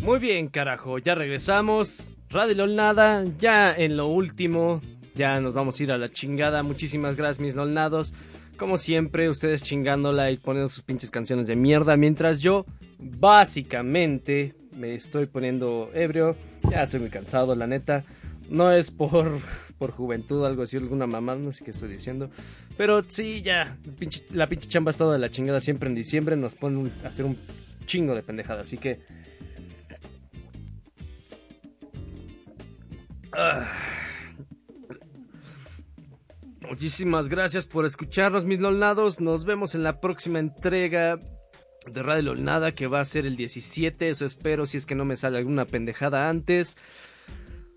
Muy 0.00 0.18
bien, 0.18 0.48
carajo, 0.48 0.98
ya 0.98 1.14
regresamos. 1.14 2.14
Radio 2.30 2.64
Nada, 2.68 3.24
ya 3.40 3.74
en 3.74 3.96
lo 3.96 4.06
último, 4.06 4.80
ya 5.16 5.40
nos 5.40 5.52
vamos 5.52 5.80
a 5.80 5.82
ir 5.82 5.90
a 5.90 5.98
la 5.98 6.12
chingada. 6.12 6.62
Muchísimas 6.62 7.16
gracias, 7.16 7.40
mis 7.40 7.56
Lolnados. 7.56 8.14
Como 8.56 8.78
siempre, 8.78 9.28
ustedes 9.28 9.64
chingándola 9.64 10.30
y 10.30 10.36
poniendo 10.36 10.68
sus 10.68 10.84
pinches 10.84 11.10
canciones 11.10 11.48
de 11.48 11.56
mierda. 11.56 11.96
Mientras 11.96 12.40
yo, 12.40 12.66
básicamente, 13.00 14.54
me 14.70 14.94
estoy 14.94 15.26
poniendo 15.26 15.90
ebrio. 15.92 16.36
Ya 16.70 16.84
estoy 16.84 17.00
muy 17.00 17.10
cansado, 17.10 17.56
la 17.56 17.66
neta. 17.66 18.04
No 18.48 18.70
es 18.70 18.92
por, 18.92 19.32
por 19.78 19.90
juventud, 19.90 20.46
algo 20.46 20.62
así, 20.62 20.76
alguna 20.76 21.08
mamá, 21.08 21.34
no 21.34 21.50
sé 21.50 21.64
qué 21.64 21.72
estoy 21.72 21.90
diciendo. 21.90 22.30
Pero 22.76 23.02
sí, 23.08 23.42
ya, 23.42 23.76
la 24.34 24.48
pinche 24.48 24.68
chamba 24.68 24.92
está 24.92 25.10
de 25.10 25.18
la 25.18 25.30
chingada 25.30 25.58
siempre 25.58 25.88
en 25.88 25.96
diciembre. 25.96 26.36
Nos 26.36 26.54
ponen 26.54 26.92
a 27.02 27.08
hacer 27.08 27.26
un 27.26 27.36
chingo 27.86 28.14
de 28.14 28.22
pendejada. 28.22 28.60
Así 28.60 28.78
que 28.78 29.00
Ah. 33.32 33.66
Muchísimas 36.68 37.28
gracias 37.28 37.66
por 37.66 37.84
escucharnos, 37.84 38.44
mis 38.44 38.60
lolnados. 38.60 39.20
Nos 39.20 39.44
vemos 39.44 39.74
en 39.74 39.82
la 39.82 40.00
próxima 40.00 40.38
entrega 40.38 41.18
de 41.86 42.02
Radio 42.02 42.34
Lolnada, 42.34 42.72
que 42.72 42.86
va 42.86 43.00
a 43.00 43.04
ser 43.04 43.26
el 43.26 43.36
17. 43.36 44.08
Eso 44.08 44.24
espero, 44.24 44.66
si 44.66 44.76
es 44.76 44.86
que 44.86 44.94
no 44.94 45.04
me 45.04 45.16
sale 45.16 45.38
alguna 45.38 45.64
pendejada 45.64 46.28
antes. 46.28 46.76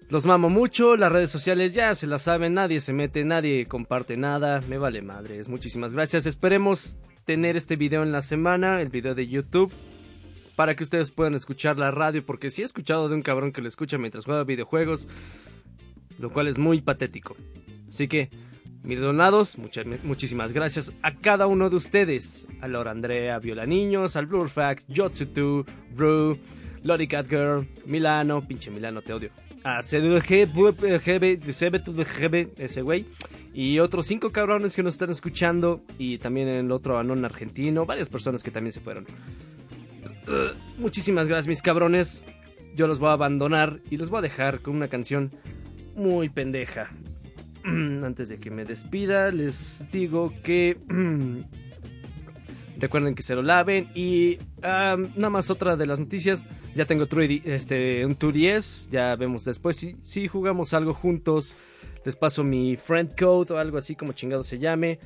Los 0.09 0.25
mamo 0.25 0.49
mucho, 0.49 0.95
las 0.95 1.11
redes 1.11 1.31
sociales 1.31 1.73
ya 1.73 1.95
se 1.95 2.05
las 2.05 2.23
saben, 2.23 2.53
nadie 2.53 2.81
se 2.81 2.93
mete, 2.93 3.25
nadie 3.25 3.65
comparte 3.65 4.15
nada, 4.15 4.61
me 4.61 4.77
vale 4.77 5.01
madres. 5.01 5.49
Muchísimas 5.49 5.93
gracias. 5.93 6.27
Esperemos 6.27 6.97
tener 7.25 7.55
este 7.55 7.77
video 7.77 8.03
en 8.03 8.11
la 8.11 8.21
semana, 8.21 8.81
el 8.81 8.89
video 8.89 9.15
de 9.15 9.27
YouTube, 9.27 9.71
para 10.55 10.75
que 10.75 10.83
ustedes 10.83 11.11
puedan 11.11 11.33
escuchar 11.33 11.79
la 11.79 11.91
radio, 11.91 12.25
porque 12.25 12.49
sí 12.49 12.61
he 12.61 12.65
escuchado 12.65 13.09
de 13.09 13.15
un 13.15 13.21
cabrón 13.21 13.51
que 13.51 13.61
lo 13.61 13.67
escucha 13.67 13.97
mientras 13.97 14.25
juega 14.25 14.43
videojuegos, 14.43 15.07
lo 16.19 16.31
cual 16.31 16.47
es 16.47 16.57
muy 16.57 16.81
patético. 16.81 17.35
Así 17.89 18.07
que, 18.07 18.29
mis 18.83 18.99
donados, 18.99 19.57
muchas, 19.57 19.85
muchísimas 20.03 20.51
gracias 20.51 20.93
a 21.01 21.15
cada 21.15 21.47
uno 21.47 21.69
de 21.69 21.75
ustedes. 21.75 22.47
A 22.61 22.67
Laura 22.67 22.91
Andrea, 22.91 23.39
Viola 23.39 23.65
Niños, 23.65 24.15
al 24.15 24.25
Blurfax, 24.25 24.85
Jotsutu, 24.93 25.65
Brew, 25.95 26.37
Lori 26.83 27.07
Catgirl, 27.07 27.67
Milano, 27.85 28.45
pinche 28.45 28.71
Milano, 28.71 29.01
te 29.01 29.13
odio. 29.13 29.29
A 29.63 29.81
CDG, 29.81 30.47
GB, 30.51 31.39
CBTGB, 31.39 32.49
ese 32.57 32.81
güey. 32.81 33.05
Y 33.53 33.79
otros 33.79 34.07
cinco 34.07 34.31
cabrones 34.31 34.75
que 34.75 34.83
nos 34.83 34.95
están 34.95 35.11
escuchando. 35.11 35.81
Y 35.97 36.17
también 36.17 36.49
el 36.49 36.71
otro 36.71 36.97
anón 36.97 37.23
argentino. 37.23 37.85
Varias 37.85 38.09
personas 38.09 38.43
que 38.43 38.51
también 38.51 38.73
se 38.73 38.81
fueron. 38.81 39.05
Muchísimas 40.77 41.27
gracias, 41.27 41.47
mis 41.47 41.61
cabrones. 41.61 42.23
Yo 42.75 42.87
los 42.87 42.99
voy 42.99 43.09
a 43.09 43.13
abandonar 43.13 43.79
y 43.89 43.97
los 43.97 44.09
voy 44.09 44.19
a 44.19 44.21
dejar 44.21 44.59
con 44.61 44.75
una 44.75 44.87
canción 44.87 45.31
muy 45.95 46.29
pendeja. 46.29 46.91
Antes 47.63 48.29
de 48.29 48.39
que 48.39 48.51
me 48.51 48.65
despida, 48.65 49.31
les 49.31 49.85
digo 49.91 50.33
que 50.43 50.77
recuerden 52.77 53.15
que 53.15 53.23
se 53.23 53.35
lo 53.35 53.43
laven 53.43 53.89
y 53.93 54.39
ah, 54.63 54.97
nada 55.15 55.29
más 55.29 55.49
otra 55.49 55.77
de 55.77 55.85
las 55.85 55.99
noticias. 55.99 56.45
Ya 56.75 56.85
tengo 56.85 57.07
este, 57.45 58.05
un 58.05 58.15
Tour 58.15 58.33
10, 58.33 58.89
ya 58.91 59.15
vemos 59.15 59.45
después 59.45 59.77
si, 59.77 59.95
si 60.01 60.27
jugamos 60.27 60.73
algo 60.73 60.93
juntos. 60.93 61.55
Les 62.03 62.15
paso 62.15 62.43
mi 62.43 62.75
friend 62.75 63.11
code 63.17 63.53
o 63.53 63.57
algo 63.57 63.77
así 63.77 63.95
como 63.95 64.13
chingado 64.13 64.43
se 64.43 64.59
llame. 64.59 64.99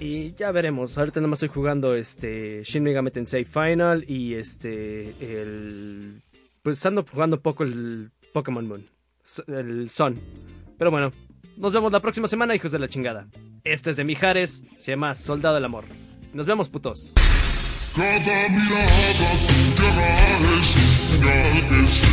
Y 0.00 0.32
ya 0.32 0.50
veremos. 0.50 0.96
Ahorita 0.96 1.20
nada 1.20 1.28
más 1.28 1.36
estoy 1.36 1.54
jugando 1.54 1.94
este 1.94 2.62
Shin 2.64 2.82
Megami 2.82 3.10
Tensei 3.10 3.44
Final 3.44 4.04
y 4.08 4.34
este 4.34 5.14
el 5.20 6.22
pues 6.62 6.84
ando 6.86 7.04
jugando 7.04 7.40
poco 7.40 7.64
el 7.64 8.10
Pokémon 8.32 8.66
Moon, 8.66 8.86
el 9.46 9.90
Sun. 9.90 10.18
Pero 10.78 10.90
bueno, 10.90 11.12
nos 11.58 11.74
vemos 11.74 11.92
la 11.92 12.00
próxima 12.00 12.28
semana, 12.28 12.54
hijos 12.54 12.72
de 12.72 12.78
la 12.78 12.88
chingada. 12.88 13.28
Este 13.62 13.90
es 13.90 13.96
de 13.96 14.04
Mijares, 14.04 14.64
se 14.78 14.92
llama 14.92 15.14
Soldado 15.14 15.56
del 15.56 15.66
Amor. 15.66 15.84
Nos 16.32 16.46
vemos, 16.46 16.70
putos. 16.70 17.12
Cada 17.94 18.48
mirada 18.48 19.10
es 19.10 20.76
un 21.10 21.20
que 21.68 21.86
se. 21.86 22.10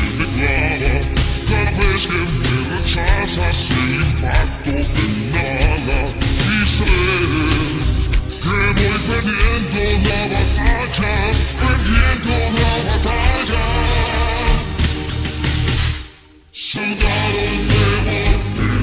Cada 1.49 1.71
vez 1.71 2.07
que 2.07 2.17
me 2.17 2.75
rechazas 2.75 3.71
el 3.71 3.95
impacto 3.95 4.71
de 4.71 5.07
nada. 5.31 6.27
que 8.67 8.87
voy 8.87 8.99
perdiendo 9.07 10.09
la 10.09 10.21
batalla, 10.27 11.13
perdiendo 11.61 12.35
la 12.59 12.73
batalla. 12.89 13.65
Soldado 16.51 17.45
guerra 17.69 18.19
entre 18.27 18.73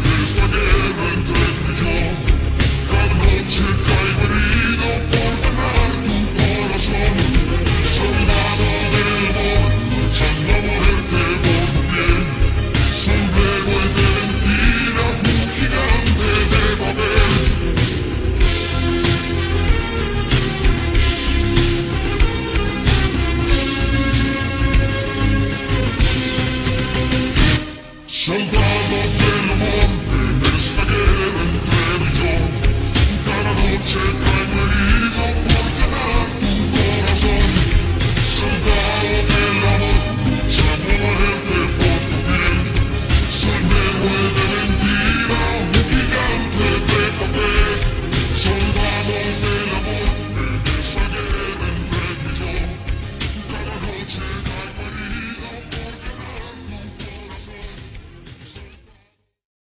tú 1.27 1.35
y 1.35 1.77
yo, 1.81 1.97
la 2.93 3.05
noche 3.15 3.65
caería. 3.87 4.54
Sembrava 28.35 29.01
fenomen 29.17 29.91
en 30.43 30.57
esta 30.57 30.85
guerra 30.85 31.43
entre 31.55 31.79
él 31.95 32.05
yo. 32.19 32.33
Cada 33.27 33.53
noche 33.55 34.24